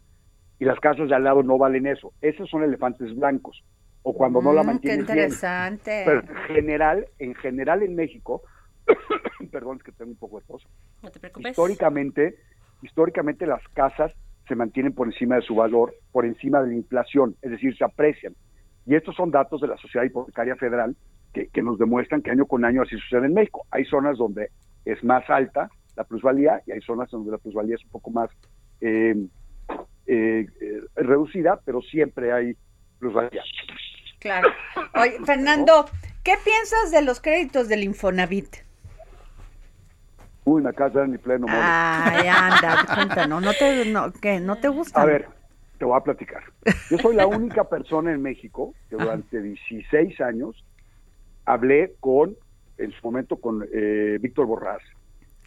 Y 0.59 0.65
las 0.65 0.79
casas 0.79 1.09
de 1.09 1.15
al 1.15 1.23
lado 1.23 1.43
no 1.43 1.57
valen 1.57 1.87
eso. 1.87 2.13
Esos 2.21 2.49
son 2.49 2.63
elefantes 2.63 3.15
blancos. 3.15 3.63
O 4.03 4.13
cuando 4.13 4.41
no 4.41 4.53
la 4.53 4.63
mm, 4.63 4.65
mantienes 4.65 5.05
qué 5.05 5.11
interesante. 5.13 6.03
Pero 6.05 6.19
en 6.21 6.55
general, 6.55 7.05
en 7.19 7.35
general 7.35 7.83
en 7.83 7.95
México, 7.95 8.43
perdón, 9.51 9.77
es 9.77 9.83
que 9.83 9.91
tengo 9.91 10.11
un 10.11 10.17
poco 10.17 10.39
de 10.39 10.45
tos. 10.45 10.67
No 11.01 11.09
te 11.09 11.19
preocupes. 11.19 11.51
Históricamente, 11.51 12.35
históricamente 12.81 13.45
las 13.45 13.65
casas 13.69 14.13
se 14.47 14.55
mantienen 14.55 14.93
por 14.93 15.07
encima 15.07 15.35
de 15.35 15.41
su 15.41 15.55
valor, 15.55 15.93
por 16.11 16.25
encima 16.25 16.61
de 16.61 16.67
la 16.67 16.73
inflación, 16.75 17.35
es 17.41 17.51
decir, 17.51 17.75
se 17.77 17.85
aprecian. 17.85 18.35
Y 18.85 18.95
estos 18.95 19.15
son 19.15 19.31
datos 19.31 19.61
de 19.61 19.67
la 19.67 19.77
Sociedad 19.77 20.05
Hipotecaria 20.05 20.57
Federal 20.57 20.95
que, 21.33 21.47
que 21.47 21.61
nos 21.61 21.79
demuestran 21.79 22.21
que 22.21 22.31
año 22.31 22.45
con 22.45 22.65
año 22.65 22.81
así 22.81 22.97
sucede 22.97 23.27
en 23.27 23.33
México. 23.33 23.65
Hay 23.71 23.85
zonas 23.85 24.17
donde 24.17 24.49
es 24.83 25.01
más 25.03 25.29
alta 25.29 25.69
la 25.95 26.03
plusvalía 26.03 26.61
y 26.65 26.71
hay 26.71 26.81
zonas 26.81 27.09
donde 27.11 27.31
la 27.31 27.37
plusvalía 27.37 27.75
es 27.75 27.83
un 27.83 27.91
poco 27.91 28.11
más 28.11 28.29
eh, 28.81 29.15
eh, 30.07 30.47
eh, 30.61 30.81
reducida, 30.95 31.59
pero 31.63 31.81
siempre 31.81 32.31
hay 32.31 32.55
plusvalía. 32.99 33.43
Claro. 34.19 34.49
Oye, 34.95 35.17
Fernando, 35.25 35.85
¿qué 36.23 36.33
piensas 36.43 36.91
de 36.91 37.01
los 37.01 37.19
créditos 37.19 37.67
del 37.67 37.83
Infonavit? 37.83 38.57
Uy, 40.45 40.61
me 40.61 40.69
acabas 40.69 40.93
de 40.93 40.99
dar 40.99 41.07
mi 41.07 41.17
pleno 41.17 41.47
mole. 41.47 41.59
Ay, 41.61 42.27
anda, 42.27 42.85
cuéntanos, 42.95 43.41
¿no 43.41 43.53
te, 43.53 43.85
no, 43.85 44.11
¿qué, 44.13 44.39
¿no 44.39 44.57
te 44.57 44.67
gusta? 44.67 45.01
A 45.01 45.05
ver, 45.05 45.27
te 45.77 45.85
voy 45.85 45.97
a 45.97 46.03
platicar. 46.03 46.43
Yo 46.89 46.97
soy 46.97 47.15
la 47.15 47.27
única 47.27 47.69
persona 47.69 48.11
en 48.11 48.21
México 48.21 48.73
que 48.89 48.97
durante 48.97 49.41
16 49.41 50.19
años 50.19 50.65
hablé 51.45 51.93
con, 52.01 52.35
en 52.77 52.91
su 52.91 53.05
momento, 53.05 53.37
con 53.37 53.65
Víctor 54.19 54.47
Borrás, 54.47 54.81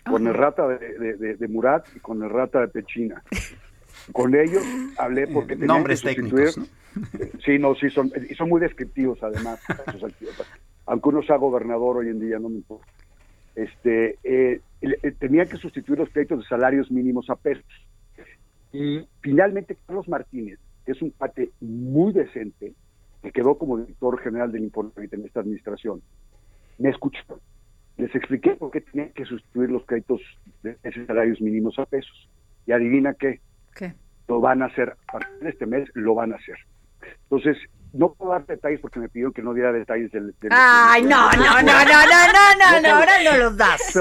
con 0.08 0.26
el 0.26 0.34
rata 0.34 0.66
de, 0.68 1.46
Murat 1.48 1.86
y 1.94 2.00
con 2.00 2.22
el 2.22 2.30
rata 2.30 2.60
de 2.60 2.68
Pechina. 2.68 3.22
Con 4.12 4.34
ellos 4.34 4.62
hablé 4.98 5.26
porque 5.26 5.54
tenían 5.54 5.68
Nombres 5.68 6.02
que 6.02 6.14
sustituir. 6.14 6.50
Técnicos, 6.52 6.70
Sí, 7.44 7.58
no, 7.58 7.74
sí, 7.74 7.90
son, 7.90 8.10
y 8.28 8.34
son 8.34 8.48
muy 8.48 8.60
descriptivos 8.60 9.22
además. 9.22 9.60
Aunque 10.86 11.08
uno 11.08 11.22
sea 11.22 11.36
gobernador 11.36 11.98
hoy 11.98 12.08
en 12.08 12.20
día, 12.20 12.38
no 12.38 12.48
me 12.48 12.56
importa. 12.56 12.86
Este, 13.54 14.18
eh, 14.22 14.60
eh, 14.80 15.12
tenía 15.18 15.46
que 15.46 15.56
sustituir 15.56 15.98
los 15.98 16.10
créditos 16.10 16.40
de 16.40 16.44
salarios 16.46 16.90
mínimos 16.90 17.28
a 17.30 17.36
pesos. 17.36 17.64
Y 18.72 19.06
finalmente 19.20 19.76
Carlos 19.86 20.08
Martínez, 20.08 20.58
que 20.84 20.92
es 20.92 21.02
un 21.02 21.10
pate 21.10 21.50
muy 21.60 22.12
decente, 22.12 22.72
que 23.22 23.32
quedó 23.32 23.58
como 23.58 23.78
director 23.78 24.20
general 24.20 24.52
del 24.52 24.64
Infonavit 24.64 25.12
en 25.14 25.24
esta 25.24 25.40
administración, 25.40 26.02
me 26.78 26.90
escuchó 26.90 27.40
les 27.96 28.14
expliqué 28.14 28.54
por 28.56 28.70
qué 28.70 28.80
tenían 28.80 29.10
que 29.10 29.24
sustituir 29.24 29.70
los 29.70 29.84
créditos 29.86 30.20
de 30.62 30.76
esos 30.82 31.06
salarios 31.06 31.40
mínimos 31.40 31.78
a 31.78 31.86
pesos. 31.86 32.28
Y 32.66 32.72
adivina 32.72 33.14
qué. 33.14 33.40
¿Qué? 33.74 33.94
Lo 34.28 34.40
van 34.40 34.62
a 34.62 34.66
hacer, 34.66 34.96
a 35.08 35.12
partir 35.12 35.38
de 35.40 35.50
este 35.50 35.66
mes 35.66 35.88
lo 35.94 36.14
van 36.14 36.32
a 36.32 36.36
hacer. 36.36 36.56
Entonces, 37.22 37.56
no 37.92 38.12
puedo 38.12 38.32
dar 38.32 38.44
detalles 38.44 38.80
porque 38.80 39.00
me 39.00 39.08
pidieron 39.08 39.32
que 39.32 39.42
no 39.42 39.54
diera 39.54 39.72
detalles 39.72 40.10
del... 40.12 40.34
Ay, 40.50 41.02
no, 41.02 41.30
no, 41.32 41.38
no, 41.38 41.62
no, 41.62 41.62
no, 41.62 42.02
no, 42.58 42.80
no, 42.82 42.88
ahora 42.88 43.12
no 43.24 43.38
los 43.38 43.56
das. 43.56 43.98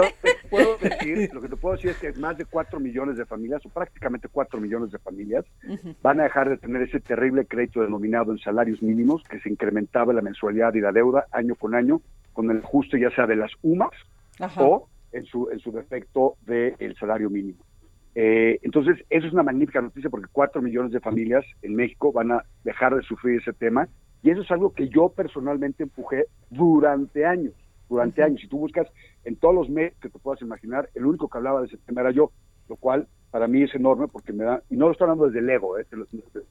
puedo 0.50 0.78
decir, 0.78 1.30
lo 1.34 1.42
que 1.42 1.50
te 1.50 1.56
puedo 1.56 1.76
decir 1.76 1.92
es 1.92 1.98
que 1.98 2.12
más 2.14 2.38
de 2.38 2.46
4 2.46 2.80
millones 2.80 3.18
de 3.18 3.26
familias, 3.26 3.66
o 3.66 3.70
prácticamente 3.70 4.28
4 4.28 4.60
millones 4.60 4.92
de 4.92 5.00
familias, 5.00 5.46
van 6.02 6.20
a 6.20 6.24
dejar 6.24 6.50
de 6.50 6.58
tener 6.58 6.82
ese 6.82 7.00
terrible 7.00 7.46
crédito 7.46 7.82
denominado 7.82 8.32
en 8.32 8.40
salarios 8.40 8.82
mínimos 8.82 9.24
que 9.30 9.40
se 9.40 9.50
incrementaba 9.50 10.14
la 10.14 10.22
mensualidad 10.22 10.74
y 10.74 10.82
la 10.82 10.92
deuda 10.92 11.28
año 11.32 11.56
con 11.56 11.76
año 11.76 12.02
con 12.36 12.52
el 12.52 12.58
ajuste 12.58 13.00
ya 13.00 13.10
sea 13.12 13.26
de 13.26 13.38
las 13.38 13.52
UMAS 13.64 13.96
o 14.58 14.88
en 15.14 15.26
su, 15.26 15.50
en 15.50 15.60
su 15.60 15.72
defecto 15.72 16.36
del 16.46 16.96
salario 17.00 17.30
mínimo. 17.30 17.58
Eh, 18.14 18.60
entonces, 18.62 18.98
eso 19.10 19.28
es 19.28 19.34
una 19.34 19.44
magnífica 19.44 19.82
noticia 19.82 20.10
porque 20.10 20.28
cuatro 20.32 20.62
millones 20.62 20.92
de 20.92 21.00
familias 21.00 21.44
en 21.62 21.76
México 21.76 22.12
van 22.12 22.32
a 22.32 22.44
dejar 22.64 22.96
de 22.96 23.02
sufrir 23.02 23.42
ese 23.42 23.54
tema 23.54 23.88
y 24.22 24.30
eso 24.30 24.42
es 24.42 24.52
algo 24.52 24.74
que 24.74 24.90
yo 24.90 25.10
personalmente 25.10 25.84
empujé 25.84 26.26
durante 26.50 27.26
años, 27.26 27.54
durante 27.90 28.24
años. 28.24 28.42
Si 28.42 28.48
tú 28.48 28.60
buscas 28.60 28.88
en 29.24 29.36
todos 29.38 29.56
los 29.56 29.70
medios 29.70 29.94
que 30.02 30.10
te 30.10 30.20
puedas 30.20 30.42
imaginar, 30.42 30.90
el 30.94 31.06
único 31.06 31.30
que 31.30 31.38
hablaba 31.38 31.62
de 31.62 31.68
ese 31.68 31.78
tema 31.78 32.02
era 32.02 32.12
yo, 32.12 32.32
lo 32.68 32.76
cual 32.76 33.08
para 33.32 33.48
mí 33.48 33.64
es 33.64 33.76
enorme 33.76 34.08
porque 34.08 34.34
me 34.34 34.44
da, 34.44 34.62
y 34.70 34.78
no 34.78 34.86
lo 34.86 34.94
estoy 34.94 35.06
hablando 35.06 35.28
desde 35.28 35.40
el 35.40 35.50
ego, 35.50 35.78
eh, 35.78 35.86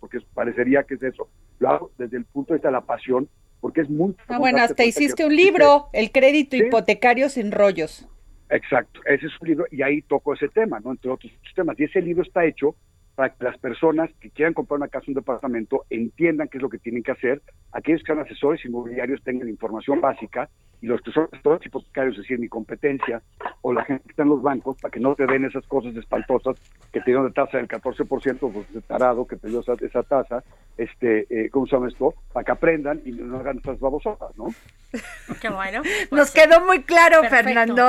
porque 0.00 0.20
parecería 0.34 0.84
que 0.84 0.94
es 0.94 1.02
eso, 1.02 1.28
lo 1.58 1.70
hago 1.70 1.90
desde 1.98 2.16
el 2.16 2.24
punto 2.26 2.52
de 2.52 2.58
vista 2.58 2.68
de 2.68 2.72
la 2.72 2.82
pasión 2.82 3.28
porque 3.64 3.80
es 3.80 3.88
muy... 3.88 4.14
Ah, 4.28 4.36
bueno, 4.36 4.58
hasta 4.58 4.84
hiciste 4.84 5.24
un 5.24 5.34
libro, 5.34 5.88
El 5.94 6.12
crédito 6.12 6.54
hipotecario 6.54 7.30
sin 7.30 7.50
rollos. 7.50 8.06
Exacto, 8.50 9.00
ese 9.06 9.24
es 9.24 9.32
un 9.40 9.48
libro 9.48 9.64
y 9.70 9.80
ahí 9.80 10.02
toco 10.02 10.34
ese 10.34 10.50
tema, 10.50 10.80
¿no? 10.80 10.90
Entre 10.90 11.10
otros 11.10 11.32
temas. 11.56 11.80
Y 11.80 11.84
ese 11.84 12.02
libro 12.02 12.24
está 12.24 12.44
hecho 12.44 12.74
para 13.14 13.30
que 13.30 13.42
las 13.42 13.56
personas 13.56 14.10
que 14.20 14.28
quieran 14.28 14.52
comprar 14.52 14.76
una 14.76 14.88
casa 14.88 15.06
un 15.08 15.14
departamento 15.14 15.86
entiendan 15.88 16.48
qué 16.48 16.58
es 16.58 16.62
lo 16.62 16.68
que 16.68 16.76
tienen 16.76 17.02
que 17.02 17.12
hacer, 17.12 17.40
aquellos 17.72 18.02
que 18.02 18.12
sean 18.12 18.18
asesores 18.18 18.62
inmobiliarios 18.66 19.22
tengan 19.22 19.48
información 19.48 19.98
básica 19.98 20.50
y 20.84 20.86
los 20.86 21.00
que 21.00 21.12
son 21.12 21.30
gestores 21.30 21.64
hipotecarios, 21.64 22.14
es 22.16 22.24
decir, 22.24 22.38
mi 22.38 22.46
competencia, 22.46 23.22
o 23.62 23.72
la 23.72 23.84
gente 23.84 24.02
que 24.04 24.10
está 24.10 24.22
en 24.22 24.28
los 24.28 24.42
bancos, 24.42 24.76
para 24.82 24.92
que 24.92 25.00
no 25.00 25.14
te 25.14 25.26
den 25.26 25.46
esas 25.46 25.64
cosas 25.66 25.96
espantosas 25.96 26.56
que 26.92 27.00
te 27.00 27.06
dieron 27.06 27.26
de 27.26 27.32
tasa 27.32 27.56
del 27.56 27.68
14%, 27.68 28.52
pues 28.52 28.74
de 28.74 28.82
tarado 28.82 29.26
que 29.26 29.36
te 29.36 29.48
dio 29.48 29.60
esa, 29.60 30.02
tasa, 30.02 30.44
este, 30.76 31.26
eh, 31.30 31.48
¿cómo 31.48 31.66
se 31.66 31.76
llama 31.76 31.88
esto? 31.88 32.12
Para 32.34 32.44
que 32.44 32.52
aprendan 32.52 33.00
y 33.06 33.12
no 33.12 33.38
hagan 33.38 33.56
estas 33.56 33.80
babosadas, 33.80 34.36
¿no? 34.36 34.48
Qué 35.40 35.48
bueno. 35.48 35.80
Nos 36.10 36.30
quedó 36.32 36.60
muy 36.66 36.82
claro, 36.82 37.22
Fernando. 37.30 37.88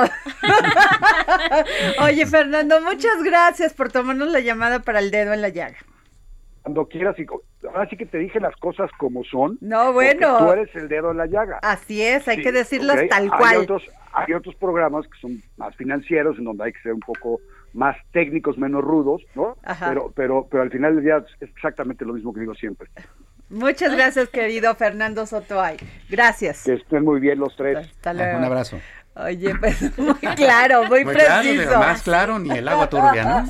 Oye, 2.02 2.24
Fernando, 2.24 2.80
muchas 2.80 3.22
gracias 3.22 3.74
por 3.74 3.92
tomarnos 3.92 4.30
la 4.30 4.40
llamada 4.40 4.80
para 4.80 5.00
el 5.00 5.10
dedo 5.10 5.34
en 5.34 5.42
la 5.42 5.50
llaga 5.50 5.76
cuando 6.66 6.88
quieras 6.88 7.16
y 7.16 7.26
ahora 7.64 7.88
sí 7.88 7.96
que 7.96 8.06
te 8.06 8.18
dije 8.18 8.40
las 8.40 8.56
cosas 8.56 8.90
como 8.98 9.22
son. 9.22 9.56
No, 9.60 9.92
bueno. 9.92 10.38
Tú 10.38 10.50
eres 10.50 10.74
el 10.74 10.88
dedo 10.88 11.12
en 11.12 11.18
la 11.18 11.26
llaga. 11.26 11.60
Así 11.62 12.02
es, 12.02 12.26
hay 12.26 12.42
que 12.42 12.50
decirlas 12.50 12.98
tal 13.08 13.28
cual. 13.28 13.54
Hay 13.54 13.56
otros, 13.58 13.84
hay 14.12 14.32
otros 14.34 14.56
programas 14.56 15.06
que 15.06 15.16
son 15.20 15.40
más 15.56 15.76
financieros, 15.76 16.36
en 16.38 16.44
donde 16.44 16.64
hay 16.64 16.72
que 16.72 16.80
ser 16.80 16.92
un 16.92 17.00
poco 17.00 17.38
más 17.72 17.96
técnicos, 18.10 18.58
menos 18.58 18.82
rudos, 18.82 19.22
¿no? 19.36 19.56
Pero, 19.78 20.12
pero, 20.16 20.48
pero 20.50 20.64
al 20.64 20.72
final 20.72 20.96
del 20.96 21.04
día 21.04 21.24
es 21.40 21.50
exactamente 21.54 22.04
lo 22.04 22.14
mismo 22.14 22.34
que 22.34 22.40
digo 22.40 22.56
siempre. 22.56 22.88
Muchas 23.48 23.94
gracias, 23.94 24.28
querido 24.28 24.74
Fernando 24.74 25.24
Sotoay. 25.24 25.76
Gracias. 26.10 26.64
Que 26.64 26.72
estén 26.72 27.04
muy 27.04 27.20
bien 27.20 27.38
los 27.38 27.54
tres. 27.54 27.78
Hasta 27.78 28.12
luego. 28.12 28.38
Un 28.38 28.44
abrazo. 28.44 28.80
Oye, 29.16 29.54
pues 29.54 29.76
muy 29.98 30.14
claro, 30.14 30.84
muy, 30.84 31.04
preciso. 31.04 31.78
más 31.78 32.02
claro 32.02 32.38
ni 32.38 32.50
el 32.50 32.68
agua 32.68 32.88
turbia, 32.88 33.24
¿no? 33.24 33.48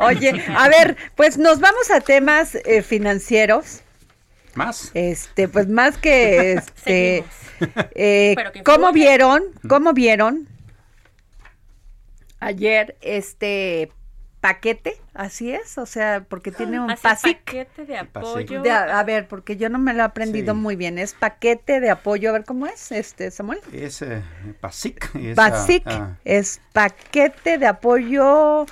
Oye, 0.06 0.44
a 0.56 0.68
ver, 0.68 0.96
pues 1.16 1.38
nos 1.38 1.58
vamos 1.58 1.90
a 1.90 2.00
temas 2.00 2.54
eh, 2.54 2.82
financieros. 2.82 3.80
Más. 4.54 4.90
Este, 4.94 5.48
pues 5.48 5.68
más 5.68 5.96
que 5.98 6.52
este. 6.52 7.24
eh, 7.94 8.36
¿Cómo 8.64 8.92
vieron? 8.92 9.42
¿Cómo 9.68 9.92
vieron? 9.92 10.48
Ayer, 12.38 12.96
este 13.00 13.92
paquete, 14.40 15.00
así 15.14 15.52
es, 15.52 15.78
o 15.78 15.86
sea, 15.86 16.24
porque 16.28 16.52
tiene 16.52 16.80
un 16.80 16.94
paquete 17.00 17.84
de 17.84 17.98
apoyo. 17.98 18.62
a, 18.70 19.02
ver, 19.04 19.28
porque 19.28 19.56
yo 19.56 19.68
no 19.68 19.78
me 19.78 19.92
lo 19.92 20.00
he 20.00 20.04
aprendido 20.04 20.54
muy 20.54 20.76
bien, 20.76 20.98
es 20.98 21.14
paquete 21.14 21.80
de 21.80 21.90
apoyo, 21.90 22.30
a 22.30 22.32
ver 22.32 22.44
cómo 22.44 22.66
es, 22.66 22.92
este 22.92 23.30
Samuel. 23.30 23.60
Es 23.72 24.02
eh, 24.02 24.22
PASIC. 24.60 25.34
PASIC, 25.34 25.82
ah. 25.86 26.16
es 26.24 26.60
paquete 26.72 27.58
de 27.58 27.66
apoyo 27.66 28.66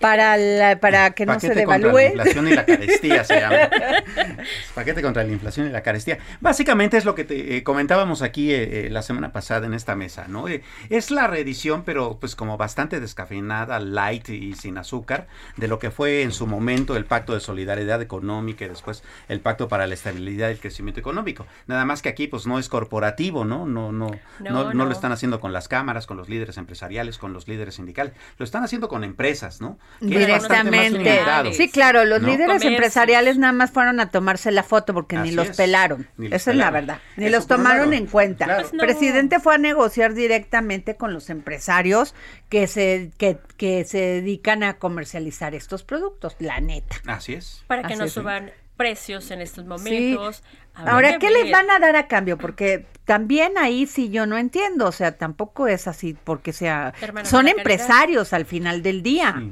para 0.00 0.36
la, 0.36 0.78
para 0.80 1.10
que 1.10 1.26
no 1.26 1.38
se 1.40 1.54
devalúe. 1.54 1.88
Contra 1.88 1.98
la 1.98 2.10
inflación 2.12 2.48
y 2.48 2.54
la 2.54 2.66
carestía 2.66 3.24
se 3.24 3.40
llama. 3.40 3.56
paquete 4.74 5.02
contra 5.02 5.24
la 5.24 5.32
inflación 5.32 5.66
y 5.66 5.70
la 5.70 5.82
carestía. 5.82 6.18
Básicamente 6.40 6.96
es 6.96 7.04
lo 7.04 7.14
que 7.14 7.24
te 7.24 7.56
eh, 7.56 7.62
comentábamos 7.62 8.22
aquí 8.22 8.52
eh, 8.52 8.88
la 8.90 9.02
semana 9.02 9.32
pasada 9.32 9.66
en 9.66 9.74
esta 9.74 9.94
mesa, 9.94 10.26
¿no? 10.28 10.46
es 10.48 11.10
la 11.10 11.26
reedición, 11.26 11.84
pero 11.84 12.18
pues 12.20 12.36
como 12.36 12.56
bastante 12.56 13.00
descafeinada, 13.00 13.78
light 13.80 14.28
y 14.28 14.54
sin 14.54 14.78
azúcar 14.78 15.26
de 15.56 15.68
lo 15.68 15.78
que 15.78 15.87
fue 15.90 16.22
en 16.22 16.32
su 16.32 16.46
momento 16.46 16.96
el 16.96 17.04
Pacto 17.04 17.34
de 17.34 17.40
Solidaridad 17.40 18.02
Económica 18.02 18.64
y 18.64 18.68
después 18.68 19.02
el 19.28 19.40
Pacto 19.40 19.68
para 19.68 19.86
la 19.86 19.94
Estabilidad 19.94 20.48
y 20.48 20.52
el 20.52 20.60
Crecimiento 20.60 21.00
Económico. 21.00 21.46
Nada 21.66 21.84
más 21.84 22.02
que 22.02 22.08
aquí 22.08 22.26
pues 22.26 22.46
no 22.46 22.58
es 22.58 22.68
corporativo, 22.68 23.44
¿no? 23.44 23.66
No, 23.66 23.92
no, 23.92 24.10
no, 24.40 24.74
no, 24.74 24.84
lo 24.84 24.92
están 24.92 25.12
haciendo 25.12 25.40
con 25.40 25.52
las 25.52 25.68
cámaras, 25.68 26.06
con 26.06 26.16
los 26.16 26.28
líderes 26.28 26.58
empresariales, 26.58 27.18
con 27.18 27.32
los 27.32 27.48
líderes 27.48 27.76
sindicales. 27.76 28.12
Lo 28.38 28.44
están 28.44 28.64
haciendo 28.64 28.88
con 28.88 29.04
empresas, 29.04 29.60
¿no? 29.60 29.78
Directamente. 30.00 31.54
Sí, 31.54 31.70
claro, 31.70 32.04
los 32.04 32.22
líderes 32.22 32.62
empresariales 32.62 33.38
nada 33.38 33.52
más 33.52 33.70
fueron 33.70 34.00
a 34.00 34.10
tomarse 34.10 34.50
la 34.52 34.62
foto 34.62 34.92
porque 34.92 35.16
ni 35.16 35.32
los 35.32 35.48
pelaron. 35.56 36.06
Esa 36.18 36.50
es 36.50 36.56
la 36.56 36.70
verdad. 36.70 36.98
Ni 37.16 37.28
los 37.30 37.46
tomaron 37.46 37.94
en 37.94 38.06
cuenta. 38.06 38.44
El 38.44 38.66
pues 38.66 38.72
presidente 38.78 39.40
fue 39.40 39.54
a 39.54 39.58
negociar 39.58 40.14
directamente 40.14 40.96
con 40.96 41.14
los 41.14 41.30
empresarios 41.30 42.14
que 42.48 42.66
se, 42.66 43.10
que, 43.16 43.38
que 43.56 43.84
se 43.84 43.98
dedican 43.98 44.62
a 44.62 44.74
comer 44.78 44.98
comercializar 44.98 45.54
estos 45.68 45.84
productos, 45.84 46.34
la 46.38 46.60
neta. 46.60 46.96
Así 47.06 47.34
es. 47.34 47.62
Para 47.66 47.82
que 47.82 47.94
no 47.94 48.08
suban 48.08 48.50
precios 48.78 49.30
en 49.30 49.42
estos 49.42 49.66
momentos. 49.66 50.42
Ahora, 50.74 51.18
¿qué 51.18 51.30
les 51.30 51.52
van 51.52 51.70
a 51.70 51.78
dar 51.78 51.94
a 51.94 52.08
cambio? 52.08 52.38
Porque 52.38 52.86
también 53.04 53.58
ahí 53.58 53.86
sí 53.86 54.08
yo 54.08 54.24
no 54.24 54.38
entiendo, 54.38 54.86
o 54.86 54.92
sea, 54.92 55.18
tampoco 55.18 55.68
es 55.68 55.86
así 55.86 56.16
porque 56.24 56.54
sea... 56.54 56.94
Son 57.24 57.48
empresarios 57.48 58.32
al 58.32 58.46
final 58.46 58.82
del 58.82 59.02
día 59.02 59.42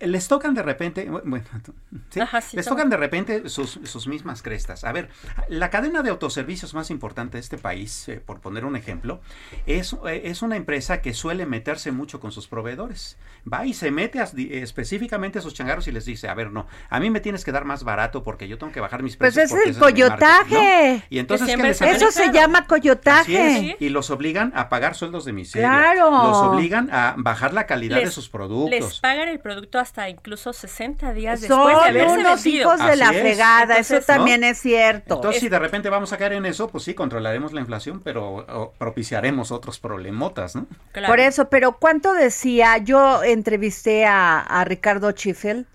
les 0.00 0.28
tocan 0.28 0.54
de 0.54 0.62
repente, 0.62 1.08
bueno, 1.08 1.44
les 2.52 2.66
tocan 2.66 2.90
de 2.90 2.96
repente 2.96 3.48
sus, 3.48 4.06
mismas 4.08 4.42
crestas. 4.42 4.84
A 4.84 4.92
ver, 4.92 5.08
la 5.48 5.70
cadena 5.70 6.02
de 6.02 6.10
autoservicios 6.10 6.74
más 6.74 6.90
importante 6.90 7.36
de 7.36 7.40
este 7.40 7.58
país, 7.58 8.08
eh, 8.08 8.20
por 8.24 8.40
poner 8.40 8.64
un 8.64 8.76
ejemplo, 8.76 9.20
es, 9.66 9.96
eh, 10.06 10.22
es 10.24 10.42
una 10.42 10.56
empresa 10.56 11.02
que 11.02 11.14
suele 11.14 11.46
meterse 11.46 11.92
mucho 11.92 12.20
con 12.20 12.32
sus 12.32 12.48
proveedores. 12.48 13.18
Va 13.50 13.66
y 13.66 13.74
se 13.74 13.90
mete 13.90 14.20
específicamente 14.62 15.38
a 15.38 15.42
sus 15.42 15.54
changarros 15.54 15.88
y 15.88 15.92
les 15.92 16.04
dice, 16.04 16.28
a 16.28 16.34
ver, 16.34 16.50
no, 16.50 16.66
a 16.90 17.00
mí 17.00 17.10
me 17.10 17.20
tienes 17.20 17.44
que 17.44 17.52
dar 17.52 17.64
más 17.64 17.84
barato 17.84 18.22
porque 18.22 18.48
yo 18.48 18.58
tengo 18.58 18.72
que 18.72 18.80
bajar 18.80 19.02
mis 19.02 19.16
pues 19.16 19.34
precios. 19.34 19.52
Pues 19.52 19.70
es 19.70 19.76
el 19.76 19.82
coyotaje. 19.82 21.04
Y 21.10 21.18
entonces, 21.18 21.80
Eso 21.80 22.10
se 22.10 22.32
llama 22.32 22.66
coyotaje. 22.66 23.76
Y 23.78 23.88
los 23.88 24.10
obligan 24.10 24.52
a 24.54 24.68
pagar 24.68 24.94
sueldos 24.94 25.24
de 25.24 25.32
miseria. 25.32 25.68
Claro. 25.68 26.10
Los 26.10 26.36
obligan 26.38 26.90
a 26.92 27.14
bajar 27.16 27.54
la 27.54 27.66
calidad 27.66 27.98
de 27.98 28.10
sus 28.10 28.28
productos. 28.28 28.70
Les 28.70 29.00
pagan 29.00 29.28
el 29.28 29.40
producto 29.40 29.77
hasta 29.78 30.08
incluso 30.08 30.52
60 30.52 31.12
días 31.12 31.40
después 31.40 31.76
de 31.76 31.88
haberse 31.88 32.18
unos 32.18 32.46
hijos 32.46 32.84
de 32.84 32.96
la 32.96 33.12
fregada, 33.12 33.78
eso 33.78 34.00
también 34.00 34.44
es 34.44 34.58
cierto. 34.58 35.16
Entonces, 35.16 35.40
si 35.40 35.48
de 35.48 35.58
repente 35.58 35.88
vamos 35.88 36.12
a 36.12 36.18
caer 36.18 36.34
en 36.34 36.46
eso, 36.46 36.68
pues 36.68 36.84
sí, 36.84 36.94
controlaremos 36.94 37.52
la 37.52 37.60
inflación, 37.60 38.00
pero 38.00 38.74
propiciaremos 38.78 39.50
otros 39.50 39.78
problemotas, 39.78 40.56
¿no? 40.56 40.66
Por 41.06 41.20
eso, 41.20 41.48
pero 41.48 41.78
¿cuánto 41.78 42.12
decía? 42.12 42.78
Yo 42.78 43.22
entrevisté 43.22 44.06
a, 44.06 44.64
Ricardo 44.64 45.10
Schiffel 45.12 45.66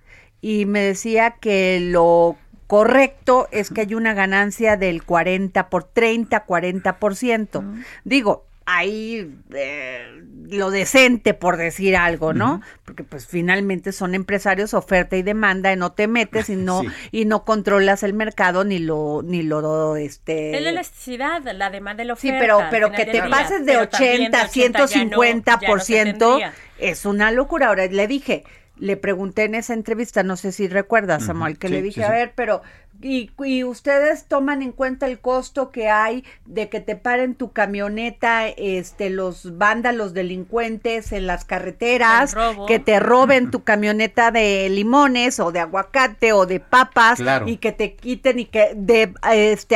y 0.42 0.66
me 0.66 0.82
decía 0.82 1.36
que 1.40 1.80
lo 1.80 2.38
correcto 2.68 3.48
es 3.52 3.70
que 3.70 3.82
hay 3.82 3.94
una 3.94 4.14
ganancia 4.14 4.78
del 4.78 5.04
40 5.04 5.70
por 5.70 5.84
30, 5.84 6.46
40%. 6.46 7.84
Digo, 8.04 8.46
ahí 8.66 9.36
eh, 9.54 10.24
lo 10.50 10.72
decente 10.72 11.34
por 11.34 11.58
decir 11.58 11.96
algo, 11.96 12.34
¿no? 12.34 12.62
Porque 12.86 13.04
pues 13.04 13.28
finalmente 13.28 13.92
son 13.92 14.16
empresarios, 14.16 14.74
oferta 14.74 15.16
y 15.16 15.24
demanda, 15.24 15.72
y 15.72 15.76
no 15.76 15.92
te 15.92 16.08
metes 16.08 16.50
y 16.50 16.56
no 16.56 16.82
y 17.12 17.26
no 17.26 17.44
controlas 17.46 18.04
el 18.04 18.14
mercado 18.14 18.64
ni 18.64 18.80
lo 18.80 19.22
ni 19.24 19.44
lo 19.44 19.96
este 19.96 20.56
Es 20.56 20.62
la 20.62 20.70
elasticidad, 20.70 21.42
la 21.44 21.70
demanda 21.70 22.04
y 22.04 22.08
la 22.08 22.14
oferta. 22.14 22.38
Sí, 22.38 22.40
pero 22.40 22.60
pero 22.70 22.92
que 22.92 23.06
te 23.06 23.22
pases 23.24 23.66
de 23.66 23.78
80 23.78 24.42
a 24.42 24.48
150 24.48 25.60
por 25.60 25.82
ciento 25.82 26.40
es 26.78 27.06
una 27.06 27.32
locura. 27.32 27.68
Ahora 27.68 27.86
le 27.88 28.08
dije, 28.08 28.44
le 28.78 28.98
pregunté 28.98 29.44
en 29.44 29.56
esa 29.56 29.74
entrevista, 29.74 30.24
no 30.24 30.36
sé 30.36 30.52
si 30.52 30.68
recuerdas, 30.68 31.26
Samuel, 31.26 31.58
que 31.58 31.70
le 31.70 31.82
dije, 31.82 32.04
a 32.04 32.10
ver, 32.10 32.34
pero 32.36 32.62
y, 33.04 33.64
ustedes 33.64 34.26
toman 34.26 34.62
en 34.62 34.72
cuenta 34.72 35.06
el 35.06 35.20
costo 35.20 35.72
que 35.72 35.90
hay 35.90 36.24
de 36.46 36.70
que 36.70 36.80
te 36.80 36.96
paren 36.96 37.36
tu 37.36 37.52
camioneta, 37.52 38.48
este, 38.48 39.10
los 39.10 39.58
vándalos 39.58 40.14
delincuentes 40.14 41.12
en 41.12 41.28
las 41.28 41.46
carreteras, 41.46 42.36
que 42.68 42.80
te 42.80 43.00
roben 43.00 43.52
tu 43.52 43.64
camioneta 43.64 44.32
de 44.32 44.70
limones 44.70 45.40
o 45.40 45.52
de 45.52 45.60
aguacate 45.60 46.34
o 46.34 46.46
de 46.46 46.60
papas 46.60 47.20
y 47.46 47.58
que 47.58 47.72
te 47.72 47.96
quiten 47.96 48.40
y 48.40 48.46
que 48.46 48.72
de 48.76 49.14
este, 49.34 49.76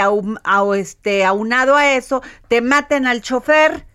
este 0.80 1.26
aunado 1.26 1.76
a 1.76 1.94
eso 1.94 2.22
te 2.48 2.62
maten 2.62 3.08
al 3.08 3.22
chofer. 3.22 3.86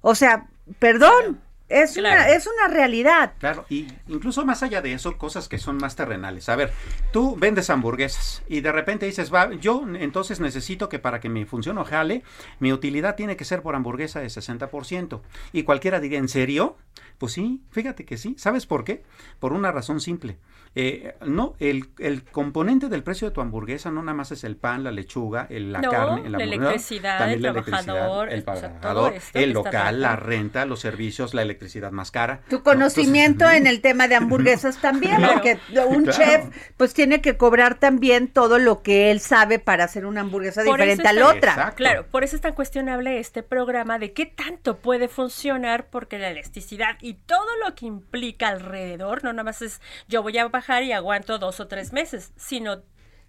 O 0.00 0.14
sea, 0.14 0.46
perdón. 0.78 1.40
Es, 1.68 1.96
una, 1.96 2.28
es 2.30 2.46
una 2.46 2.72
realidad. 2.72 3.34
Claro, 3.38 3.66
y 3.68 3.88
incluso 4.08 4.44
más 4.46 4.62
allá 4.62 4.80
de 4.80 4.94
eso, 4.94 5.18
cosas 5.18 5.48
que 5.48 5.58
son 5.58 5.76
más 5.76 5.96
terrenales. 5.96 6.48
A 6.48 6.56
ver, 6.56 6.72
tú 7.12 7.36
vendes 7.36 7.68
hamburguesas 7.68 8.42
y 8.48 8.60
de 8.60 8.72
repente 8.72 9.04
dices, 9.04 9.32
va, 9.32 9.52
yo 9.54 9.84
entonces 9.98 10.40
necesito 10.40 10.88
que 10.88 10.98
para 10.98 11.20
que 11.20 11.28
mi 11.28 11.44
función 11.44 11.76
o 11.78 11.84
jale, 11.84 12.22
mi 12.58 12.72
utilidad 12.72 13.16
tiene 13.16 13.36
que 13.36 13.44
ser 13.44 13.62
por 13.62 13.74
hamburguesa 13.74 14.20
de 14.20 14.28
60%. 14.28 15.20
Y 15.52 15.64
cualquiera 15.64 16.00
diría, 16.00 16.18
¿en 16.18 16.28
serio? 16.28 16.76
Pues 17.18 17.32
sí, 17.32 17.62
fíjate 17.70 18.04
que 18.04 18.16
sí. 18.16 18.34
¿Sabes 18.38 18.64
por 18.64 18.84
qué? 18.84 19.02
Por 19.38 19.52
una 19.52 19.70
razón 19.70 20.00
simple. 20.00 20.38
Eh, 20.74 21.14
no, 21.26 21.54
el, 21.58 21.88
el, 21.98 22.24
componente 22.24 22.88
del 22.88 23.02
precio 23.02 23.28
de 23.28 23.34
tu 23.34 23.40
hamburguesa 23.40 23.90
no 23.90 24.02
nada 24.02 24.14
más 24.14 24.30
es 24.32 24.44
el 24.44 24.56
pan, 24.56 24.84
la 24.84 24.92
lechuga, 24.92 25.46
el, 25.50 25.72
la 25.72 25.80
carne, 25.80 26.28
la 26.28 26.38
electricidad, 26.38 27.32
el 27.32 27.40
trabajador, 27.40 28.30
el, 28.30 28.44
trabajador, 28.44 29.14
el 29.32 29.52
local, 29.52 30.00
la 30.00 30.14
renta, 30.16 30.66
los 30.66 30.80
servicios, 30.80 31.34
la 31.34 31.42
electricidad 31.42 31.57
más 31.90 32.10
cara. 32.10 32.40
Tu 32.48 32.62
conocimiento 32.62 33.48
en 33.50 33.66
el 33.66 33.80
tema 33.82 34.08
de 34.08 34.16
hamburguesas 34.16 34.78
también, 34.80 35.20
porque 35.22 35.58
un 35.86 36.08
chef 36.08 36.46
pues 36.76 36.94
tiene 36.94 37.20
que 37.20 37.36
cobrar 37.36 37.76
también 37.76 38.28
todo 38.28 38.58
lo 38.58 38.82
que 38.82 39.10
él 39.10 39.20
sabe 39.20 39.58
para 39.58 39.84
hacer 39.84 40.06
una 40.06 40.22
hamburguesa 40.22 40.62
diferente 40.62 41.06
a 41.06 41.12
la 41.12 41.28
otra. 41.28 41.72
Claro, 41.76 42.06
por 42.06 42.24
eso 42.24 42.36
es 42.36 42.42
tan 42.42 42.54
cuestionable 42.54 43.18
este 43.18 43.42
programa 43.42 43.98
de 43.98 44.12
qué 44.12 44.26
tanto 44.26 44.78
puede 44.78 45.08
funcionar 45.08 45.86
porque 45.90 46.18
la 46.18 46.30
elasticidad 46.30 46.96
y 47.00 47.14
todo 47.14 47.48
lo 47.64 47.74
que 47.74 47.86
implica 47.86 48.48
alrededor, 48.48 49.24
no 49.24 49.32
nada 49.32 49.44
más 49.44 49.62
es 49.62 49.80
yo 50.08 50.22
voy 50.22 50.38
a 50.38 50.48
bajar 50.48 50.82
y 50.82 50.92
aguanto 50.92 51.38
dos 51.38 51.60
o 51.60 51.68
tres 51.68 51.92
meses, 51.92 52.32
sino 52.36 52.82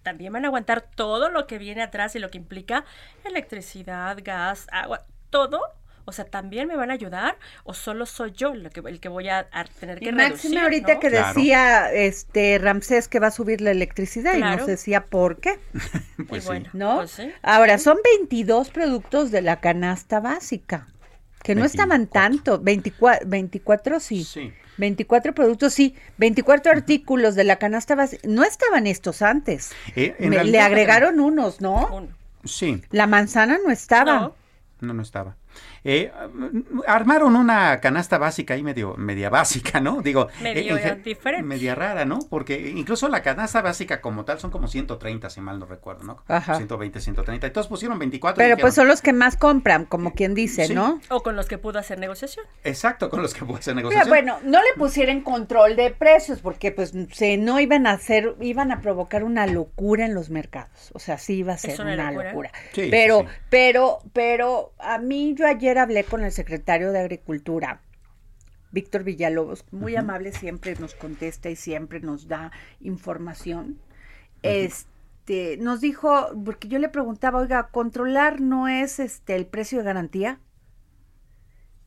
también 0.03 0.33
van 0.33 0.45
a 0.45 0.47
aguantar 0.47 0.81
todo 0.81 1.29
lo 1.29 1.45
que 1.45 1.57
viene 1.57 1.81
atrás 1.81 2.15
y 2.15 2.19
lo 2.19 2.29
que 2.29 2.37
implica 2.37 2.85
electricidad, 3.23 4.17
gas, 4.23 4.67
agua, 4.71 5.05
todo. 5.29 5.61
O 6.09 6.11
sea, 6.11 6.25
¿también 6.25 6.67
me 6.67 6.75
van 6.75 6.89
a 6.89 6.95
ayudar 6.95 7.37
o 7.63 7.75
solo 7.75 8.07
soy 8.07 8.31
yo 8.31 8.53
el 8.53 8.71
que, 8.71 8.79
el 8.79 8.99
que 8.99 9.09
voy 9.09 9.29
a, 9.29 9.47
tener 9.79 9.99
que 9.99 10.11
reducir? 10.11 10.57
ahorita 10.57 10.99
que 10.99 11.11
decía 11.11 11.93
este 11.93 12.57
Ramsés 12.57 13.07
que 13.07 13.19
va 13.19 13.27
a 13.27 13.31
subir 13.31 13.61
la 13.61 13.69
electricidad 13.69 14.35
y 14.35 14.41
nos 14.41 14.65
decía 14.65 15.05
por 15.05 15.39
qué. 15.39 15.59
pues 16.27 16.47
bueno, 16.47 16.67
¿no? 16.73 16.95
Pues 16.95 17.21
Ahora, 17.43 17.77
son 17.77 17.97
22 18.03 18.71
productos 18.71 19.29
de 19.29 19.43
la 19.43 19.59
canasta 19.59 20.19
básica, 20.19 20.87
que 21.43 21.53
no 21.53 21.63
estaban 21.63 22.07
tanto, 22.07 22.57
24, 22.59 23.29
24 23.29 23.99
sí. 23.99 24.23
Sí. 24.23 24.51
24 24.77 25.35
productos, 25.35 25.73
sí, 25.73 25.93
24 26.17 26.71
artículos 26.71 27.35
de 27.35 27.43
la 27.43 27.57
canasta 27.57 27.93
básica. 27.93 28.27
No 28.27 28.43
estaban 28.43 28.87
estos 28.87 29.21
antes. 29.21 29.73
Eh, 29.95 30.15
le 30.17 30.59
agregaron 30.59 31.19
unos, 31.19 31.61
¿no? 31.61 32.07
Sí. 32.45 32.81
La 32.89 33.05
manzana 33.05 33.59
no 33.63 33.71
estaba. 33.71 34.33
No, 34.81 34.93
no 34.93 35.03
estaba. 35.03 35.35
Eh, 35.83 36.11
armaron 36.87 37.35
una 37.35 37.79
canasta 37.79 38.17
básica 38.17 38.53
ahí 38.53 38.63
medio, 38.63 38.95
media 38.97 39.29
básica, 39.29 39.79
¿no? 39.79 40.01
Digo, 40.01 40.27
medio 40.41 40.77
eh, 40.77 40.99
diferente. 41.03 41.45
Media 41.45 41.75
rara, 41.75 42.05
¿no? 42.05 42.19
Porque 42.29 42.73
incluso 42.75 43.07
la 43.07 43.21
canasta 43.21 43.61
básica 43.61 44.01
como 44.01 44.25
tal 44.25 44.39
son 44.39 44.51
como 44.51 44.67
130, 44.67 45.29
si 45.29 45.41
mal 45.41 45.59
no 45.59 45.65
recuerdo, 45.65 46.03
¿no? 46.03 46.23
Ajá. 46.27 46.55
120, 46.55 46.99
130. 46.99 47.47
Entonces 47.47 47.69
pusieron 47.69 47.97
24. 47.99 48.37
Pero 48.37 48.57
pues 48.57 48.75
son 48.75 48.87
los 48.87 49.01
que 49.01 49.13
más 49.13 49.37
compran, 49.37 49.85
como 49.85 50.13
quien 50.13 50.33
dice, 50.33 50.73
¿no? 50.73 50.99
O 51.09 51.21
con 51.21 51.35
los 51.35 51.47
que 51.47 51.57
pudo 51.57 51.79
hacer 51.79 51.99
negociación. 51.99 52.45
Exacto, 52.63 53.09
con 53.09 53.21
los 53.21 53.33
que 53.33 53.45
pudo 53.45 53.57
hacer 53.57 53.75
negociación. 53.75 54.09
Pero 54.09 54.35
bueno, 54.35 54.39
no 54.43 54.61
le 54.61 54.69
pusieron 54.77 55.21
control 55.21 55.75
de 55.75 55.91
precios 55.91 56.39
porque 56.39 56.71
pues 56.71 56.93
se 57.13 57.37
no 57.37 57.59
iban 57.59 57.87
a 57.87 57.91
hacer, 57.91 58.35
iban 58.41 58.71
a 58.71 58.81
provocar 58.81 59.23
una 59.23 59.47
locura 59.47 60.05
en 60.05 60.13
los 60.13 60.29
mercados. 60.29 60.91
O 60.93 60.99
sea, 60.99 61.17
sí 61.17 61.37
iba 61.37 61.53
a 61.53 61.57
ser 61.57 61.79
una, 61.81 62.11
locura. 62.11 62.51
pero, 62.73 63.25
pero, 63.49 63.99
pero 64.13 64.73
a 64.79 64.97
mí 64.97 65.35
yo 65.37 65.47
ayer 65.49 65.77
hablé 65.77 66.03
con 66.03 66.23
el 66.23 66.31
secretario 66.31 66.91
de 66.91 66.99
Agricultura. 66.99 67.81
Víctor 68.71 69.03
Villalobos, 69.03 69.65
muy 69.71 69.95
amable, 69.95 70.31
siempre 70.31 70.75
nos 70.79 70.93
contesta 70.93 71.49
y 71.49 71.55
siempre 71.55 71.99
nos 71.99 72.27
da 72.27 72.51
información. 72.79 73.79
Este, 74.43 75.57
nos 75.57 75.81
dijo, 75.81 76.27
porque 76.45 76.67
yo 76.67 76.79
le 76.79 76.89
preguntaba, 76.89 77.39
oiga, 77.39 77.69
controlar 77.69 78.41
no 78.41 78.67
es 78.67 78.99
este 78.99 79.35
el 79.35 79.47
precio 79.47 79.79
de 79.79 79.85
garantía. 79.85 80.39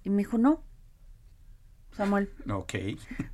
Y 0.02 0.10
me 0.10 0.18
dijo, 0.18 0.38
no, 0.38 0.64
Samuel. 1.92 2.30
Ok. 2.50 2.74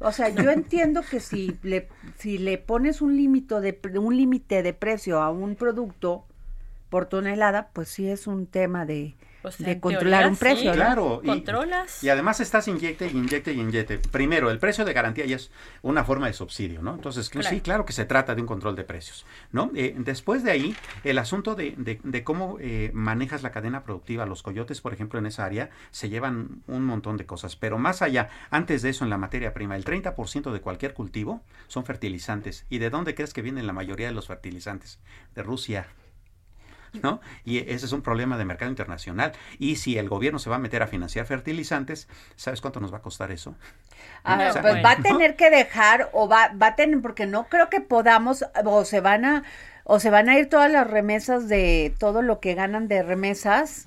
O 0.01 0.13
sea, 0.13 0.29
yo 0.29 0.51
entiendo 0.51 1.03
que 1.09 1.21
si 1.21 1.57
le, 1.63 1.89
si 2.19 2.39
le 2.39 2.59
pones 2.59 3.01
un 3.01 3.17
límite 3.17 3.61
de, 3.61 3.99
un 3.99 4.17
límite 4.17 4.63
de 4.63 4.75
precio 4.75 5.23
a 5.23 5.31
un 5.31 5.55
producto 5.57 6.27
por 6.91 7.07
tonelada, 7.07 7.71
pues 7.73 7.89
sí 7.89 8.09
es 8.09 8.27
un 8.27 8.47
tema 8.47 8.85
de, 8.85 9.15
pues, 9.43 9.59
de 9.59 9.81
controlar 9.81 10.29
un 10.29 10.37
precio. 10.37 10.73
Claro, 10.73 11.21
y, 11.23 11.27
controlas. 11.27 12.03
Y 12.03 12.09
además 12.09 12.41
estás 12.41 12.69
inyecte 12.69 13.07
y 13.07 13.17
inyecte 13.17 13.53
y 13.53 13.61
inyecte. 13.61 13.99
Primero, 13.99 14.51
el 14.51 14.59
precio 14.59 14.85
de 14.85 14.93
garantía 14.93 15.27
ya 15.27 15.37
es 15.37 15.51
una 15.83 16.05
forma 16.05 16.27
de 16.27 16.33
subsidio, 16.33 16.83
¿no? 16.83 16.95
Entonces, 16.95 17.31
sí, 17.49 17.61
claro 17.61 17.85
que 17.85 17.93
se 17.93 18.05
trata 18.05 18.35
de 18.35 18.41
un 18.41 18.47
control 18.47 18.77
de 18.77 18.85
precios, 18.85 19.25
¿no? 19.53 19.71
Eh, 19.75 19.95
después 19.99 20.43
de 20.43 20.51
ahí, 20.51 20.77
el 21.05 21.19
asunto 21.19 21.55
de, 21.55 21.75
de, 21.77 22.25
cómo 22.25 22.59
eh, 22.61 22.91
manejas 22.93 23.43
la 23.43 23.51
cadena 23.51 23.85
productiva, 23.85 24.27
los 24.27 24.43
coyotes, 24.43 24.81
por 24.81 24.93
ejemplo, 24.93 25.19
en 25.19 25.27
esa 25.27 25.45
área, 25.45 25.71
se 25.91 26.09
llevan 26.09 26.63
un 26.67 26.85
montón 26.85 27.17
de 27.17 27.27
cosas. 27.27 27.57
Pero 27.57 27.79
más 27.79 28.03
allá, 28.03 28.29
antes 28.51 28.83
de 28.83 28.91
eso, 28.91 29.05
en 29.05 29.11
la 29.11 29.19
materia 29.19 29.55
prima, 29.55 29.77
el 29.77 29.85
30% 29.85 30.53
de 30.53 30.61
cualquier 30.61 30.95
cultivo 30.95 31.43
son 31.69 31.85
fertilizantes. 31.85 32.67
¿Y 32.69 32.79
de 32.79 32.91
dónde 32.91 33.15
crees 33.15 33.33
que 33.33 33.43
vienen 33.43 33.67
la 33.67 33.73
mayoría 33.73 34.09
de 34.09 34.15
los 34.15 34.27
fertilizantes? 34.27 34.99
De 35.35 35.43
Rusia. 35.43 35.87
¿No? 37.03 37.21
Y 37.45 37.59
ese 37.59 37.87
es 37.87 37.93
un 37.93 38.03
problema 38.03 38.37
de 38.39 38.45
mercado 38.45 38.71
internacional. 38.71 39.33
Y 39.59 39.77
si 39.77 39.99
el 39.99 40.09
gobierno 40.09 40.39
se 40.39 40.51
va 40.51 40.57
a 40.57 40.59
meter 40.59 40.83
a 40.83 40.87
financiar 40.87 41.27
fertilizantes, 41.27 42.09
¿sabes 42.37 42.61
cuánto 42.61 42.81
nos 42.81 42.93
va 42.93 42.99
a 42.99 43.03
costar 43.03 43.31
eso? 43.31 43.55
pues 44.25 44.85
va 44.85 44.93
a 44.93 44.97
tener 44.97 45.37
que 45.37 45.51
dejar 45.51 46.11
o 46.13 46.29
va, 46.29 46.53
va 46.61 46.69
a 46.69 46.77
tener, 46.77 47.01
porque 47.01 47.27
no 47.27 47.49
creo 47.49 47.69
que 47.71 47.81
podamos, 47.81 48.45
o 48.65 48.85
se 48.85 49.01
van 49.01 49.25
a, 49.25 49.45
o 49.85 50.01
se 50.01 50.11
van 50.11 50.29
a 50.29 50.39
ir 50.39 50.49
todas 50.49 50.71
las 50.71 50.87
remesas 50.87 51.49
de 51.49 51.95
todo 51.99 52.23
lo 52.23 52.41
que 52.41 52.55
ganan 52.55 52.89
de 52.89 53.03
remesas 53.03 53.87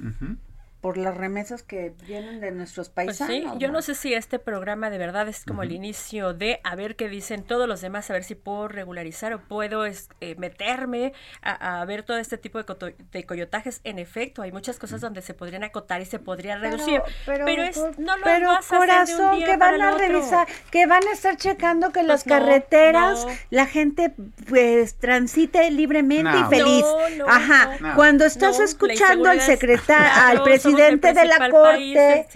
por 0.82 0.97
las 0.97 1.15
remesas 1.15 1.61
que 1.61 1.93
vienen 2.07 2.41
de 2.41 2.51
nuestros 2.51 2.89
países. 2.89 3.19
Pues 3.19 3.29
sí, 3.29 3.47
yo 3.57 3.71
no 3.71 3.84
sé 3.84 3.93
si 3.93 4.15
este 4.15 4.39
programa 4.39 4.89
de 4.89 4.97
verdad 4.97 5.27
es 5.27 5.45
como 5.45 5.61
el 5.61 5.71
inicio 5.71 6.34
de 6.34 6.59
a 6.63 6.75
ver 6.75 6.95
qué 6.95 7.07
dicen 7.07 7.43
todos 7.43 7.67
los 7.67 7.82
demás, 7.82 8.09
a 8.09 8.13
ver 8.13 8.23
si 8.23 8.34
puedo 8.34 8.67
regularizar 8.67 9.32
o 9.34 9.39
puedo 9.39 9.86
eh, 9.86 9.95
meterme 10.38 11.13
a, 11.43 11.86
ver 11.86 12.01
todo 12.01 12.17
este 12.17 12.38
tipo 12.39 12.61
de, 12.61 12.95
de, 13.11 13.25
coyotajes. 13.25 13.82
En 13.84 13.99
efecto, 13.99 14.41
hay 14.41 14.51
muchas 14.51 14.79
cosas 14.79 15.01
donde 15.01 15.21
se 15.21 15.36
podrían 15.36 15.63
acotar 15.63 16.01
y 16.01 16.05
se 16.05 16.17
podría 16.17 16.57
reducir, 16.57 17.01
pero, 17.27 17.45
es, 17.61 17.77
no 17.99 18.17
lo 18.17 18.23
pero 18.23 18.47
vas 18.47 18.71
a 18.71 18.77
corazón, 18.77 19.25
hacer 19.27 19.39
de 19.39 19.45
que 19.45 19.57
van 19.57 19.82
a 19.82 19.91
revisar, 19.91 20.47
que 20.71 20.88
van 20.88 21.07
a 21.07 21.11
estar 21.11 21.38
checando 21.38 21.91
que 21.91 22.01
las 22.01 22.23
pues 22.23 22.36
carreteras 22.39 23.27
la 23.51 23.67
gente 23.67 24.13
pues 24.49 24.95
transite 24.95 25.69
libremente 25.69 26.39
y 26.39 26.43
feliz. 26.45 26.86
Ajá, 27.27 27.95
cuando 27.95 28.25
estás 28.25 28.59
escuchando 28.59 29.29
al 29.29 29.41
secretario, 29.41 30.07
al 30.15 30.41
presidente 30.41 30.70
presidente 30.74 31.13
de 31.13 31.26
la 31.26 31.49
corte 31.49 32.28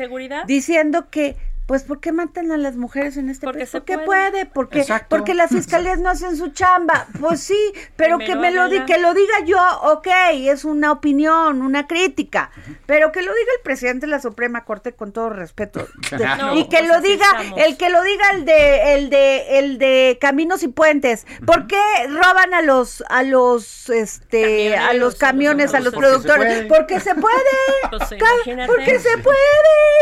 diciendo 0.48 1.10
que 1.10 1.36
pues 1.66 1.84
¿por 1.84 1.99
qué 1.99 2.11
matan 2.11 2.51
a 2.51 2.57
las 2.57 2.76
mujeres 2.76 3.18
en 3.18 3.30
este 3.30 3.47
país? 3.47 3.70
Porque 3.72 3.97
puede, 3.97 4.45
porque 4.45 4.86
porque 5.09 5.34
las 5.34 5.49
fiscalías 5.49 5.99
no 5.99 6.09
hacen 6.09 6.38
su 6.38 6.49
chamba. 6.49 7.07
Pues 7.20 7.39
sí, 7.39 7.57
pero 7.95 8.20
que 8.20 8.36
me 8.36 8.51
lo 8.51 8.70
diga, 8.70 8.86
que 8.86 8.99
lo 8.99 9.13
diga 9.13 9.34
yo, 9.45 9.59
ok, 9.82 10.07
es 10.34 10.63
una 10.63 10.91
opinión, 10.91 11.63
una 11.63 11.88
crítica, 11.88 12.51
pero 12.86 13.11
que 13.11 13.24
lo 13.24 13.34
diga 13.34 13.51
el 13.57 13.63
presidente 13.63 14.05
de 14.05 14.11
la 14.11 14.20
Suprema 14.20 14.63
Corte 14.63 14.93
con 14.93 15.11
todo 15.11 15.30
respeto. 15.30 15.88
y 16.55 16.68
que 16.70 16.84
lo 16.84 17.01
diga, 17.01 17.26
el 17.57 17.78
que 17.78 17.89
lo 17.89 18.03
diga 18.03 18.26
el 18.34 18.45
de 18.45 18.95
el 18.95 19.09
de 19.09 19.59
el 19.59 19.78
de 19.80 20.18
Caminos 20.22 20.61
y 20.61 20.68
Puentes. 20.68 21.26
¿Por 21.47 21.66
qué 21.66 21.82
roban 22.07 22.53
a 22.53 22.61
los 22.61 23.03
a 23.09 23.24
los 23.24 23.89
este 23.89 24.78
a 24.78 24.93
los 24.93 25.16
camiones, 25.16 25.74
a 25.74 25.80
los, 25.80 25.95
productores? 25.95 26.66
Porque 26.66 26.99
se 26.99 27.16
puede. 27.16 27.36
Pues 27.95 28.68
porque 28.68 28.99
se 28.99 29.18
puede. 29.20 29.38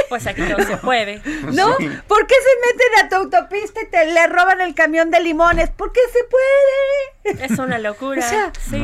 Pues 0.09 0.25
aquí 0.27 0.41
no 0.41 0.57
se 0.63 0.77
puede. 0.77 1.21
¿No? 1.55 1.75
¿Por 2.07 2.27
qué 2.27 2.35
se 2.35 2.73
meten 2.73 3.05
a 3.05 3.09
tu 3.09 3.15
autopista 3.15 3.81
y 3.81 3.87
te 3.87 4.05
le 4.05 4.27
roban 4.27 4.61
el 4.61 4.75
camión 4.75 5.11
de 5.11 5.19
limones? 5.21 5.69
Porque 5.69 5.99
se 6.11 6.19
puede. 6.25 7.45
Es 7.45 7.59
una 7.59 7.79
locura. 7.79 8.23
O 8.23 8.29
sea, 8.29 8.51
sí, 8.69 8.81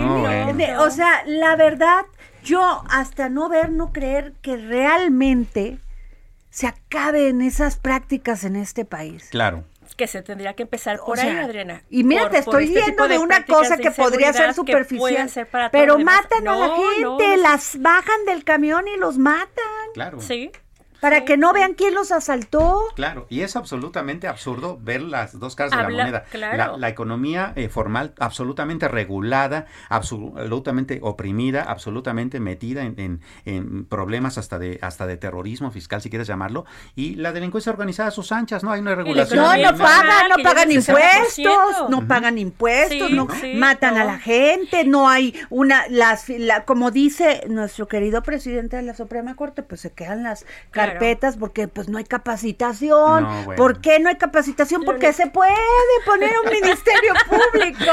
o 0.78 0.90
sea, 0.90 1.24
la 1.26 1.56
verdad, 1.56 2.06
yo 2.44 2.84
hasta 2.90 3.30
no 3.30 3.50
ver, 3.50 3.72
no 3.72 3.92
creer 3.94 4.34
que 4.42 4.58
realmente 4.58 5.80
se 6.50 6.68
acaben 6.68 7.42
esas 7.42 7.78
prácticas 7.78 8.44
en 8.44 8.56
este 8.56 8.86
país. 8.86 9.28
Claro 9.30 9.64
que 10.00 10.08
se 10.08 10.22
tendría 10.22 10.54
que 10.54 10.64
empezar 10.64 10.98
por 11.06 11.20
ahí, 11.20 11.36
Adriana. 11.36 11.84
Y 11.90 12.06
mira, 12.06 12.30
te 12.30 12.38
estoy 12.38 12.68
viendo 12.68 13.04
este 13.04 13.16
de, 13.16 13.20
una 13.20 13.46
cosa 13.46 13.76
que 13.76 13.92
podría 13.92 14.32
ser 14.32 14.54
superficial, 14.54 15.30
pero 15.74 16.00
matan 16.00 16.48
a 16.48 16.56
la 16.56 16.70
gente, 16.70 17.36
las 17.36 17.78
bajan 17.82 18.24
del 18.26 18.46
camión 18.46 18.88
y 18.88 18.96
los 18.98 19.18
matan. 19.18 19.50
Claro. 19.94 20.22
Sí. 20.22 20.52
Para 21.00 21.26
que 21.26 21.38
no 21.38 21.54
vean 21.54 21.74
quién 21.74 21.94
los 21.94 22.12
asaltó. 22.12 22.82
Claro, 22.96 23.26
y 23.30 23.42
es 23.42 23.56
absolutamente 23.56 24.28
absurdo 24.28 24.78
ver 24.82 25.02
las 25.02 25.40
dos 25.40 25.56
caras 25.56 25.72
de 25.72 25.78
la 25.78 25.90
moneda. 25.90 26.26
La, 26.78 26.90
economía 26.90 27.54
eh, 27.56 27.70
formal 27.70 28.14
absolutamente 28.20 28.88
regulada, 28.88 29.68
absolutamente 29.90 31.00
oprimida, 31.02 31.64
absolutamente 31.64 32.40
metida 32.40 32.84
en, 32.84 33.20
problemas 33.90 34.38
hasta 34.38 34.60
de 34.60 34.80
hasta 34.82 35.06
de 35.06 35.18
terrorismo 35.18 35.72
fiscal, 35.72 36.02
si 36.02 36.10
quieres 36.10 36.28
llamarlo, 36.28 36.66
y 36.96 37.16
la 37.16 37.32
delincuencia 37.32 37.72
organizada 37.72 38.10
a 38.10 38.12
sus 38.12 38.32
anchas, 38.32 38.64
¿no? 38.64 38.72
Hay 38.72 38.82
una 38.82 38.96
regulación. 38.96 39.40
No, 39.40 39.56
no 39.56 39.78
pagan, 39.78 40.30
no 40.30 40.44
pagan 40.44 40.72
impuestos, 40.72 41.90
no 41.90 42.08
pagan 42.08 42.38
impuestos, 42.38 43.12
no 43.12 43.28
matan 43.56 43.98
a 43.98 44.06
la 44.06 44.20
gente, 44.20 44.84
no 44.86 45.10
hay 45.10 45.36
una, 45.50 45.88
las, 45.90 46.26
como 46.66 46.92
dice 46.92 47.44
nuestro 47.50 47.88
querido 47.88 48.24
presidente 48.24 48.78
de 48.78 48.84
la 48.84 48.94
Suprema 48.94 49.36
Corte, 49.36 49.64
pues 49.64 49.82
se 49.82 49.92
quedan 49.92 50.24
las 50.24 50.46
carpetas 50.90 51.38
porque 51.38 51.68
pues 51.68 51.90
no 51.90 51.98
hay 51.98 52.04
capacitación. 52.04 53.28
¿Por 53.56 53.82
qué 53.82 54.00
no 54.00 54.10
hay 54.10 54.16
capacitación? 54.16 54.84
Porque 54.84 55.14
se 55.14 55.28
puede 55.28 55.54
poner 56.06 56.32
un 56.44 56.52
ministerio 56.52 57.14
público. 57.30 57.92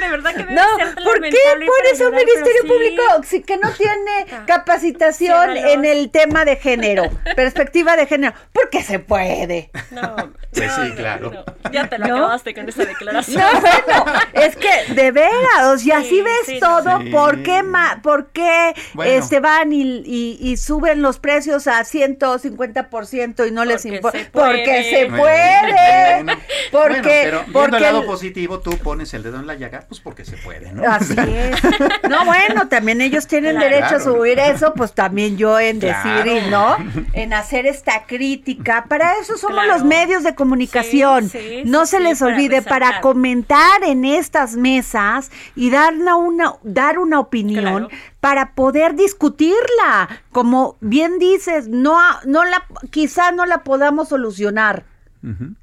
de 0.00 0.08
verdad 0.08 0.34
que 0.34 0.44
no, 0.44 0.62
¿por 1.04 1.20
qué 1.22 1.38
pones 1.54 2.00
un 2.00 2.14
ministerio 2.14 2.62
público 2.66 3.02
si 3.24 3.42
que 3.42 3.56
no 3.56 3.70
tiene 3.72 4.26
ah. 4.32 4.44
capacitación 4.46 5.56
en 5.56 5.84
el 5.84 6.10
tema 6.10 6.44
de 6.44 6.56
género, 6.56 7.04
perspectiva 7.36 7.96
de 7.96 8.06
género? 8.06 8.34
Porque 8.52 8.82
se 8.82 8.98
puede. 8.98 9.70
No, 9.90 10.32
pues 10.52 10.72
sí, 10.72 10.92
claro. 10.96 11.44
Ya 11.72 11.88
te 11.88 11.98
lo 11.98 12.06
acabaste 12.06 12.54
con 12.54 12.68
esa 12.68 12.84
declaración. 12.84 13.42
No, 13.42 13.60
bueno, 13.60 14.12
es 14.32 14.56
que 14.56 14.94
de 14.94 15.12
veras, 15.12 15.84
y 15.84 15.92
así 15.92 16.22
ves 16.22 16.60
todo, 16.60 17.00
¿por 17.10 17.42
qué, 17.42 17.62
por 18.02 18.28
qué 18.28 18.74
este, 19.04 19.40
van 19.40 19.72
y, 19.72 20.38
y 20.40 20.56
suben 20.56 21.02
los 21.02 21.18
precios 21.18 21.57
a 21.66 21.82
150% 21.82 23.48
y 23.48 23.50
no 23.50 23.64
les 23.64 23.84
importa. 23.84 24.18
Porque 24.32 24.84
se 24.84 25.06
puede. 25.06 26.24
Porque, 26.70 27.38
porque 27.52 27.76
el 27.76 27.82
lado 27.82 28.04
positivo, 28.06 28.60
tú 28.60 28.76
pones 28.78 29.12
el 29.14 29.22
dedo 29.22 29.38
en 29.38 29.46
la 29.46 29.54
llaga, 29.54 29.84
pues 29.88 30.00
porque 30.00 30.24
se 30.24 30.36
puede, 30.36 30.72
¿no? 30.72 30.82
Así 30.90 31.14
es. 31.18 31.58
No, 32.08 32.24
bueno, 32.24 32.68
también 32.68 33.00
ellos 33.00 33.26
tienen 33.26 33.58
derecho 33.58 33.96
a 33.96 34.00
subir 34.00 34.38
eso, 34.38 34.72
pues 34.74 34.92
también 34.92 35.36
yo 35.36 35.58
en 35.60 35.78
decir 35.78 36.26
y 36.26 36.50
no, 36.50 36.76
en 37.12 37.32
hacer 37.34 37.66
esta 37.66 38.04
crítica. 38.06 38.86
Para 38.88 39.18
eso 39.18 39.36
somos 39.36 39.66
los 39.66 39.84
medios 39.84 40.22
de 40.22 40.34
comunicación. 40.34 41.30
no 41.64 41.86
se 41.86 42.00
les 42.00 42.22
olvide, 42.22 42.62
para, 42.62 43.00
comentar 43.00 43.82
en 43.84 44.04
estas 44.04 44.56
mesas 44.56 45.30
y 45.54 45.70
dar 45.70 45.94
una, 45.94 46.54
dar 46.62 46.98
una 46.98 47.20
opinión 47.20 47.88
para 48.20 48.54
poder 48.54 48.94
discutirla. 48.94 50.08
Como 50.32 50.76
bien 50.80 51.18
dices, 51.18 51.68
no, 51.68 51.98
no 52.24 52.44
la, 52.44 52.64
quizá 52.90 53.32
no 53.32 53.46
la 53.46 53.64
podamos 53.64 54.08
solucionar 54.08 54.84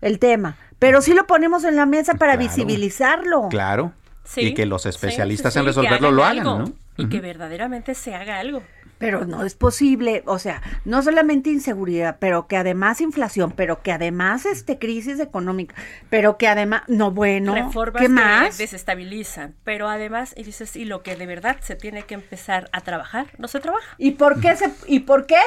el 0.02 0.20
tema, 0.20 0.58
pero 0.80 1.02
sí 1.02 1.14
lo 1.14 1.28
ponemos 1.28 1.64
en 1.64 1.76
la 1.76 1.86
mesa 1.86 2.16
para 2.16 2.36
visibilizarlo. 2.36 3.48
Claro. 3.50 3.94
y 4.36 4.54
que 4.54 4.66
los 4.66 4.86
especialistas 4.86 5.56
en 5.56 5.66
resolverlo 5.66 6.12
lo 6.12 6.26
hagan, 6.26 6.44
¿no? 6.44 6.74
Y 6.98 7.08
que 7.10 7.20
verdaderamente 7.20 7.94
se 7.94 8.16
haga 8.16 8.40
algo. 8.40 8.64
Pero 9.06 9.24
no 9.24 9.46
es 9.46 9.54
posible, 9.54 10.24
o 10.26 10.40
sea, 10.40 10.64
no 10.84 11.04
solamente 11.04 11.52
inseguridad, 11.52 12.18
pero 12.20 12.48
que 12.48 12.58
además 12.58 13.02
inflación, 13.02 13.52
pero 13.52 13.84
que 13.84 13.92
además 13.92 14.48
este 14.48 14.80
crisis 14.80 15.20
económica, 15.20 15.76
pero 16.10 16.40
que 16.40 16.48
además, 16.48 16.82
no 16.88 17.12
bueno, 17.12 17.54
Reformas 17.54 18.02
¿qué 18.02 18.08
que 18.08 18.14
más? 18.14 18.58
desestabilizan, 18.58 19.54
pero 19.64 19.90
además, 19.90 20.34
y 20.36 20.42
dices, 20.42 20.76
y 20.76 20.86
lo 20.86 21.04
que 21.04 21.16
de 21.16 21.28
verdad 21.28 21.58
se 21.62 21.76
tiene 21.76 22.02
que 22.02 22.16
empezar 22.16 22.68
a 22.72 22.82
trabajar, 22.82 23.28
no 23.38 23.48
se 23.48 23.60
trabaja. 23.60 23.96
¿Y 24.00 24.12
por 24.12 24.42
qué 24.42 24.56
se, 24.56 24.72
y 24.88 25.02
por 25.02 25.28
qué? 25.28 25.38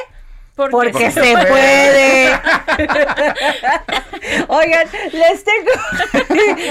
Porque, 0.58 0.72
Porque 0.72 1.10
se 1.12 1.20
puede. 1.20 2.32
Oigan, 4.48 4.86
les 5.12 5.44
tengo. 5.44 5.70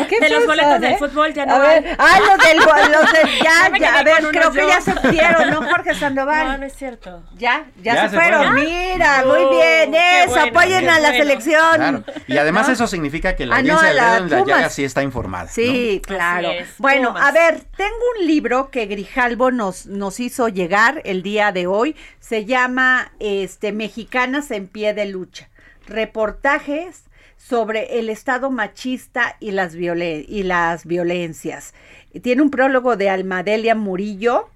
¿Qué 0.10 0.20
De 0.20 0.30
los 0.30 0.46
boletos 0.46 0.82
del 0.82 0.92
eh? 0.94 0.98
fútbol 1.00 1.34
ya 1.34 1.46
no 1.46 1.56
A 1.56 1.60
ver, 1.60 1.88
hay. 1.88 1.96
ah, 1.98 2.20
los 2.20 2.38
del. 2.46 2.58
Los 2.92 3.12
del 3.14 3.30
ya, 3.44 3.78
Ya 3.80 4.00
a 4.00 4.04
ver, 4.04 4.28
creo 4.30 4.52
que 4.52 4.60
yo. 4.62 4.68
ya 4.68 4.82
se 4.82 4.94
fueron, 4.94 5.50
¿no, 5.52 5.62
Jorge 5.70 5.96
Sandoval? 5.96 6.48
No, 6.48 6.58
no 6.58 6.66
es 6.66 6.74
cierto. 6.76 7.24
Ya, 7.38 7.66
ya, 7.82 7.96
Ya 7.96 8.04
se, 8.04 8.10
se 8.10 8.16
fueron. 8.18 8.42
fueron. 8.54 8.56
Mira, 8.56 9.24
Oh, 9.24 9.28
muy 9.28 9.56
bien, 9.58 9.92
qué 9.92 10.24
eso, 10.24 10.32
bueno, 10.32 10.48
apoyen 10.50 10.90
a 10.90 11.00
la 11.00 11.10
bueno. 11.10 11.24
selección. 11.24 11.76
Claro. 11.76 12.04
Y 12.28 12.38
además 12.38 12.68
¿No? 12.68 12.74
eso 12.74 12.88
significa 12.88 13.36
que 13.38 13.46
la 13.46 13.56
Ah, 13.56 13.60
audiencia 13.60 13.88
a 13.88 14.20
del 14.20 14.30
la 14.30 14.44
llaga 14.46 14.70
sí 14.70 14.84
está 14.84 15.02
informada. 15.02 15.48
Sí, 15.48 16.02
claro. 16.06 16.52
es, 16.52 16.68
Bueno, 16.78 17.10
Pumas. 17.14 17.26
a 17.26 17.32
ver, 17.32 17.62
tengo 17.78 17.96
un 18.20 18.28
libro 18.28 18.70
que 18.70 18.86
Grijalbo 18.86 19.52
nos, 19.52 19.86
nos 19.86 20.20
hizo 20.20 20.50
llegar 20.50 21.02
el 21.06 21.24
día 21.24 21.52
de 21.54 21.68
hoy. 21.68 21.96
Se 22.20 22.44
llama 22.46 23.12
este, 23.20 23.72
Mexicanas 23.78 24.52
en 24.52 24.68
pie 24.68 24.94
de 24.94 25.06
lucha. 25.06 25.50
Reportajes 25.88 27.04
sobre 27.38 28.00
el 28.00 28.10
estado 28.10 28.50
machista 28.50 29.38
y 29.40 29.52
las, 29.52 29.76
violen- 29.76 30.26
y 30.28 30.44
las 30.44 30.86
violencias. 30.86 31.74
Tiene 32.22 32.42
un 32.42 32.50
prólogo 32.50 32.98
de 32.98 33.10
Almadelia 33.10 33.76
Murillo 33.76 34.50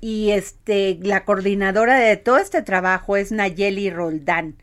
y 0.00 0.30
este, 0.30 0.98
la 1.02 1.24
coordinadora 1.24 1.98
de 1.98 2.16
todo 2.16 2.38
este 2.38 2.62
trabajo 2.62 3.16
es 3.16 3.32
Nayeli 3.32 3.90
Roldán. 3.90 4.54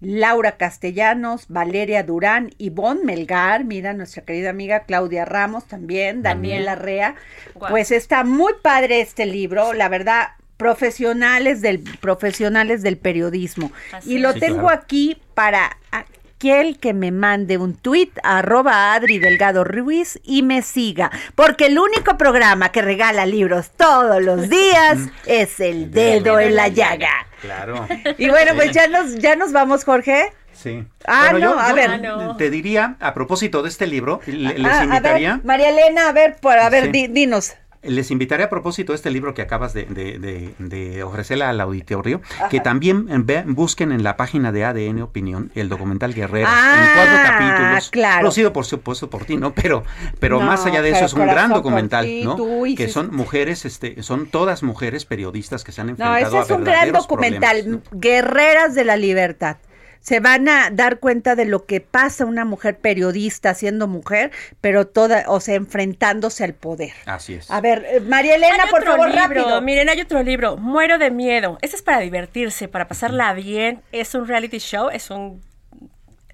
Laura 0.00 0.56
Castellanos, 0.56 1.44
Valeria 1.48 2.02
Durán, 2.02 2.50
Ivonne 2.58 3.04
Melgar, 3.04 3.64
mira 3.64 3.92
nuestra 3.92 4.24
querida 4.24 4.50
amiga 4.50 4.80
Claudia 4.80 5.24
Ramos 5.24 5.66
también, 5.68 6.22
Daniela 6.22 6.74
Rea. 6.74 7.14
Guau. 7.54 7.70
Pues 7.70 7.92
está 7.92 8.24
muy 8.24 8.52
padre 8.62 9.00
este 9.00 9.26
libro, 9.26 9.72
la 9.74 9.88
verdad, 9.88 10.30
profesionales 10.62 11.60
del 11.60 11.80
profesionales 12.00 12.82
del 12.82 12.96
periodismo. 12.96 13.72
Así 13.92 14.14
y 14.14 14.18
lo. 14.18 14.32
Sí, 14.32 14.40
tengo 14.40 14.60
claro. 14.68 14.80
aquí 14.82 15.16
para 15.34 15.76
aquel 15.90 16.78
que 16.78 16.92
me 16.94 17.10
mande 17.12 17.56
un 17.58 17.74
tuit 17.74 18.10
arroba 18.22 18.94
Adri 18.94 19.18
Delgado 19.18 19.62
Ruiz 19.64 20.18
y 20.24 20.42
me 20.42 20.62
siga, 20.62 21.10
porque 21.34 21.66
el 21.66 21.78
único 21.78 22.16
programa 22.18 22.70
que 22.72 22.82
regala 22.82 23.26
libros 23.26 23.70
todos 23.76 24.20
los 24.22 24.48
días 24.48 24.98
es 25.26 25.60
el 25.60 25.90
dedo 25.90 26.40
en 26.40 26.54
la 26.56 26.68
llaga. 26.68 27.26
Claro. 27.40 27.86
Y 28.18 28.28
bueno, 28.28 28.52
pues 28.54 28.72
ya 28.72 28.86
nos, 28.88 29.16
ya 29.16 29.36
nos 29.36 29.52
vamos, 29.52 29.84
Jorge. 29.84 30.32
Sí. 30.52 30.84
Ah, 31.06 31.28
Bueno, 31.32 31.54
no, 31.54 31.60
a 31.60 31.72
ver. 31.72 31.90
Ah, 31.90 31.98
no. 31.98 32.36
te 32.36 32.50
diría, 32.50 32.96
a 33.00 33.14
propósito 33.14 33.62
de 33.62 33.68
este 33.68 33.86
libro, 33.86 34.20
le- 34.26 34.58
les 34.58 34.72
Ah, 34.72 34.80
a 34.80 34.84
invitaría... 34.84 35.34
ver, 35.36 35.44
María 35.44 35.70
Elena, 35.70 36.08
a 36.08 36.12
ver, 36.12 36.36
por, 36.40 36.56
a 36.58 36.68
ver, 36.70 36.84
Sí. 36.84 36.90
di- 36.92 37.06
dinos. 37.08 37.54
Les 37.82 38.10
invitaré 38.12 38.44
a 38.44 38.48
propósito 38.48 38.94
este 38.94 39.10
libro 39.10 39.34
que 39.34 39.42
acabas 39.42 39.72
de, 39.74 39.84
de, 39.86 40.18
de, 40.20 40.54
de 40.58 41.02
ofrecerle 41.02 41.44
al 41.44 41.60
auditorio, 41.60 42.20
que 42.48 42.60
también 42.60 43.08
eh, 43.10 43.16
ve- 43.18 43.42
busquen 43.46 43.90
en 43.90 44.04
la 44.04 44.16
página 44.16 44.52
de 44.52 44.64
ADN 44.64 45.02
Opinión 45.02 45.50
el 45.56 45.68
documental 45.68 46.14
Guerreras 46.14 46.50
Ah, 46.54 46.84
en 46.86 46.96
cuatro 46.96 47.22
capítulos, 47.24 47.90
claro. 47.90 48.20
producido 48.20 48.52
por 48.52 48.66
supuesto 48.66 49.10
por 49.10 49.24
ti, 49.24 49.36
¿no? 49.36 49.52
Pero, 49.52 49.82
pero 50.20 50.38
No, 50.38 50.46
más 50.46 50.64
allá 50.64 50.80
de 50.80 50.90
eso 50.90 51.06
es 51.06 51.12
un 51.14 51.26
gran 51.26 51.50
documental, 51.50 52.04
ti, 52.06 52.22
¿no? 52.24 52.36
tú 52.36 52.64
Que 52.76 52.88
son 52.88 53.12
mujeres, 53.14 53.64
este, 53.64 54.00
son 54.04 54.26
todas 54.26 54.62
mujeres 54.62 55.04
periodistas 55.04 55.64
que 55.64 55.72
se 55.72 55.80
han 55.80 55.88
No, 55.88 55.90
enfrentado 55.92 56.36
ese 56.36 56.38
es 56.44 56.50
a 56.50 56.54
un 56.54 56.64
gran 56.64 56.92
documental, 56.92 57.62
¿no? 57.68 57.80
Guerreras 57.90 58.74
de 58.76 58.84
la 58.84 58.96
Libertad. 58.96 59.56
Se 60.02 60.20
van 60.20 60.48
a 60.48 60.70
dar 60.70 60.98
cuenta 60.98 61.34
de 61.34 61.46
lo 61.46 61.64
que 61.64 61.80
pasa 61.80 62.26
una 62.26 62.44
mujer 62.44 62.76
periodista 62.76 63.54
siendo 63.54 63.88
mujer, 63.88 64.30
pero 64.60 64.86
toda, 64.86 65.24
o 65.28 65.40
sea, 65.40 65.54
enfrentándose 65.54 66.44
al 66.44 66.54
poder. 66.54 66.92
Así 67.06 67.34
es. 67.34 67.50
A 67.50 67.60
ver, 67.60 67.86
eh, 67.88 68.00
María 68.00 68.34
Elena, 68.34 68.66
por 68.70 68.80
otro 68.80 68.92
favor, 68.92 69.08
libro, 69.08 69.22
rápido. 69.22 69.62
Miren, 69.62 69.88
hay 69.88 70.00
otro 70.00 70.22
libro, 70.22 70.56
Muero 70.56 70.98
de 70.98 71.10
Miedo. 71.10 71.58
Este 71.62 71.76
es 71.76 71.82
para 71.82 72.00
divertirse, 72.00 72.68
para 72.68 72.88
pasarla 72.88 73.32
bien. 73.32 73.80
Es 73.92 74.14
un 74.14 74.28
reality 74.28 74.58
show, 74.58 74.90
es 74.90 75.10
un 75.10 75.40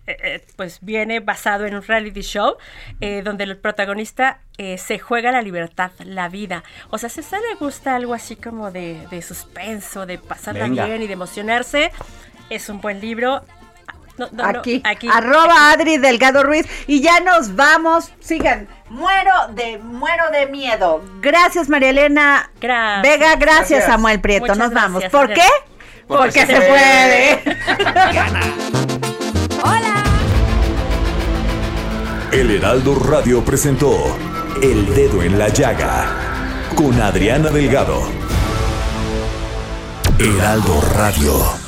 eh, 0.09 0.17
eh, 0.23 0.47
pues 0.57 0.79
viene 0.81 1.21
basado 1.21 1.67
en 1.67 1.75
un 1.75 1.83
reality 1.83 2.23
show 2.23 2.57
eh, 3.03 3.21
donde 3.23 3.45
el 3.45 3.59
protagonista 3.59 4.41
eh, 4.57 4.79
se 4.79 4.99
juega 4.99 5.31
la 5.33 5.43
libertad, 5.43 5.91
la 5.99 6.31
vida. 6.31 6.65
O 6.89 6.97
sea, 6.97 7.11
si 7.11 7.21
a 7.21 7.23
usted 7.23 7.37
le 7.51 7.57
gusta 7.57 7.95
algo 7.95 8.15
así 8.15 8.35
como 8.35 8.71
de, 8.71 9.07
de 9.11 9.21
suspenso, 9.21 10.07
de 10.07 10.17
pasarla 10.17 10.65
Venga. 10.65 10.87
bien 10.87 11.03
y 11.03 11.09
de 11.09 11.13
emocionarse, 11.13 11.93
es 12.49 12.71
un 12.71 12.81
buen 12.81 13.03
libro. 13.03 13.43
No, 14.19 14.29
no, 14.33 14.43
no, 14.43 14.59
aquí, 14.59 14.83
aquí, 14.85 15.09
arroba 15.11 15.71
Adri 15.71 15.99
Delgado 15.99 16.43
Ruiz 16.43 16.67
y 16.87 17.01
ya 17.01 17.21
nos 17.21 17.55
vamos. 17.55 18.13
Sigan, 18.21 18.69
muero 18.91 19.33
de 19.51 19.79
muero 19.79 20.31
de 20.31 20.47
miedo. 20.47 21.03
Gracias 21.21 21.69
María 21.69 21.91
Elena 21.91 22.51
Gracias. 22.61 23.03
Vega, 23.03 23.37
gracias, 23.37 23.69
Gracias. 23.69 23.85
Samuel 23.87 24.21
Prieto. 24.21 24.43
Muchas 24.43 24.59
nos 24.59 24.73
vamos. 24.73 25.05
¿Por 25.05 25.33
qué? 25.33 25.47
Porque 26.07 26.23
Porque, 26.23 26.41
se 26.41 26.47
se 26.47 26.61
puede. 26.61 27.43
Hola. 29.63 30.03
El 32.33 32.51
Heraldo 32.51 32.95
Radio 32.95 33.45
presentó 33.45 34.17
El 34.63 34.95
Dedo 34.95 35.23
en 35.23 35.39
la 35.39 35.49
Llaga 35.49 36.07
con 36.75 37.01
Adriana 37.01 37.51
Delgado. 37.51 38.03
Heraldo 40.19 40.81
Radio. 40.95 41.68